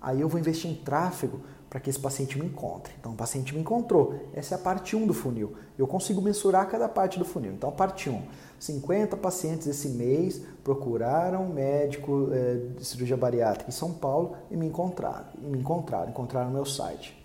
Aí 0.00 0.20
eu 0.20 0.28
vou 0.28 0.38
investir 0.38 0.70
em 0.70 0.74
tráfego 0.74 1.40
para 1.70 1.78
que 1.78 1.88
esse 1.88 2.00
paciente 2.00 2.36
me 2.36 2.44
encontre. 2.44 2.92
Então, 2.98 3.12
o 3.12 3.14
paciente 3.14 3.54
me 3.54 3.60
encontrou. 3.60 4.14
Essa 4.34 4.56
é 4.56 4.58
a 4.58 4.60
parte 4.60 4.96
1 4.96 5.06
do 5.06 5.14
funil. 5.14 5.54
Eu 5.78 5.86
consigo 5.86 6.20
mensurar 6.20 6.68
cada 6.68 6.88
parte 6.88 7.16
do 7.16 7.24
funil. 7.24 7.52
Então, 7.52 7.70
parte 7.70 8.10
1. 8.10 8.20
50 8.58 9.16
pacientes 9.16 9.68
esse 9.68 9.88
mês 9.88 10.42
procuraram 10.64 11.48
médico 11.48 12.28
é, 12.32 12.56
de 12.76 12.84
cirurgia 12.84 13.16
bariátrica 13.16 13.70
em 13.70 13.72
São 13.72 13.92
Paulo 13.92 14.36
e 14.50 14.56
me 14.56 14.66
encontraram. 14.66 15.26
E 15.40 15.46
me 15.46 15.60
encontraram, 15.60 16.10
encontraram 16.10 16.48
no 16.48 16.54
meu 16.54 16.66
site. 16.66 17.16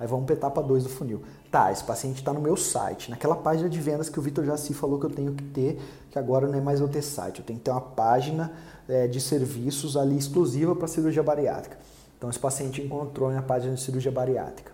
Aí 0.00 0.06
vamos 0.08 0.24
para 0.24 0.34
a 0.34 0.38
etapa 0.38 0.62
2 0.62 0.84
do 0.84 0.88
funil. 0.88 1.22
Tá, 1.50 1.70
esse 1.70 1.84
paciente 1.84 2.16
está 2.16 2.32
no 2.32 2.40
meu 2.40 2.56
site, 2.56 3.10
naquela 3.10 3.36
página 3.36 3.68
de 3.68 3.78
vendas 3.78 4.08
que 4.08 4.18
o 4.18 4.22
Vitor 4.22 4.44
Jaci 4.44 4.72
falou 4.72 4.98
que 4.98 5.04
eu 5.04 5.10
tenho 5.10 5.34
que 5.34 5.44
ter, 5.44 5.78
que 6.10 6.18
agora 6.18 6.48
não 6.48 6.58
é 6.58 6.60
mais 6.62 6.80
eu 6.80 6.88
ter 6.88 7.02
site, 7.02 7.40
eu 7.40 7.44
tenho 7.44 7.58
que 7.58 7.64
ter 7.66 7.70
uma 7.70 7.80
página 7.80 8.50
é, 8.88 9.06
de 9.06 9.20
serviços 9.20 9.96
ali 9.96 10.16
exclusiva 10.16 10.74
para 10.74 10.88
cirurgia 10.88 11.22
bariátrica. 11.22 11.76
Então 12.22 12.30
esse 12.30 12.38
paciente 12.38 12.80
encontrou 12.80 13.30
minha 13.30 13.42
página 13.42 13.74
de 13.74 13.80
cirurgia 13.80 14.12
bariátrica. 14.12 14.70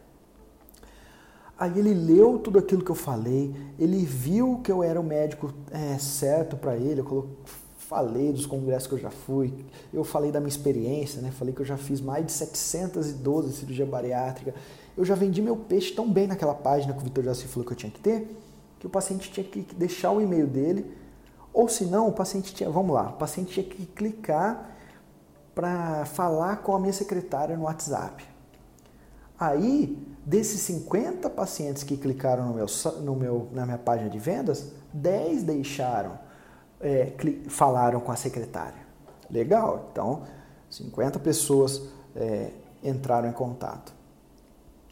Aí 1.59 1.79
ele 1.79 1.95
leu 1.95 2.39
tudo 2.39 2.59
aquilo 2.59 2.85
que 2.85 2.91
eu 2.91 2.95
falei, 2.95 3.57
ele 3.79 4.05
viu 4.05 4.61
que 4.63 4.71
eu 4.71 4.83
era 4.83 5.01
o 5.01 5.03
médico 5.03 5.55
é, 5.71 5.97
certo 5.97 6.59
para 6.59 6.77
ele, 6.77 7.01
eu 7.01 7.31
falei 7.79 8.35
dos 8.35 8.45
congressos 8.45 8.87
que 8.87 8.93
eu 8.97 8.99
já 8.99 9.09
fui, 9.09 9.65
eu 9.95 10.05
falei 10.05 10.31
da 10.31 10.41
minha 10.41 10.51
experiência, 10.51 11.23
né? 11.23 11.31
falei 11.31 11.55
que 11.55 11.63
eu 11.63 11.65
já 11.65 11.79
fiz 11.79 12.03
mais 12.03 12.27
de 12.27 12.33
712 12.33 13.55
cirurgia 13.55 13.87
bariátrica, 13.87 14.55
eu 14.95 15.03
já 15.03 15.15
vendi 15.15 15.41
meu 15.41 15.57
peixe 15.57 15.95
tão 15.95 16.07
bem 16.07 16.27
naquela 16.27 16.55
página 16.55 16.93
que 16.93 17.01
o 17.01 17.05
Vitor 17.05 17.25
Jaci 17.25 17.49
falou 17.49 17.65
que 17.65 17.73
eu 17.73 17.77
tinha 17.79 17.91
que 17.91 18.01
ter, 18.01 18.29
que 18.79 18.87
o 18.87 18.91
paciente 18.91 19.33
tinha 19.33 19.43
que 19.43 19.75
deixar 19.75 20.13
o 20.13 20.21
e-mail 20.21 20.47
dele, 20.47 20.85
ou 21.51 21.67
se 21.67 21.87
não, 21.87 22.09
o 22.09 22.13
paciente 22.13 22.55
tinha, 22.55 22.69
vamos 22.69 22.95
lá, 22.95 23.09
o 23.09 23.15
paciente 23.15 23.53
tinha 23.53 23.65
que 23.65 23.87
clicar 23.87 24.77
para 25.59 26.05
falar 26.05 26.59
com 26.59 26.77
a 26.77 26.79
minha 26.79 26.93
secretária 26.93 27.57
no 27.57 27.65
WhatsApp. 27.65 28.25
Aí, 29.37 29.99
desses 30.25 30.61
50 30.61 31.29
pacientes 31.31 31.83
que 31.83 31.97
clicaram 31.97 32.47
no 32.47 32.55
meu, 32.55 32.67
no 33.03 33.17
meu, 33.17 33.49
na 33.51 33.67
minha 33.67 33.77
página 33.77 34.09
de 34.09 34.21
vendas, 34.21 34.71
10 34.93 35.43
deixaram, 35.43 36.17
é, 36.81 37.13
falaram 37.49 37.99
com 37.99 38.13
a 38.13 38.15
secretária. 38.15 38.87
Legal, 39.29 39.89
então 39.91 40.23
50 40.71 41.19
pessoas 41.19 41.83
é, 42.15 42.53
entraram 42.81 43.29
em 43.29 43.33
contato. 43.33 43.93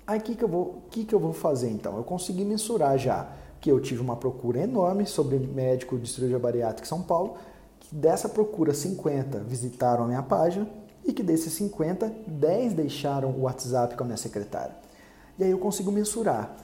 Aí 0.05 0.19
o 0.19 0.23
que, 0.23 0.35
que, 0.35 0.43
eu 0.43 0.49
vou, 0.49 0.83
que, 0.91 1.05
que 1.05 1.15
eu 1.15 1.21
vou 1.21 1.33
fazer 1.33 1.71
então? 1.71 1.97
Eu 1.97 2.03
consegui 2.03 2.45
mensurar 2.45 2.99
já 2.99 3.29
que 3.61 3.71
eu 3.71 3.81
tive 3.81 4.01
uma 4.01 4.17
procura 4.17 4.59
enorme 4.59 5.07
sobre 5.07 5.39
médico 5.39 5.97
de 5.97 6.09
cirurgia 6.09 6.41
bariátrica 6.41 6.83
em 6.85 6.89
São 6.89 7.03
Paulo, 7.03 7.37
que 7.89 7.95
dessa 7.95 8.29
procura 8.29 8.75
50 8.75 9.41
visitaram 9.41 10.05
a 10.05 10.07
minha 10.07 10.23
página 10.23 10.69
e 11.05 11.13
que 11.13 11.23
desses 11.23 11.53
50, 11.53 12.13
10 12.27 12.73
deixaram 12.73 13.31
o 13.31 13.43
WhatsApp 13.43 13.97
com 13.97 14.03
a 14.03 14.07
minha 14.07 14.17
secretária. 14.17 14.75
E 15.39 15.45
aí 15.45 15.51
eu 15.51 15.59
consigo 15.59 15.93
mensurar. 15.93 16.57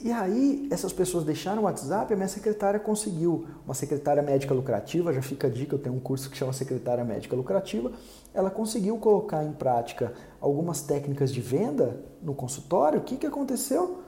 E 0.00 0.10
aí 0.10 0.68
essas 0.70 0.92
pessoas 0.92 1.24
deixaram 1.24 1.62
o 1.62 1.64
WhatsApp, 1.66 2.12
a 2.12 2.16
minha 2.16 2.28
secretária 2.28 2.80
conseguiu, 2.80 3.46
uma 3.64 3.74
secretária 3.74 4.22
médica 4.22 4.52
lucrativa, 4.52 5.12
já 5.12 5.22
fica 5.22 5.46
a 5.46 5.50
dica, 5.50 5.74
eu 5.74 5.78
tenho 5.78 5.94
um 5.94 6.00
curso 6.00 6.28
que 6.28 6.36
chama 6.36 6.52
Secretária 6.52 7.04
Médica 7.04 7.36
Lucrativa, 7.36 7.92
ela 8.34 8.50
conseguiu 8.50 8.98
colocar 8.98 9.44
em 9.44 9.52
prática 9.52 10.12
algumas 10.40 10.82
técnicas 10.82 11.32
de 11.32 11.40
venda 11.40 12.04
no 12.20 12.34
consultório, 12.34 12.98
o 12.98 13.02
que, 13.02 13.16
que 13.16 13.26
aconteceu? 13.26 14.02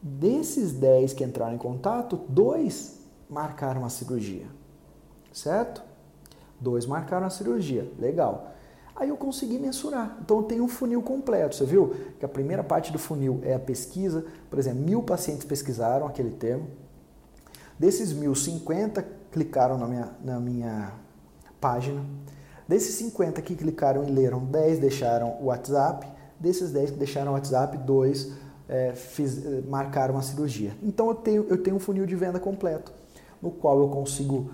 Desses 0.00 0.72
10 0.72 1.12
que 1.12 1.22
entraram 1.22 1.54
em 1.54 1.58
contato, 1.58 2.18
dois 2.28 2.98
marcaram 3.28 3.84
a 3.84 3.90
cirurgia, 3.90 4.46
certo? 5.36 5.82
Dois 6.60 6.86
marcaram 6.86 7.26
a 7.26 7.30
cirurgia, 7.30 7.90
legal. 7.98 8.52
Aí 8.94 9.10
eu 9.10 9.16
consegui 9.16 9.58
mensurar. 9.58 10.16
Então 10.22 10.38
eu 10.38 10.42
tenho 10.44 10.64
um 10.64 10.68
funil 10.68 11.02
completo. 11.02 11.54
Você 11.54 11.66
viu 11.66 11.94
que 12.18 12.24
a 12.24 12.28
primeira 12.28 12.64
parte 12.64 12.90
do 12.90 12.98
funil 12.98 13.40
é 13.42 13.54
a 13.54 13.58
pesquisa. 13.58 14.24
Por 14.48 14.58
exemplo, 14.58 14.80
mil 14.80 15.02
pacientes 15.02 15.44
pesquisaram 15.44 16.06
aquele 16.06 16.30
termo. 16.30 16.66
Desses 17.78 18.14
mil, 18.14 18.34
50 18.34 19.06
clicaram 19.30 19.76
na 19.76 19.86
minha, 19.86 20.10
na 20.24 20.40
minha 20.40 20.92
página. 21.60 22.02
Desses 22.66 22.94
50 22.94 23.42
que 23.42 23.54
clicaram 23.54 24.02
e 24.02 24.10
leram, 24.10 24.42
10 24.46 24.78
deixaram 24.78 25.36
o 25.42 25.46
WhatsApp. 25.46 26.06
Desses 26.40 26.72
10 26.72 26.92
que 26.92 26.96
deixaram 26.96 27.32
o 27.32 27.34
WhatsApp, 27.34 27.76
2 27.76 28.32
é, 28.66 28.92
fiz, 28.94 29.44
é, 29.44 29.60
marcaram 29.68 30.16
a 30.16 30.22
cirurgia. 30.22 30.74
Então 30.82 31.08
eu 31.08 31.14
tenho, 31.14 31.46
eu 31.50 31.62
tenho 31.62 31.76
um 31.76 31.78
funil 31.78 32.06
de 32.06 32.16
venda 32.16 32.40
completo, 32.40 32.92
no 33.42 33.50
qual 33.50 33.78
eu 33.78 33.88
consigo 33.88 34.50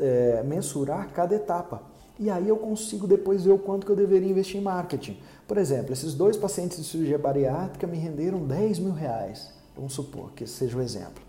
é, 0.00 0.42
mensurar 0.44 1.12
cada 1.12 1.34
etapa. 1.34 1.82
E 2.18 2.28
aí 2.28 2.48
eu 2.48 2.56
consigo 2.56 3.06
depois 3.06 3.44
ver 3.44 3.52
o 3.52 3.58
quanto 3.58 3.86
que 3.86 3.92
eu 3.92 3.96
deveria 3.96 4.28
investir 4.28 4.60
em 4.60 4.62
marketing. 4.62 5.18
Por 5.46 5.56
exemplo, 5.56 5.92
esses 5.92 6.14
dois 6.14 6.36
pacientes 6.36 6.78
de 6.78 6.84
cirurgia 6.84 7.18
bariátrica 7.18 7.86
me 7.86 7.96
renderam 7.96 8.44
10 8.44 8.80
mil 8.80 8.92
reais. 8.92 9.50
Vamos 9.76 9.92
supor 9.92 10.32
que 10.32 10.46
seja 10.46 10.76
o 10.76 10.82
exemplo. 10.82 11.22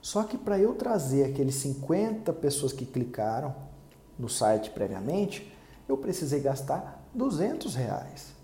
Só 0.00 0.22
que 0.22 0.38
para 0.38 0.58
eu 0.58 0.74
trazer 0.74 1.24
aqueles 1.24 1.56
50 1.56 2.32
pessoas 2.34 2.72
que 2.72 2.86
clicaram 2.86 3.52
no 4.16 4.28
site 4.28 4.70
previamente, 4.70 5.52
eu 5.88 5.96
precisei 5.96 6.40
gastar 6.40 7.04
200 7.12 7.74
reais. 7.74 8.34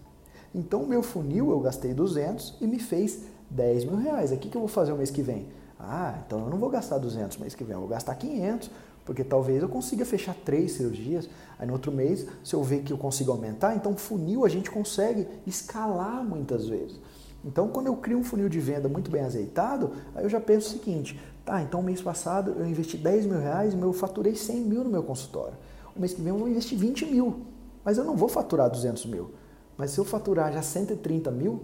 Então, 0.54 0.84
meu 0.84 1.02
funil 1.02 1.50
eu 1.50 1.60
gastei 1.60 1.94
200 1.94 2.56
e 2.60 2.66
me 2.66 2.78
fez 2.78 3.22
10 3.48 3.84
mil 3.84 3.96
reais. 3.96 4.32
O 4.32 4.36
que, 4.36 4.48
que 4.48 4.56
eu 4.56 4.60
vou 4.60 4.68
fazer 4.68 4.92
o 4.92 4.96
mês 4.96 5.10
que 5.10 5.22
vem? 5.22 5.46
Ah, 5.78 6.18
então 6.26 6.40
eu 6.40 6.50
não 6.50 6.58
vou 6.58 6.68
gastar 6.68 6.98
200 6.98 7.38
mês 7.38 7.54
que 7.54 7.64
vem, 7.64 7.74
eu 7.74 7.80
vou 7.80 7.88
gastar 7.88 8.14
500, 8.14 8.70
porque 9.04 9.24
talvez 9.24 9.62
eu 9.62 9.68
consiga 9.68 10.04
fechar 10.04 10.34
três 10.34 10.72
cirurgias. 10.72 11.28
Aí 11.58 11.66
no 11.66 11.72
outro 11.72 11.92
mês, 11.92 12.26
se 12.42 12.54
eu 12.54 12.62
ver 12.62 12.82
que 12.82 12.92
eu 12.92 12.98
consigo 12.98 13.32
aumentar, 13.32 13.74
então 13.74 13.96
funil 13.96 14.44
a 14.44 14.48
gente 14.48 14.70
consegue 14.70 15.26
escalar 15.46 16.24
muitas 16.24 16.68
vezes. 16.68 17.00
Então, 17.44 17.68
quando 17.68 17.88
eu 17.88 17.96
crio 17.96 18.18
um 18.18 18.24
funil 18.24 18.48
de 18.48 18.60
venda 18.60 18.88
muito 18.88 19.10
bem 19.10 19.22
azeitado, 19.22 19.92
aí 20.14 20.24
eu 20.24 20.28
já 20.28 20.40
penso 20.40 20.68
o 20.68 20.78
seguinte: 20.78 21.20
tá, 21.44 21.60
então 21.60 21.82
mês 21.82 22.00
passado 22.00 22.54
eu 22.56 22.66
investi 22.66 22.96
10 22.96 23.26
mil 23.26 23.40
reais 23.40 23.74
e 23.74 23.78
eu 23.78 23.92
faturei 23.92 24.36
100 24.36 24.60
mil 24.60 24.84
no 24.84 24.90
meu 24.90 25.02
consultório 25.02 25.54
o 25.94 26.00
mês 26.00 26.14
que 26.14 26.20
vem 26.20 26.30
eu 26.30 26.38
vou 26.38 26.48
investir 26.48 26.78
20 26.78 27.06
mil, 27.06 27.42
mas 27.84 27.98
eu 27.98 28.04
não 28.04 28.16
vou 28.16 28.28
faturar 28.28 28.70
200 28.70 29.06
mil. 29.06 29.32
Mas 29.76 29.90
se 29.90 29.98
eu 29.98 30.04
faturar 30.04 30.52
já 30.52 30.62
130 30.62 31.30
mil, 31.30 31.62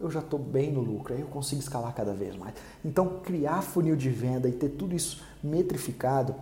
eu 0.00 0.10
já 0.10 0.20
estou 0.20 0.38
bem 0.38 0.72
no 0.72 0.80
lucro, 0.80 1.14
aí 1.14 1.20
eu 1.20 1.26
consigo 1.26 1.60
escalar 1.60 1.94
cada 1.94 2.12
vez 2.12 2.36
mais. 2.36 2.54
Então, 2.84 3.20
criar 3.22 3.62
funil 3.62 3.96
de 3.96 4.08
venda 4.08 4.48
e 4.48 4.52
ter 4.52 4.70
tudo 4.70 4.94
isso 4.94 5.22
metrificado 5.42 6.34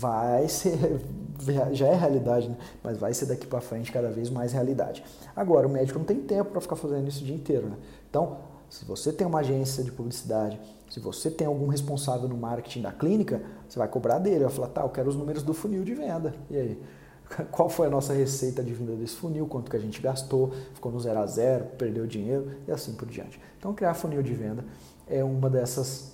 vai 0.00 0.48
ser, 0.48 1.00
já 1.72 1.86
é 1.86 1.94
realidade, 1.94 2.48
né? 2.48 2.56
mas 2.82 2.98
vai 2.98 3.14
ser 3.14 3.26
daqui 3.26 3.46
para 3.46 3.60
frente 3.60 3.90
cada 3.90 4.10
vez 4.10 4.28
mais 4.28 4.52
realidade. 4.52 5.04
Agora, 5.34 5.66
o 5.66 5.70
médico 5.70 5.98
não 5.98 6.06
tem 6.06 6.20
tempo 6.20 6.50
para 6.50 6.60
ficar 6.60 6.76
fazendo 6.76 7.08
isso 7.08 7.22
o 7.22 7.26
dia 7.26 7.34
inteiro. 7.34 7.68
Né? 7.68 7.76
Então, 8.08 8.38
se 8.68 8.84
você 8.84 9.12
tem 9.12 9.26
uma 9.26 9.40
agência 9.40 9.82
de 9.82 9.90
publicidade, 9.90 10.60
se 10.90 11.00
você 11.00 11.30
tem 11.30 11.46
algum 11.46 11.68
responsável 11.68 12.28
no 12.28 12.36
marketing 12.36 12.82
da 12.82 12.92
clínica, 12.92 13.42
você 13.68 13.78
vai 13.78 13.88
cobrar 13.88 14.18
dele. 14.18 14.44
Vai 14.44 14.52
falar, 14.52 14.68
tá, 14.68 14.82
eu 14.82 14.88
quero 14.90 15.08
os 15.08 15.16
números 15.16 15.42
do 15.42 15.54
funil 15.54 15.84
de 15.84 15.94
venda. 15.94 16.34
E 16.50 16.56
aí? 16.56 16.82
Qual 17.50 17.68
foi 17.68 17.86
a 17.86 17.90
nossa 17.90 18.12
receita 18.12 18.62
de 18.62 18.72
venda 18.72 18.94
desse 18.94 19.16
funil? 19.16 19.46
Quanto 19.46 19.70
que 19.70 19.76
a 19.76 19.80
gente 19.80 20.00
gastou? 20.00 20.52
Ficou 20.74 20.92
no 20.92 21.00
zero 21.00 21.18
a 21.18 21.26
zero? 21.26 21.66
Perdeu 21.78 22.06
dinheiro? 22.06 22.52
E 22.66 22.72
assim 22.72 22.94
por 22.94 23.08
diante. 23.08 23.40
Então, 23.58 23.74
criar 23.74 23.94
funil 23.94 24.22
de 24.22 24.34
venda 24.34 24.64
é 25.06 25.24
uma 25.24 25.48
dessas 25.48 26.12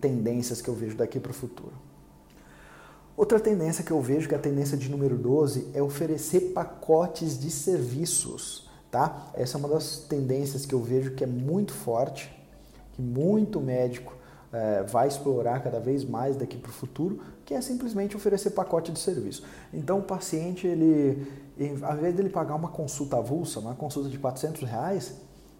tendências 0.00 0.62
que 0.62 0.68
eu 0.68 0.74
vejo 0.74 0.96
daqui 0.96 1.18
para 1.18 1.30
o 1.30 1.34
futuro. 1.34 1.72
Outra 3.16 3.38
tendência 3.38 3.84
que 3.84 3.90
eu 3.90 4.00
vejo, 4.00 4.28
que 4.28 4.34
é 4.34 4.38
a 4.38 4.40
tendência 4.40 4.76
de 4.76 4.90
número 4.90 5.16
12, 5.16 5.68
é 5.74 5.82
oferecer 5.82 6.52
pacotes 6.52 7.38
de 7.38 7.50
serviços. 7.50 8.70
Tá? 8.90 9.28
Essa 9.34 9.56
é 9.56 9.58
uma 9.58 9.68
das 9.68 9.98
tendências 9.98 10.66
que 10.66 10.74
eu 10.74 10.82
vejo 10.82 11.12
que 11.12 11.24
é 11.24 11.26
muito 11.26 11.72
forte 11.72 12.30
que 12.92 13.02
muito 13.02 13.60
médico 13.60 14.14
é, 14.52 14.82
vai 14.82 15.08
explorar 15.08 15.62
cada 15.62 15.80
vez 15.80 16.04
mais 16.04 16.36
daqui 16.36 16.58
para 16.58 16.68
o 16.68 16.72
futuro, 16.72 17.20
que 17.44 17.54
é 17.54 17.60
simplesmente 17.60 18.16
oferecer 18.16 18.50
pacote 18.50 18.92
de 18.92 18.98
serviço. 18.98 19.42
Então 19.72 19.98
o 19.98 20.02
paciente, 20.02 20.66
ele, 20.66 21.26
ao 21.82 21.96
invés 21.96 22.14
dele 22.14 22.28
pagar 22.28 22.54
uma 22.54 22.68
consulta 22.68 23.16
avulsa, 23.16 23.60
uma 23.60 23.74
consulta 23.74 24.10
de 24.10 24.18
400 24.18 24.62
reais, 24.62 25.14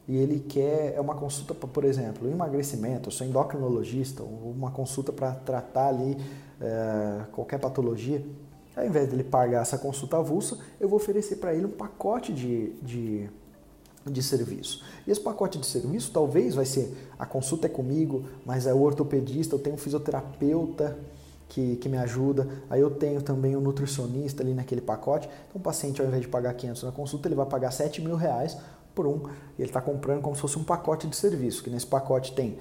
e 0.09 0.17
ele 0.17 0.41
quer 0.41 0.95
é 0.95 1.01
uma 1.01 1.15
consulta, 1.15 1.55
por 1.55 1.85
exemplo, 1.85 2.29
emagrecimento, 2.29 3.09
eu 3.09 3.13
sou 3.13 3.27
endocrinologista, 3.27 4.23
uma 4.23 4.71
consulta 4.71 5.13
para 5.13 5.33
tratar 5.33 5.89
ali 5.89 6.17
é, 6.61 7.25
qualquer 7.33 7.59
patologia, 7.59 8.25
ao 8.75 8.85
invés 8.85 9.09
dele 9.09 9.25
pagar 9.25 9.63
essa 9.63 9.79
consulta 9.79 10.17
avulsa, 10.17 10.59
eu 10.81 10.89
vou 10.89 10.97
oferecer 10.97 11.37
para 11.37 11.55
ele 11.55 11.67
um 11.67 11.71
pacote 11.71 12.33
de, 12.33 12.71
de 12.83 13.31
de 14.05 14.23
serviço. 14.23 14.83
E 15.07 15.11
esse 15.11 15.21
pacote 15.21 15.59
de 15.59 15.67
serviço 15.67 16.11
talvez 16.11 16.55
vai 16.55 16.65
ser 16.65 16.93
a 17.19 17.25
consulta 17.25 17.67
é 17.67 17.71
comigo, 17.71 18.25
mas 18.45 18.67
é 18.67 18.75
o 18.75 18.81
ortopedista, 18.81 19.55
eu 19.55 19.59
tenho 19.59 19.77
um 19.77 19.79
fisioterapeuta 19.79 20.99
que, 21.49 21.77
que 21.77 21.89
me 21.89 21.99
ajuda, 21.99 22.49
aí 22.69 22.81
eu 22.81 22.91
tenho 22.91 23.23
também 23.23 23.57
um 23.57 23.61
nutricionista 23.61 24.43
ali 24.43 24.55
naquele 24.55 24.81
pacote. 24.81 25.29
Então 25.49 25.61
o 25.61 25.63
paciente, 25.63 26.01
ao 26.01 26.09
invés 26.09 26.23
de 26.23 26.29
pagar 26.29 26.55
500 26.55 26.83
na 26.85 26.93
consulta, 26.93 27.29
ele 27.29 27.35
vai 27.35 27.47
pagar 27.47 27.71
7 27.71 28.01
mil 28.01 28.17
reais 28.17 28.57
por 28.95 29.07
um. 29.07 29.23
Ele 29.59 29.69
está 29.69 29.81
comprando 29.81 30.23
como 30.23 30.35
se 30.35 30.41
fosse 30.41 30.59
um 30.59 30.65
pacote 30.65 31.07
de 31.07 31.17
serviço, 31.17 31.63
que 31.63 31.71
nesse 31.71 31.87
pacote 31.87 32.33
tem 32.35 32.59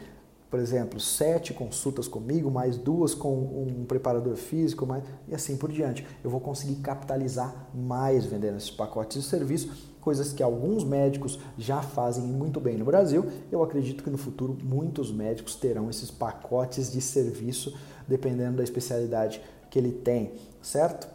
por 0.49 0.59
exemplo, 0.59 0.99
sete 0.99 1.53
consultas 1.53 2.09
comigo, 2.09 2.51
mais 2.51 2.75
duas 2.75 3.15
com 3.15 3.33
um 3.33 3.85
preparador 3.85 4.35
físico, 4.35 4.85
mais, 4.85 5.01
e 5.29 5.33
assim 5.33 5.55
por 5.55 5.71
diante. 5.71 6.05
Eu 6.21 6.29
vou 6.29 6.41
conseguir 6.41 6.75
capitalizar 6.81 7.69
mais 7.73 8.25
vendendo 8.25 8.57
esses 8.57 8.69
pacotes 8.69 9.23
de 9.23 9.29
serviço 9.29 9.91
coisas 10.01 10.33
que 10.33 10.41
alguns 10.43 10.83
médicos 10.83 11.39
já 11.57 11.81
fazem 11.81 12.23
muito 12.23 12.59
bem 12.59 12.77
no 12.77 12.83
Brasil. 12.83 13.25
Eu 13.51 13.63
acredito 13.63 14.03
que 14.03 14.09
no 14.09 14.17
futuro 14.17 14.57
muitos 14.61 15.11
médicos 15.11 15.55
terão 15.55 15.89
esses 15.89 16.09
pacotes 16.09 16.91
de 16.91 16.99
serviço, 16.99 17.77
dependendo 18.07 18.57
da 18.57 18.63
especialidade 18.63 19.41
que 19.69 19.79
ele 19.79 19.91
tem, 19.91 20.33
certo? 20.61 21.07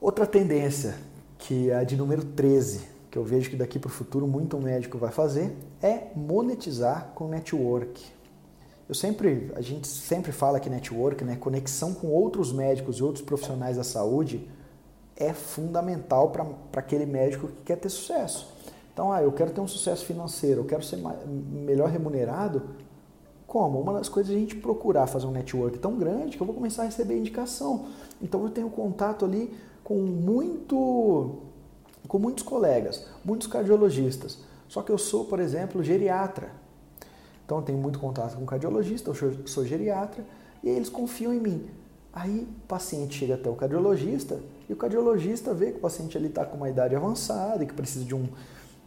Outra 0.00 0.26
tendência, 0.26 0.96
que 1.38 1.70
é 1.70 1.76
a 1.76 1.84
de 1.84 1.96
número 1.96 2.24
13, 2.24 2.80
que 3.10 3.18
eu 3.18 3.24
vejo 3.24 3.50
que 3.50 3.56
daqui 3.56 3.78
para 3.78 3.88
o 3.88 3.90
futuro 3.90 4.26
muito 4.26 4.58
médico 4.58 4.96
vai 4.96 5.10
fazer, 5.10 5.56
é 5.82 6.08
monetizar 6.14 7.10
com 7.14 7.26
network. 7.26 8.00
Eu 8.88 8.94
sempre, 8.94 9.52
a 9.54 9.60
gente 9.60 9.86
sempre 9.86 10.32
fala 10.32 10.60
que 10.60 10.70
network, 10.70 11.24
né, 11.24 11.36
conexão 11.36 11.92
com 11.92 12.08
outros 12.08 12.52
médicos 12.52 12.98
e 12.98 13.02
outros 13.02 13.24
profissionais 13.24 13.76
da 13.76 13.84
saúde, 13.84 14.48
é 15.16 15.32
fundamental 15.32 16.30
para 16.30 16.46
aquele 16.76 17.04
médico 17.04 17.48
que 17.48 17.62
quer 17.66 17.76
ter 17.76 17.88
sucesso. 17.88 18.48
Então, 18.92 19.12
ah, 19.12 19.22
eu 19.22 19.32
quero 19.32 19.50
ter 19.50 19.60
um 19.60 19.68
sucesso 19.68 20.04
financeiro, 20.04 20.60
eu 20.60 20.64
quero 20.64 20.82
ser 20.82 20.96
mais, 20.96 21.18
melhor 21.26 21.88
remunerado. 21.88 22.62
Como? 23.46 23.80
Uma 23.80 23.92
das 23.92 24.08
coisas 24.08 24.32
é 24.32 24.36
a 24.36 24.38
gente 24.38 24.56
procurar 24.56 25.06
fazer 25.06 25.26
um 25.26 25.32
network 25.32 25.78
tão 25.78 25.96
grande 25.96 26.36
que 26.36 26.42
eu 26.42 26.46
vou 26.46 26.54
começar 26.54 26.82
a 26.82 26.84
receber 26.86 27.16
indicação. 27.16 27.86
Então, 28.22 28.42
eu 28.44 28.50
tenho 28.50 28.70
contato 28.70 29.24
ali 29.24 29.52
com 29.82 29.96
muito 29.96 31.49
com 32.08 32.18
muitos 32.18 32.42
colegas, 32.42 33.06
muitos 33.24 33.46
cardiologistas. 33.46 34.38
Só 34.68 34.82
que 34.82 34.92
eu 34.92 34.98
sou, 34.98 35.24
por 35.24 35.40
exemplo, 35.40 35.82
geriatra. 35.82 36.50
Então 37.44 37.58
eu 37.58 37.64
tenho 37.64 37.78
muito 37.78 37.98
contato 37.98 38.36
com 38.36 38.46
cardiologista, 38.46 39.10
eu 39.10 39.46
sou 39.46 39.66
geriatra, 39.66 40.24
e 40.62 40.68
eles 40.68 40.88
confiam 40.88 41.34
em 41.34 41.40
mim. 41.40 41.68
Aí 42.12 42.40
o 42.42 42.66
paciente 42.66 43.16
chega 43.16 43.34
até 43.34 43.48
o 43.48 43.54
cardiologista 43.54 44.40
e 44.68 44.72
o 44.72 44.76
cardiologista 44.76 45.54
vê 45.54 45.72
que 45.72 45.78
o 45.78 45.80
paciente 45.80 46.18
está 46.18 46.44
com 46.44 46.56
uma 46.56 46.68
idade 46.68 46.94
avançada 46.94 47.62
e 47.62 47.66
que 47.66 47.74
precisa 47.74 48.04
de, 48.04 48.14
um, 48.14 48.28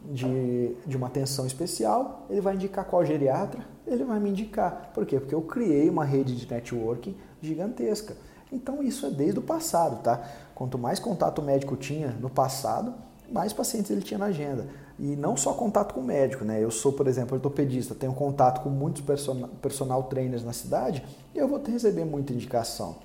de, 0.06 0.76
de 0.86 0.98
uma 0.98 1.08
atenção 1.08 1.46
especial. 1.46 2.26
Ele 2.30 2.42
vai 2.42 2.56
indicar 2.56 2.86
qual 2.86 3.06
geriatra? 3.06 3.66
Ele 3.88 4.04
vai 4.04 4.20
me 4.20 4.30
indicar. 4.30 4.92
Por 4.94 5.06
quê? 5.06 5.20
Porque 5.20 5.36
eu 5.36 5.42
criei 5.42 5.90
uma 5.90 6.04
rede 6.04 6.36
de 6.36 6.50
networking 6.50 7.16
gigantesca. 7.42 8.16
Então 8.52 8.84
isso 8.84 9.06
é 9.06 9.10
desde 9.10 9.40
o 9.40 9.42
passado, 9.42 10.04
tá? 10.04 10.22
Quanto 10.64 10.78
mais 10.78 10.98
contato 10.98 11.42
médico 11.42 11.76
tinha 11.76 12.16
no 12.22 12.30
passado, 12.30 12.94
mais 13.30 13.52
pacientes 13.52 13.92
ele 13.92 14.00
tinha 14.00 14.18
na 14.18 14.28
agenda. 14.28 14.66
E 14.98 15.14
não 15.14 15.36
só 15.36 15.52
contato 15.52 15.94
com 15.94 16.00
o 16.00 16.04
médico, 16.06 16.46
né? 16.46 16.64
Eu 16.64 16.72
sou, 16.72 16.94
por 16.94 17.06
exemplo, 17.06 17.36
ortopedista, 17.36 17.94
tenho 17.94 18.14
contato 18.14 18.64
com 18.64 18.70
muitos 18.70 19.02
personal, 19.02 19.50
personal 19.62 20.04
trainers 20.04 20.42
na 20.42 20.54
cidade 20.54 21.04
e 21.36 21.38
eu 21.38 21.50
vou 21.50 21.62
receber 21.62 22.06
muita 22.06 22.32
indicação 22.32 22.96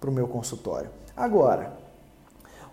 para 0.00 0.10
o 0.10 0.12
meu 0.12 0.26
consultório. 0.26 0.90
Agora, 1.16 1.74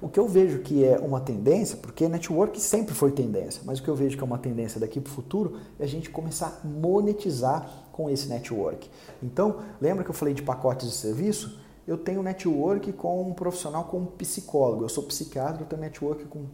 o 0.01 0.09
que 0.09 0.19
eu 0.19 0.27
vejo 0.27 0.61
que 0.61 0.83
é 0.83 0.97
uma 0.97 1.21
tendência, 1.21 1.77
porque 1.77 2.09
network 2.09 2.59
sempre 2.59 2.95
foi 2.95 3.11
tendência, 3.11 3.61
mas 3.63 3.77
o 3.77 3.83
que 3.83 3.87
eu 3.87 3.95
vejo 3.95 4.17
que 4.17 4.23
é 4.23 4.25
uma 4.25 4.39
tendência 4.39 4.79
daqui 4.79 4.99
para 4.99 5.11
o 5.11 5.13
futuro 5.13 5.59
é 5.79 5.83
a 5.83 5.87
gente 5.87 6.09
começar 6.09 6.59
a 6.63 6.67
monetizar 6.67 7.69
com 7.91 8.09
esse 8.09 8.27
network. 8.27 8.89
Então, 9.21 9.57
lembra 9.79 10.03
que 10.03 10.09
eu 10.09 10.15
falei 10.15 10.33
de 10.33 10.41
pacotes 10.41 10.89
de 10.89 10.95
serviço? 10.95 11.61
Eu 11.87 11.97
tenho 11.97 12.23
network 12.23 12.93
com 12.93 13.29
um 13.29 13.33
profissional 13.33 13.85
como 13.85 14.07
psicólogo. 14.07 14.85
Eu 14.85 14.89
sou 14.89 15.03
psiquiatra, 15.03 15.63
eu 15.63 15.67
tenho 15.67 15.81
network 15.81 16.25
com, 16.25 16.45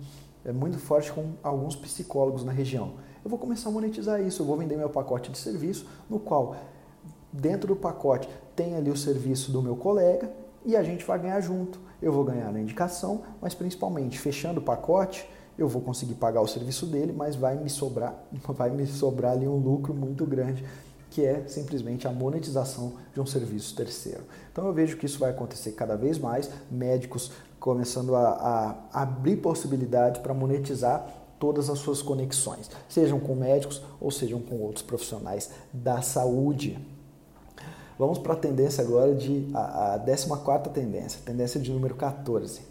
é 0.44 0.52
muito 0.52 0.80
forte 0.80 1.12
com 1.12 1.34
alguns 1.44 1.76
psicólogos 1.76 2.44
na 2.44 2.52
região. 2.52 2.94
Eu 3.24 3.30
vou 3.30 3.38
começar 3.38 3.70
a 3.70 3.72
monetizar 3.72 4.22
isso, 4.22 4.42
eu 4.42 4.46
vou 4.46 4.58
vender 4.58 4.76
meu 4.76 4.90
pacote 4.90 5.32
de 5.32 5.38
serviço, 5.38 5.86
no 6.10 6.20
qual 6.20 6.56
dentro 7.32 7.68
do 7.68 7.76
pacote 7.76 8.28
tem 8.56 8.76
ali 8.76 8.90
o 8.90 8.98
serviço 8.98 9.52
do 9.52 9.62
meu 9.62 9.76
colega 9.76 10.32
e 10.66 10.76
a 10.76 10.82
gente 10.82 11.06
vai 11.06 11.20
ganhar 11.20 11.40
junto. 11.42 11.80
Eu 12.02 12.12
vou 12.12 12.24
ganhar 12.24 12.52
na 12.52 12.60
indicação, 12.60 13.22
mas 13.42 13.54
principalmente 13.54 14.18
fechando 14.18 14.60
o 14.60 14.64
pacote, 14.64 15.30
eu 15.58 15.68
vou 15.68 15.82
conseguir 15.82 16.16
pagar 16.16 16.42
o 16.42 16.48
serviço 16.48 16.86
dele, 16.86 17.12
mas 17.12 17.36
vai 17.36 17.56
me 17.56 17.70
sobrar, 17.70 18.16
vai 18.50 18.70
me 18.70 18.88
sobrar 18.88 19.34
ali 19.34 19.48
um 19.48 19.58
lucro 19.58 19.94
muito 19.94 20.26
grande 20.26 20.66
que 21.10 21.26
é 21.26 21.44
simplesmente 21.48 22.08
a 22.08 22.12
monetização 22.12 22.94
de 23.14 23.20
um 23.20 23.26
serviço 23.26 23.76
terceiro. 23.76 24.24
Então 24.52 24.66
eu 24.68 24.74
vejo 24.74 24.98
que 24.98 25.06
isso 25.06 25.20
vai 25.20 25.32
acontecer 25.32 25.72
cada 25.72 25.96
vez 25.96 26.18
mais, 26.18 26.50
médicos 26.70 27.32
começando 27.60 28.16
a, 28.16 28.78
a 28.92 29.02
abrir 29.02 29.38
possibilidades 29.38 30.22
para 30.22 30.34
monetizar 30.34 31.08
todas 31.40 31.70
as 31.70 31.80
suas 31.80 32.02
conexões, 32.02 32.70
sejam 32.88 33.20
com 33.20 33.34
médicos 33.36 33.82
ou 34.00 34.12
sejam 34.12 34.40
com 34.42 34.58
outros 34.60 34.84
profissionais 34.84 35.50
da 35.74 36.02
saúde. 36.02 36.78
Vamos 37.98 38.18
para 38.18 38.34
a 38.34 38.38
tendência 38.38 38.84
agora 38.84 39.14
de 39.14 39.48
a, 39.54 39.96
a 39.96 39.98
14 39.98 40.70
tendência, 40.74 41.20
tendência 41.26 41.60
de 41.60 41.72
número 41.72 41.96
14. 41.96 42.62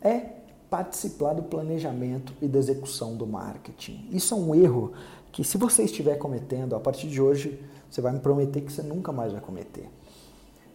É 0.00 0.45
participar 0.70 1.34
do 1.34 1.42
planejamento 1.42 2.32
e 2.42 2.48
da 2.48 2.58
execução 2.58 3.16
do 3.16 3.26
marketing. 3.26 4.08
Isso 4.10 4.34
é 4.34 4.36
um 4.36 4.54
erro 4.54 4.92
que 5.32 5.44
se 5.44 5.58
você 5.58 5.84
estiver 5.84 6.16
cometendo, 6.16 6.74
a 6.74 6.80
partir 6.80 7.08
de 7.08 7.20
hoje, 7.20 7.62
você 7.90 8.00
vai 8.00 8.12
me 8.12 8.20
prometer 8.20 8.62
que 8.62 8.72
você 8.72 8.82
nunca 8.82 9.12
mais 9.12 9.32
vai 9.32 9.40
cometer. 9.40 9.88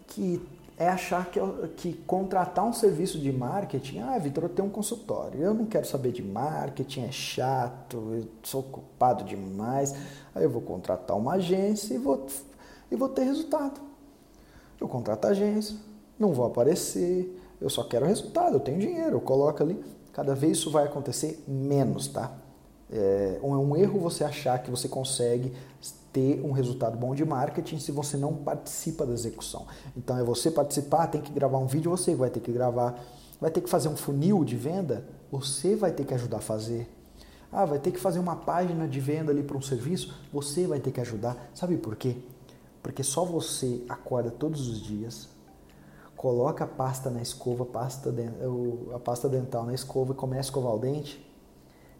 Que 0.08 0.42
é 0.78 0.88
achar 0.88 1.30
que, 1.30 1.40
que 1.78 1.94
contratar 2.08 2.66
um 2.66 2.74
serviço 2.74 3.20
de 3.20 3.32
marketing, 3.32 4.00
ah, 4.00 4.18
Vitor, 4.18 4.46
eu 4.46 4.50
tenho 4.50 4.68
um 4.68 4.72
consultório, 4.72 5.40
eu 5.40 5.54
não 5.54 5.66
quero 5.66 5.86
saber 5.86 6.12
de 6.12 6.24
marketing, 6.24 7.02
é 7.02 7.12
chato, 7.12 7.98
eu 7.98 8.28
sou 8.42 8.62
ocupado 8.62 9.24
demais, 9.24 9.94
aí 10.34 10.44
eu 10.44 10.50
vou 10.50 10.62
contratar 10.62 11.16
uma 11.16 11.34
agência 11.34 11.94
e 11.94 11.98
vou, 11.98 12.26
e 12.90 12.96
vou 12.96 13.10
ter 13.10 13.24
resultado. 13.24 13.80
Eu 14.80 14.88
contrato 14.88 15.26
a 15.26 15.30
agência, 15.30 15.76
não 16.18 16.34
vou 16.34 16.48
aparecer, 16.48 17.40
eu 17.62 17.70
só 17.70 17.84
quero 17.84 18.06
resultado, 18.06 18.56
eu 18.56 18.60
tenho 18.60 18.80
dinheiro, 18.80 19.18
eu 19.18 19.22
coloco 19.22 19.62
ali. 19.62 19.80
Cada 20.12 20.34
vez 20.34 20.58
isso 20.58 20.72
vai 20.72 20.86
acontecer 20.86 21.44
menos, 21.48 22.08
tá? 22.08 22.36
É, 22.92 23.40
é 23.42 23.46
um 23.46 23.78
erro 23.78 24.00
você 24.00 24.24
achar 24.24 24.62
que 24.62 24.70
você 24.70 24.90
consegue 24.90 25.54
ter 26.12 26.42
um 26.44 26.52
resultado 26.52 26.98
bom 26.98 27.16
de 27.16 27.24
marketing 27.24 27.80
se 27.80 27.92
você 27.92 28.18
não 28.18 28.34
participa 28.34 29.06
da 29.06 29.14
execução. 29.14 29.66
Então 29.96 30.18
é 30.18 30.24
você 30.24 30.52
participar, 30.52 31.08
tem 31.08 31.22
que 31.22 31.32
gravar 31.32 31.60
um 31.60 31.68
vídeo, 31.68 31.90
você 31.90 32.14
vai 32.14 32.30
ter 32.30 32.42
que 32.42 32.52
gravar, 32.52 33.00
vai 33.40 33.50
ter 33.50 33.62
que 33.62 33.70
fazer 33.70 33.88
um 33.88 33.96
funil 33.96 34.44
de 34.44 34.58
venda, 34.58 35.06
você 35.32 35.76
vai 35.76 35.92
ter 35.92 36.04
que 36.04 36.14
ajudar 36.14 36.38
a 36.38 36.42
fazer. 36.42 36.90
Ah, 37.52 37.66
vai 37.66 37.80
ter 37.80 37.92
que 37.92 38.00
fazer 38.00 38.20
uma 38.20 38.36
página 38.36 38.88
de 38.88 39.00
venda 39.00 39.32
ali 39.32 39.44
para 39.44 39.58
um 39.58 39.62
serviço, 39.62 40.14
você 40.32 40.68
vai 40.68 40.80
ter 40.80 40.92
que 40.92 41.00
ajudar. 41.00 41.52
Sabe 41.54 41.78
por 41.78 41.96
quê? 41.96 42.18
Porque 42.84 43.04
só 43.04 43.24
você 43.24 43.84
acorda 43.88 44.32
todos 44.32 44.68
os 44.68 44.82
dias, 44.82 45.30
coloca 46.22 46.66
a 46.66 46.68
pasta 46.68 47.10
na 47.10 47.20
escova, 47.20 47.66
pasta 47.66 48.14
a 48.94 49.00
pasta 49.00 49.28
dental 49.28 49.66
na 49.66 49.74
escova 49.74 50.14
e 50.14 50.16
começa 50.16 50.42
a 50.42 50.48
escovar 50.50 50.76
o 50.76 50.78
dente 50.78 51.20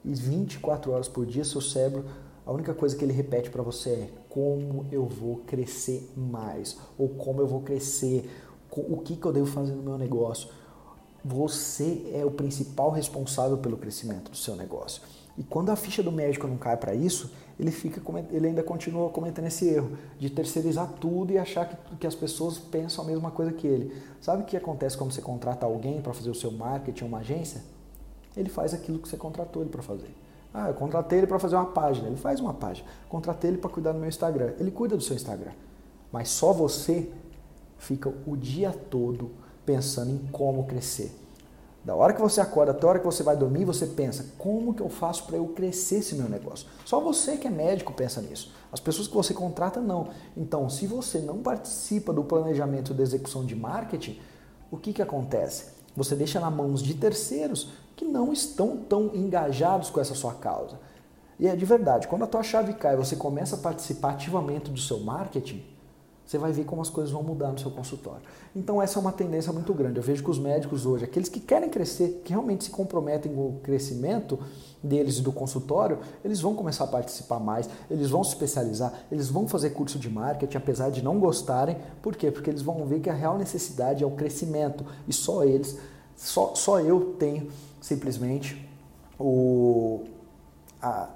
e 0.06 0.14
24 0.14 0.92
horas 0.92 1.08
por 1.08 1.26
dia 1.26 1.44
seu 1.44 1.60
cérebro, 1.60 2.06
a 2.46 2.52
única 2.52 2.72
coisa 2.72 2.96
que 2.96 3.04
ele 3.04 3.14
repete 3.14 3.50
para 3.50 3.64
você 3.64 3.90
é 3.90 4.10
como 4.30 4.86
eu 4.92 5.08
vou 5.08 5.38
crescer 5.38 6.08
mais 6.16 6.78
ou 7.00 7.10
como 7.10 7.42
eu 7.42 7.48
vou 7.48 7.62
crescer, 7.62 8.30
o 8.70 8.98
que, 8.98 9.16
que 9.16 9.26
eu 9.26 9.34
devo 9.34 9.48
fazer 9.48 9.74
no 9.74 9.82
meu 9.82 9.98
negócio. 9.98 10.50
Você 11.26 12.08
é 12.14 12.24
o 12.24 12.30
principal 12.30 12.92
responsável 12.92 13.58
pelo 13.58 13.76
crescimento 13.76 14.30
do 14.30 14.38
seu 14.38 14.56
negócio. 14.56 15.02
E 15.36 15.44
quando 15.44 15.72
a 15.72 15.76
ficha 15.76 16.04
do 16.04 16.12
médico 16.12 16.46
não 16.46 16.58
cai 16.58 16.78
para 16.78 16.94
isso, 16.94 17.32
ele 17.62 17.72
fica 17.72 18.02
ele 18.32 18.48
ainda 18.48 18.64
continua 18.64 19.10
cometendo 19.10 19.46
esse 19.46 19.70
erro 19.70 19.98
de 20.20 20.30
terceirizar 20.30 20.92
tudo 21.00 21.32
e 21.32 21.38
achar 21.38 21.70
que, 21.70 21.96
que 21.96 22.08
as 22.08 22.16
pessoas 22.16 22.58
pensam 22.58 23.06
a 23.06 23.08
mesma 23.08 23.32
coisa 23.32 23.54
que 23.54 23.68
ele. 23.68 23.96
Sabe 24.20 24.44
o 24.44 24.46
que 24.46 24.58
acontece 24.58 24.98
quando 24.98 25.12
você 25.12 25.22
contrata 25.22 25.66
alguém 25.66 26.02
para 26.02 26.14
fazer 26.14 26.30
o 26.30 26.36
seu 26.36 26.52
marketing, 26.52 27.06
uma 27.06 27.20
agência? 27.20 27.62
ele 28.36 28.50
faz 28.50 28.74
aquilo 28.74 29.00
que 29.00 29.08
você 29.08 29.18
contratou 29.18 29.62
ele 29.62 29.72
para 29.72 29.82
fazer. 29.82 30.14
Ah, 30.54 30.68
eu 30.68 30.74
contratei 30.74 31.20
ele 31.20 31.28
para 31.28 31.40
fazer 31.40 31.56
uma 31.56 31.68
página, 31.68 32.08
ele 32.08 32.18
faz 32.18 32.40
uma 32.40 32.54
página. 32.54 32.88
Contratei 33.08 33.50
ele 33.50 33.58
para 33.58 33.70
cuidar 33.70 33.94
do 33.94 34.00
meu 34.00 34.10
Instagram, 34.10 34.54
ele 34.60 34.72
cuida 34.72 34.98
do 34.98 35.04
seu 35.04 35.16
Instagram. 35.16 35.52
Mas 36.12 36.30
só 36.30 36.52
você 36.52 37.10
fica 37.78 38.14
o 38.28 38.36
dia 38.36 38.72
todo 38.72 39.32
pensando 39.66 40.12
em 40.12 40.18
como 40.32 40.66
crescer. 40.66 41.12
Da 41.84 41.96
hora 41.96 42.14
que 42.14 42.22
você 42.22 42.40
acorda 42.40 42.72
até 42.72 42.86
a 42.86 42.90
hora 42.90 43.00
que 43.00 43.06
você 43.06 43.24
vai 43.24 43.36
dormir, 43.36 43.66
você 43.66 43.88
pensa: 43.88 44.28
como 44.38 44.74
que 44.74 44.82
eu 44.82 44.90
faço 44.90 45.26
para 45.26 45.38
eu 45.38 45.48
crescer 45.48 45.98
esse 45.98 46.16
meu 46.16 46.30
negócio? 46.30 46.68
Só 46.86 47.00
você 47.00 47.38
que 47.38 47.48
é 47.48 47.52
médico 47.52 47.92
pensa 47.92 48.22
nisso. 48.22 48.54
As 48.72 48.80
pessoas 48.80 49.08
que 49.08 49.16
você 49.16 49.34
contrata 49.34 49.82
não. 49.82 50.10
Então, 50.38 50.70
se 50.70 50.86
você 50.86 51.20
não 51.20 51.40
participa 51.40 52.14
do 52.14 52.24
planejamento 52.24 52.94
da 52.94 53.02
execução 53.02 53.44
de 53.44 53.56
marketing, 53.56 54.20
o 54.70 54.78
que, 54.78 54.94
que 54.94 55.02
acontece? 55.02 55.72
Você 55.96 56.16
deixa 56.16 56.40
na 56.40 56.52
mãos 56.52 56.84
de 56.84 56.94
terceiros 56.94 57.70
que 57.96 58.06
não 58.06 58.32
estão 58.32 58.78
tão 58.78 59.12
engajados 59.14 59.90
com 59.90 60.00
essa 60.00 60.16
sua 60.16 60.34
causa. 60.36 60.80
E 61.40 61.48
é 61.48 61.56
de 61.56 61.66
verdade, 61.66 62.08
quando 62.08 62.24
a 62.24 62.28
tua 62.28 62.44
chave 62.44 62.74
cai 62.74 62.96
você 62.96 63.16
começa 63.16 63.56
a 63.56 63.60
participar 63.60 64.12
ativamente 64.12 64.70
do 64.70 64.80
seu 64.80 65.00
marketing, 65.00 65.66
você 66.32 66.38
vai 66.38 66.54
ver 66.54 66.64
como 66.64 66.82
as 66.82 66.90
coisas 66.90 67.12
vão 67.12 67.22
mudar 67.22 67.52
no 67.52 67.60
seu 67.60 67.70
consultório. 67.70 68.22
Então 68.56 68.82
essa 68.82 68.98
é 68.98 69.02
uma 69.02 69.12
tendência 69.12 69.52
muito 69.52 69.74
grande. 69.74 69.98
Eu 69.98 70.04
vejo 70.04 70.24
que 70.24 70.32
os 70.32 70.40
médicos 70.40 70.86
hoje, 70.86 71.04
aqueles 71.04 71.28
que 71.28 71.42
querem 71.42 71.70
crescer, 71.70 72.22
que 72.24 72.32
realmente 72.32 72.64
se 72.64 72.70
comprometem 72.70 73.36
com 73.36 73.48
o 73.48 73.60
crescimento 73.62 74.40
deles 74.82 75.18
e 75.18 75.22
do 75.22 75.34
consultório, 75.34 76.00
eles 76.24 76.40
vão 76.40 76.56
começar 76.56 76.86
a 76.86 76.88
participar 76.88 77.38
mais, 77.38 77.70
eles 77.90 78.10
vão 78.10 78.24
se 78.24 78.30
especializar, 78.30 78.94
eles 79.12 79.28
vão 79.28 79.46
fazer 79.46 79.72
curso 79.72 80.00
de 80.00 80.10
marketing, 80.10 80.56
apesar 80.56 80.90
de 80.90 81.04
não 81.04 81.20
gostarem. 81.20 81.76
Por 82.02 82.16
quê? 82.16 82.32
Porque 82.32 82.50
eles 82.50 82.62
vão 82.62 82.86
ver 82.86 83.02
que 83.02 83.10
a 83.10 83.14
real 83.14 83.38
necessidade 83.38 84.02
é 84.02 84.08
o 84.08 84.12
crescimento 84.12 84.86
e 85.06 85.12
só 85.12 85.44
eles, 85.44 85.78
só, 86.16 86.56
só 86.56 86.80
eu 86.80 87.14
tenho 87.20 87.52
simplesmente 87.82 88.66
o, 89.20 90.06
a, 90.82 91.10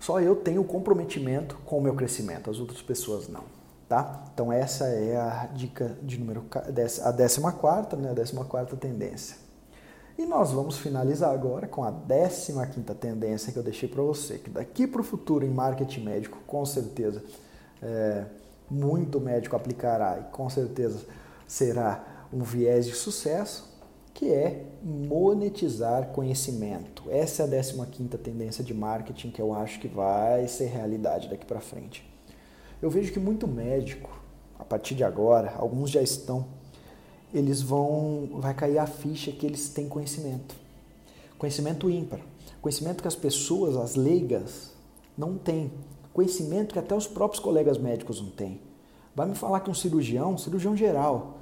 só 0.00 0.20
eu 0.20 0.34
tenho 0.34 0.64
comprometimento 0.64 1.56
com 1.64 1.78
o 1.78 1.80
meu 1.80 1.94
crescimento, 1.94 2.50
as 2.50 2.58
outras 2.58 2.82
pessoas 2.82 3.28
não. 3.28 3.61
Tá? 3.92 4.24
Então 4.32 4.50
essa 4.50 4.86
é 4.86 5.18
a 5.18 5.50
dica 5.52 5.98
de 6.00 6.18
número 6.18 6.46
a 7.04 7.10
décima 7.10 7.52
quarta, 7.52 7.94
né? 7.94 8.08
A 8.08 8.14
décima 8.14 8.42
quarta 8.42 8.74
tendência. 8.74 9.36
E 10.16 10.24
nós 10.24 10.50
vamos 10.50 10.78
finalizar 10.78 11.30
agora 11.30 11.68
com 11.68 11.84
a 11.84 11.90
décima 11.90 12.66
quinta 12.66 12.94
tendência 12.94 13.52
que 13.52 13.58
eu 13.58 13.62
deixei 13.62 13.90
para 13.90 14.02
você, 14.02 14.38
que 14.38 14.48
daqui 14.48 14.86
para 14.86 15.02
o 15.02 15.04
futuro 15.04 15.44
em 15.44 15.50
marketing 15.50 16.04
médico, 16.04 16.38
com 16.46 16.64
certeza, 16.64 17.22
é, 17.82 18.24
muito 18.70 19.20
médico 19.20 19.56
aplicará 19.56 20.18
e 20.20 20.32
com 20.32 20.48
certeza 20.48 21.04
será 21.46 22.02
um 22.32 22.42
viés 22.42 22.86
de 22.86 22.94
sucesso, 22.94 23.78
que 24.14 24.32
é 24.32 24.64
monetizar 24.82 26.06
conhecimento. 26.12 27.02
Essa 27.10 27.42
é 27.42 27.44
a 27.44 27.48
décima 27.48 27.84
quinta 27.84 28.16
tendência 28.16 28.64
de 28.64 28.72
marketing 28.72 29.30
que 29.30 29.42
eu 29.42 29.52
acho 29.52 29.78
que 29.78 29.88
vai 29.88 30.48
ser 30.48 30.68
realidade 30.68 31.28
daqui 31.28 31.44
para 31.44 31.60
frente. 31.60 32.10
Eu 32.82 32.90
vejo 32.90 33.12
que 33.12 33.20
muito 33.20 33.46
médico, 33.46 34.10
a 34.58 34.64
partir 34.64 34.96
de 34.96 35.04
agora, 35.04 35.54
alguns 35.56 35.88
já 35.88 36.02
estão, 36.02 36.44
eles 37.32 37.62
vão, 37.62 38.28
vai 38.40 38.52
cair 38.54 38.76
a 38.76 38.88
ficha 38.88 39.30
que 39.30 39.46
eles 39.46 39.68
têm 39.68 39.88
conhecimento. 39.88 40.56
Conhecimento 41.38 41.88
ímpar. 41.88 42.18
Conhecimento 42.60 43.00
que 43.00 43.06
as 43.06 43.14
pessoas, 43.14 43.76
as 43.76 43.94
leigas, 43.94 44.72
não 45.16 45.38
têm. 45.38 45.70
Conhecimento 46.12 46.72
que 46.72 46.78
até 46.78 46.92
os 46.92 47.06
próprios 47.06 47.38
colegas 47.40 47.78
médicos 47.78 48.20
não 48.20 48.30
têm. 48.30 48.60
Vai 49.14 49.28
me 49.28 49.36
falar 49.36 49.60
que 49.60 49.70
um 49.70 49.74
cirurgião, 49.74 50.34
um 50.34 50.38
cirurgião 50.38 50.76
geral, 50.76 51.38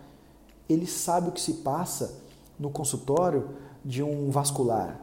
ele 0.69 0.87
sabe 0.87 1.31
o 1.31 1.33
que 1.33 1.41
se 1.41 1.55
passa 1.55 2.21
no 2.59 2.69
consultório 2.69 3.49
de 3.83 4.03
um 4.03 4.31
vascular. 4.31 5.01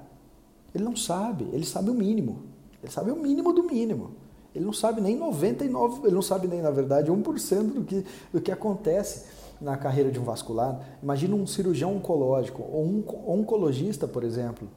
Ele 0.74 0.84
não 0.84 0.96
sabe, 0.96 1.50
ele 1.52 1.66
sabe 1.66 1.90
o 1.90 1.96
mínimo. 1.96 2.44
Ele 2.84 2.92
sabe 2.92 3.10
o 3.10 3.16
mínimo 3.16 3.54
do 3.54 3.64
mínimo. 3.64 4.27
Ele 4.58 4.66
não 4.66 4.74
sabe 4.74 5.00
nem 5.00 5.16
99, 5.16 6.08
ele 6.08 6.16
não 6.16 6.22
sabe 6.24 6.48
nem, 6.48 6.64
na 6.64 6.72
verdade, 6.72 7.12
1% 7.12 7.74
do 7.74 7.84
que, 7.84 8.04
do 8.34 8.42
que 8.42 8.52
acontece 8.52 9.26
na 9.62 9.78
carreira 9.78 10.12
de 10.12 10.20
um 10.20 10.24
vascular. 10.24 10.82
Imagina 11.02 11.36
um 11.36 11.46
cirurgião 11.46 11.96
oncológico 11.96 12.64
ou 12.64 12.84
um 12.84 13.04
oncologista, 13.28 14.08
por 14.08 14.24
exemplo. 14.24 14.68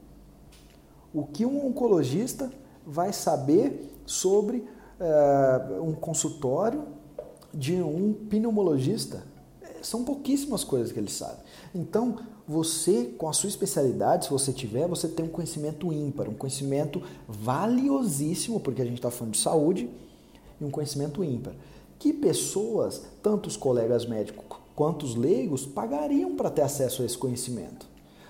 O 1.11 1.23
que 1.23 1.47
um 1.47 1.65
oncologista 1.65 2.51
vai 2.85 3.11
saber 3.11 3.91
sobre 4.05 4.59
uh, 4.99 5.83
um 5.83 5.93
consultório 5.93 6.83
de 7.51 7.81
um 7.81 8.13
pneumologista? 8.13 9.23
São 9.81 10.03
pouquíssimas 10.03 10.63
coisas 10.63 10.91
que 10.91 10.99
ele 10.99 11.09
sabe. 11.09 11.39
Então, 11.73 12.19
você, 12.51 13.05
com 13.17 13.29
a 13.29 13.33
sua 13.33 13.47
especialidade, 13.47 14.25
se 14.25 14.31
você 14.31 14.51
tiver, 14.51 14.85
você 14.87 15.07
tem 15.07 15.25
um 15.25 15.29
conhecimento 15.29 15.91
ímpar, 15.93 16.27
um 16.27 16.33
conhecimento 16.33 17.01
valiosíssimo, 17.27 18.59
porque 18.59 18.81
a 18.81 18.85
gente 18.85 18.97
está 18.97 19.09
falando 19.09 19.33
de 19.33 19.39
saúde, 19.39 19.89
e 20.59 20.63
um 20.63 20.69
conhecimento 20.69 21.23
ímpar. 21.23 21.53
Que 21.97 22.11
pessoas, 22.11 23.03
tanto 23.23 23.47
os 23.47 23.55
colegas 23.55 24.05
médicos 24.05 24.43
quanto 24.75 25.05
os 25.05 25.15
leigos, 25.15 25.65
pagariam 25.65 26.35
para 26.35 26.49
ter 26.49 26.63
acesso 26.63 27.01
a 27.01 27.05
esse 27.05 27.17
conhecimento? 27.17 27.87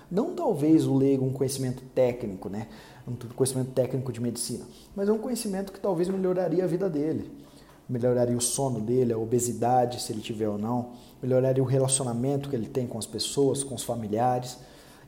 Não 0.08 0.34
talvez 0.34 0.86
o 0.86 0.94
leigo 0.94 1.24
um 1.24 1.32
conhecimento 1.32 1.82
técnico, 1.94 2.48
né? 2.48 2.68
um 3.08 3.14
conhecimento 3.34 3.72
técnico 3.72 4.12
de 4.12 4.20
medicina, 4.20 4.64
mas 4.94 5.08
é 5.08 5.12
um 5.12 5.18
conhecimento 5.18 5.72
que 5.72 5.80
talvez 5.80 6.08
melhoraria 6.08 6.62
a 6.62 6.66
vida 6.68 6.88
dele 6.88 7.41
melhoraria 7.88 8.36
o 8.36 8.40
sono 8.40 8.80
dele, 8.80 9.12
a 9.12 9.18
obesidade, 9.18 10.00
se 10.00 10.12
ele 10.12 10.20
tiver 10.20 10.48
ou 10.48 10.58
não, 10.58 10.90
melhoraria 11.22 11.62
o 11.62 11.66
relacionamento 11.66 12.48
que 12.48 12.56
ele 12.56 12.68
tem 12.68 12.86
com 12.86 12.98
as 12.98 13.06
pessoas, 13.06 13.62
com 13.62 13.74
os 13.74 13.82
familiares. 13.82 14.58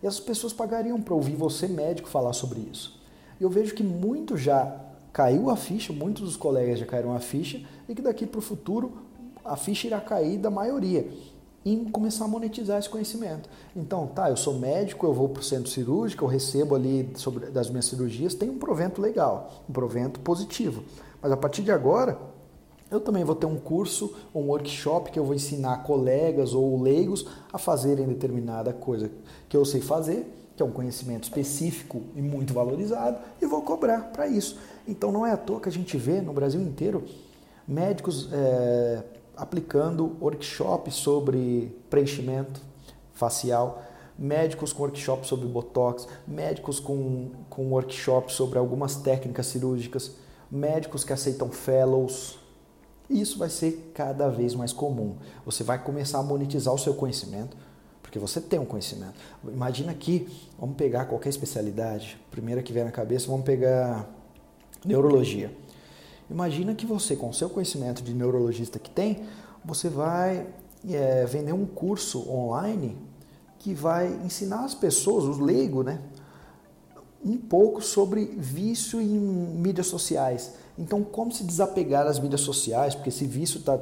E 0.03 0.07
as 0.07 0.21
pessoas 0.21 0.53
pagariam 0.53 1.01
para 1.01 1.15
ouvir 1.15 1.37
você, 1.37 1.67
médico, 1.67 2.09
falar 2.09 2.33
sobre 2.33 2.61
isso. 2.61 3.01
E 3.41 3.43
eu 3.43 3.51
vejo 3.51 3.75
que 3.75 3.83
muito 3.83 4.37
já 4.37 4.81
caiu 5.13 5.49
a 5.51 5.57
ficha, 5.57 5.93
muitos 5.93 6.25
dos 6.25 6.37
colegas 6.37 6.79
já 6.79 6.87
caíram 6.87 7.15
a 7.15 7.21
ficha, 7.21 7.61
e 7.89 7.95
que 7.95 8.03
daqui 8.03 8.27
para 8.27 8.39
o 8.39 8.43
futuro 8.43 8.93
a 9.45 9.57
ficha 9.57 9.87
irá 9.87 10.01
cair 10.01 10.39
da 10.39 10.51
maioria 10.51 11.09
em 11.65 11.85
começar 11.85 12.27
a 12.27 12.29
monetizar 12.29 12.79
esse 12.79 12.89
conhecimento. 12.89 13.49
Então, 13.75 14.07
tá, 14.07 14.29
eu 14.29 14.37
sou 14.37 14.59
médico, 14.59 15.07
eu 15.07 15.15
vou 15.15 15.31
para 15.31 15.41
o 15.41 15.43
centro 15.43 15.71
cirúrgico, 15.71 16.25
eu 16.25 16.29
recebo 16.29 16.75
ali 16.75 17.11
sobre 17.15 17.47
das 17.47 17.71
minhas 17.71 17.87
cirurgias, 17.87 18.35
tem 18.35 18.51
um 18.51 18.59
provento 18.59 19.01
legal, 19.01 19.65
um 19.69 19.73
provento 19.73 20.21
positivo. 20.21 20.85
Mas 21.23 21.33
a 21.33 21.37
partir 21.37 21.63
de 21.63 21.73
agora, 21.73 22.19
eu 22.95 23.01
também 23.01 23.25
vou 23.25 23.35
ter 23.35 23.47
um 23.47 23.57
curso, 23.57 24.15
um 24.35 24.49
workshop 24.49 25.11
que 25.11 25.19
eu 25.19 25.25
vou 25.25 25.35
ensinar 25.35 25.83
colegas 25.85 26.55
ou 26.55 26.81
leigos 26.81 27.27
a 27.53 27.59
fazerem 27.59 28.07
determinada 28.07 28.73
coisa 28.73 29.11
que 29.49 29.57
eu 29.57 29.65
sei 29.65 29.81
fazer, 29.81 30.27
que 30.57 30.63
é 30.63 30.67
um 30.67 30.71
conhecimento 30.71 31.25
específico 31.25 32.03
e 32.15 32.23
muito 32.23 32.55
valorizado, 32.55 33.19
e 33.43 33.47
vou 33.47 33.63
cobrar 33.63 34.13
para 34.13 34.27
isso. 34.29 34.57
Então 34.87 35.11
não 35.11 35.27
é 35.27 35.33
à 35.33 35.37
toa 35.37 35.61
que 35.61 35.69
a 35.69 35.73
gente 35.73 35.97
vê 35.97 36.21
no 36.21 36.33
Brasil 36.33 36.61
inteiro 36.61 37.05
médicos 37.67 38.29
é, 38.33 39.03
aplicando 39.37 40.17
workshops 40.21 40.95
sobre 40.95 41.77
preenchimento 41.91 42.61
facial, 43.13 43.83
médicos 44.19 44.73
com 44.73 44.83
workshops 44.83 45.29
sobre 45.29 45.47
botox, 45.47 46.07
médicos 46.27 46.79
com, 46.79 47.31
com 47.51 47.71
workshops 47.71 48.35
sobre 48.35 48.59
algumas 48.59 48.97
técnicas 48.97 49.47
cirúrgicas, 49.47 50.13
médicos 50.51 51.03
que 51.03 51.13
aceitam 51.13 51.49
fellows 51.49 52.39
e 53.09 53.21
isso 53.21 53.39
vai 53.39 53.51
ser 53.51 53.93
cada 53.95 54.29
vez 54.29 54.55
mais 54.55 54.73
comum. 54.73 55.17
Você 55.45 55.63
vai 55.63 55.83
começar 55.83 56.19
a 56.19 56.23
monetizar 56.23 56.73
o 56.73 56.79
seu 56.79 56.95
conhecimento, 56.95 57.57
porque 58.03 58.19
você 58.19 58.41
tem 58.41 58.59
um 58.59 58.65
conhecimento. 58.65 59.15
Imagina 59.47 59.93
que, 59.93 60.29
vamos 60.59 60.77
pegar 60.77 61.05
qualquer 61.05 61.29
especialidade, 61.29 62.19
primeira 62.31 62.63
que 62.63 62.73
vem 62.73 62.85
na 62.85 62.91
cabeça, 62.91 63.27
vamos 63.27 63.45
pegar 63.45 64.09
neurologia. 64.85 65.55
Imagina 66.31 66.75
que 66.75 66.87
você, 66.87 67.15
com 67.15 67.29
o 67.29 67.35
seu 67.35 67.51
conhecimento 67.51 68.03
de 68.03 68.15
neurologista 68.15 68.79
que 68.79 68.91
tem, 68.91 69.25
você 69.65 69.89
vai 69.89 70.47
é, 70.89 71.27
vender 71.27 71.53
um 71.53 71.67
curso 71.67 72.29
online 72.31 72.97
que 73.59 73.75
vai 73.75 74.09
ensinar 74.25 74.65
as 74.65 74.75
pessoas, 74.75 75.25
os 75.25 75.39
leigos, 75.39 75.85
né, 75.85 76.01
um 77.25 77.37
pouco 77.37 77.81
sobre 77.81 78.25
vício 78.25 79.01
em 79.01 79.19
mídias 79.19 79.87
sociais 79.87 80.53
então, 80.79 81.05
como 81.05 81.31
se 81.33 81.45
desapegar 81.45 82.05
das 82.05 82.19
mídias 82.19 82.41
sociais, 82.41 82.95
porque 82.95 83.09
esse 83.09 83.27
vício 83.27 83.61
está 83.61 83.79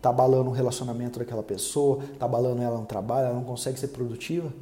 tá 0.00 0.10
abalando 0.10 0.50
o 0.50 0.52
relacionamento 0.52 1.18
daquela 1.18 1.42
pessoa, 1.42 2.04
está 2.12 2.24
abalando 2.24 2.62
ela 2.62 2.78
no 2.78 2.86
trabalho, 2.86 3.26
ela 3.26 3.34
não 3.34 3.44
consegue 3.44 3.78
ser 3.78 3.88
produtiva? 3.88 4.52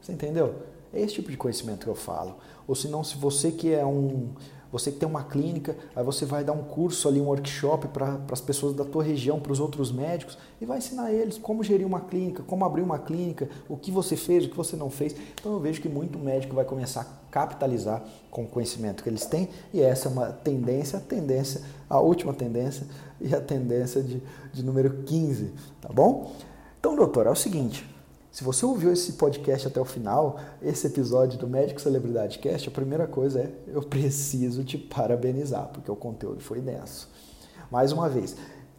Você 0.00 0.12
entendeu? 0.12 0.54
É 0.92 1.00
esse 1.00 1.14
tipo 1.14 1.30
de 1.30 1.36
conhecimento 1.36 1.84
que 1.84 1.90
eu 1.90 1.94
falo. 1.94 2.36
Ou 2.66 2.74
se 2.74 2.88
não, 2.88 3.04
se 3.04 3.16
você 3.16 3.52
que 3.52 3.72
é 3.72 3.84
um, 3.84 4.30
você 4.74 4.90
que 4.90 4.98
tem 4.98 5.08
uma 5.08 5.22
clínica, 5.22 5.76
aí 5.94 6.02
você 6.02 6.24
vai 6.24 6.42
dar 6.42 6.52
um 6.52 6.64
curso 6.64 7.06
ali, 7.06 7.20
um 7.20 7.26
workshop 7.26 7.86
para 7.86 8.18
as 8.32 8.40
pessoas 8.40 8.74
da 8.74 8.84
tua 8.84 9.04
região, 9.04 9.38
para 9.38 9.52
os 9.52 9.60
outros 9.60 9.92
médicos, 9.92 10.36
e 10.60 10.66
vai 10.66 10.78
ensinar 10.78 11.12
eles 11.12 11.38
como 11.38 11.62
gerir 11.62 11.86
uma 11.86 12.00
clínica, 12.00 12.42
como 12.42 12.64
abrir 12.64 12.82
uma 12.82 12.98
clínica, 12.98 13.48
o 13.68 13.76
que 13.76 13.92
você 13.92 14.16
fez, 14.16 14.44
o 14.44 14.48
que 14.48 14.56
você 14.56 14.74
não 14.74 14.90
fez. 14.90 15.14
Então 15.40 15.52
eu 15.52 15.60
vejo 15.60 15.80
que 15.80 15.88
muito 15.88 16.18
médico 16.18 16.56
vai 16.56 16.64
começar 16.64 17.02
a 17.02 17.30
capitalizar 17.30 18.02
com 18.32 18.42
o 18.42 18.48
conhecimento 18.48 19.04
que 19.04 19.08
eles 19.08 19.24
têm, 19.26 19.48
e 19.72 19.80
essa 19.80 20.08
é 20.08 20.10
uma 20.10 20.32
tendência, 20.32 20.98
a 20.98 21.00
tendência, 21.00 21.60
a 21.88 22.00
última 22.00 22.34
tendência 22.34 22.84
e 23.20 23.32
a 23.32 23.40
tendência 23.40 24.02
de, 24.02 24.20
de 24.52 24.64
número 24.64 25.04
15, 25.04 25.52
tá 25.80 25.90
bom? 25.92 26.32
Então, 26.80 26.96
doutor, 26.96 27.28
é 27.28 27.30
o 27.30 27.36
seguinte, 27.36 27.88
se 28.34 28.42
você 28.42 28.66
ouviu 28.66 28.92
esse 28.92 29.12
podcast 29.12 29.68
até 29.68 29.80
o 29.80 29.84
final, 29.84 30.40
esse 30.60 30.88
episódio 30.88 31.38
do 31.38 31.46
Médico 31.46 31.80
Celebridade 31.80 32.40
Cast, 32.40 32.68
a 32.68 32.72
primeira 32.72 33.06
coisa 33.06 33.42
é 33.42 33.52
eu 33.68 33.80
preciso 33.80 34.64
te 34.64 34.76
parabenizar, 34.76 35.68
porque 35.68 35.88
o 35.88 35.94
conteúdo 35.94 36.40
foi 36.40 36.60
denso. 36.60 37.08
Mais 37.70 37.92
uma 37.92 38.08
vez, 38.08 38.34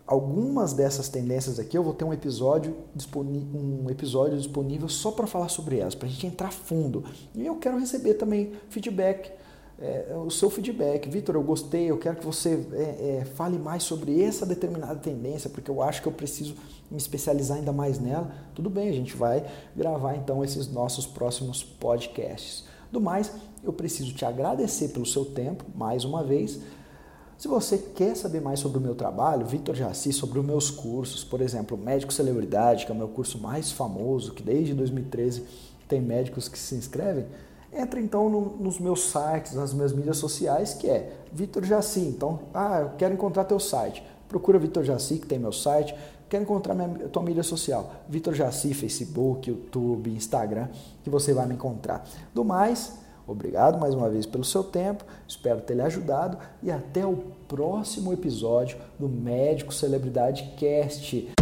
algumas 0.05 0.73
dessas 0.73 1.07
tendências 1.07 1.57
aqui 1.57 1.77
eu 1.77 1.83
vou 1.83 1.93
ter 1.93 2.03
um 2.03 2.11
episódio, 2.11 2.75
um 3.15 3.89
episódio 3.89 4.37
disponível 4.37 4.89
só 4.89 5.09
para 5.11 5.25
falar 5.25 5.47
sobre 5.47 5.79
elas, 5.79 5.95
para 5.95 6.09
a 6.09 6.11
gente 6.11 6.27
entrar 6.27 6.51
fundo. 6.51 7.05
E 7.33 7.45
eu 7.45 7.55
quero 7.55 7.79
receber 7.79 8.15
também 8.15 8.51
feedback 8.67 9.31
é, 9.79 10.15
o 10.15 10.29
seu 10.29 10.49
feedback. 10.49 11.09
Vitor, 11.09 11.35
eu 11.35 11.43
gostei, 11.43 11.89
eu 11.89 11.97
quero 11.97 12.17
que 12.17 12.25
você 12.25 12.65
é, 12.73 13.19
é, 13.21 13.25
fale 13.25 13.57
mais 13.57 13.83
sobre 13.83 14.21
essa 14.21 14.45
determinada 14.45 14.95
tendência, 14.95 15.49
porque 15.49 15.69
eu 15.69 15.81
acho 15.81 16.01
que 16.01 16.07
eu 16.07 16.11
preciso 16.11 16.55
me 16.89 16.97
especializar 16.97 17.57
ainda 17.57 17.73
mais 17.73 17.99
nela. 17.99 18.31
Tudo 18.53 18.69
bem, 18.69 18.89
a 18.89 18.93
gente 18.93 19.15
vai 19.15 19.45
gravar 19.75 20.15
então 20.15 20.43
esses 20.43 20.71
nossos 20.71 21.05
próximos 21.05 21.63
podcasts. 21.63 22.65
Do 22.91 23.01
mais, 23.01 23.31
eu 23.63 23.73
preciso 23.73 24.13
te 24.13 24.23
agradecer 24.23 24.89
pelo 24.89 25.05
seu 25.05 25.25
tempo, 25.25 25.65
mais 25.75 26.05
uma 26.05 26.23
vez. 26.23 26.59
Se 27.37 27.49
você 27.49 27.77
quer 27.77 28.15
saber 28.15 28.39
mais 28.39 28.61
sobre 28.61 28.77
o 28.77 28.81
meu 28.81 28.95
trabalho, 28.95 29.45
Vitor 29.45 29.75
Jaci, 29.75 30.13
sobre 30.13 30.39
os 30.39 30.45
meus 30.45 30.71
cursos, 30.71 31.21
por 31.21 31.41
exemplo, 31.41 31.77
Médico 31.77 32.13
Celebridade, 32.13 32.85
que 32.85 32.91
é 32.91 32.95
o 32.95 32.97
meu 32.97 33.09
curso 33.09 33.37
mais 33.37 33.71
famoso, 33.73 34.33
que 34.33 34.41
desde 34.41 34.73
2013 34.73 35.43
tem 35.85 35.99
médicos 35.99 36.47
que 36.47 36.57
se 36.57 36.75
inscrevem, 36.75 37.25
Entra 37.75 37.99
então 37.99 38.29
no, 38.29 38.41
nos 38.57 38.79
meus 38.79 39.11
sites, 39.11 39.53
nas 39.53 39.73
minhas 39.73 39.91
mídias 39.91 40.17
sociais, 40.17 40.73
que 40.73 40.89
é 40.89 41.11
Vitor 41.31 41.63
Jaci. 41.65 41.99
Então, 41.99 42.39
ah, 42.53 42.79
eu 42.81 42.89
quero 42.97 43.13
encontrar 43.13 43.43
teu 43.43 43.59
site. 43.59 44.01
Procura 44.29 44.57
Vitor 44.57 44.83
Jaci, 44.83 45.17
que 45.17 45.27
tem 45.27 45.37
meu 45.37 45.51
site. 45.51 45.93
Quero 46.29 46.43
encontrar 46.43 46.73
minha, 46.73 47.09
tua 47.09 47.21
mídia 47.21 47.43
social. 47.43 47.91
Vitor 48.07 48.33
Jaci, 48.33 48.73
Facebook, 48.73 49.49
YouTube, 49.49 50.09
Instagram, 50.09 50.69
que 51.03 51.09
você 51.09 51.33
vai 51.33 51.45
me 51.45 51.55
encontrar. 51.55 52.07
Do 52.33 52.45
mais, 52.45 52.93
Obrigado 53.27 53.79
mais 53.79 53.95
uma 53.95 54.07
vez 54.07 54.27
pelo 54.27 54.43
seu 54.43 54.63
tempo, 54.63 55.03
espero 55.27 55.59
ter 55.59 55.73
lhe 55.73 55.81
ajudado 55.81 56.37
e 56.61 56.69
até 56.69 57.07
o 57.07 57.17
próximo 57.47 58.13
episódio 58.13 58.77
do 58.99 59.09
Médico 59.09 59.73
Celebridade 59.73 60.53
Cast. 60.57 61.33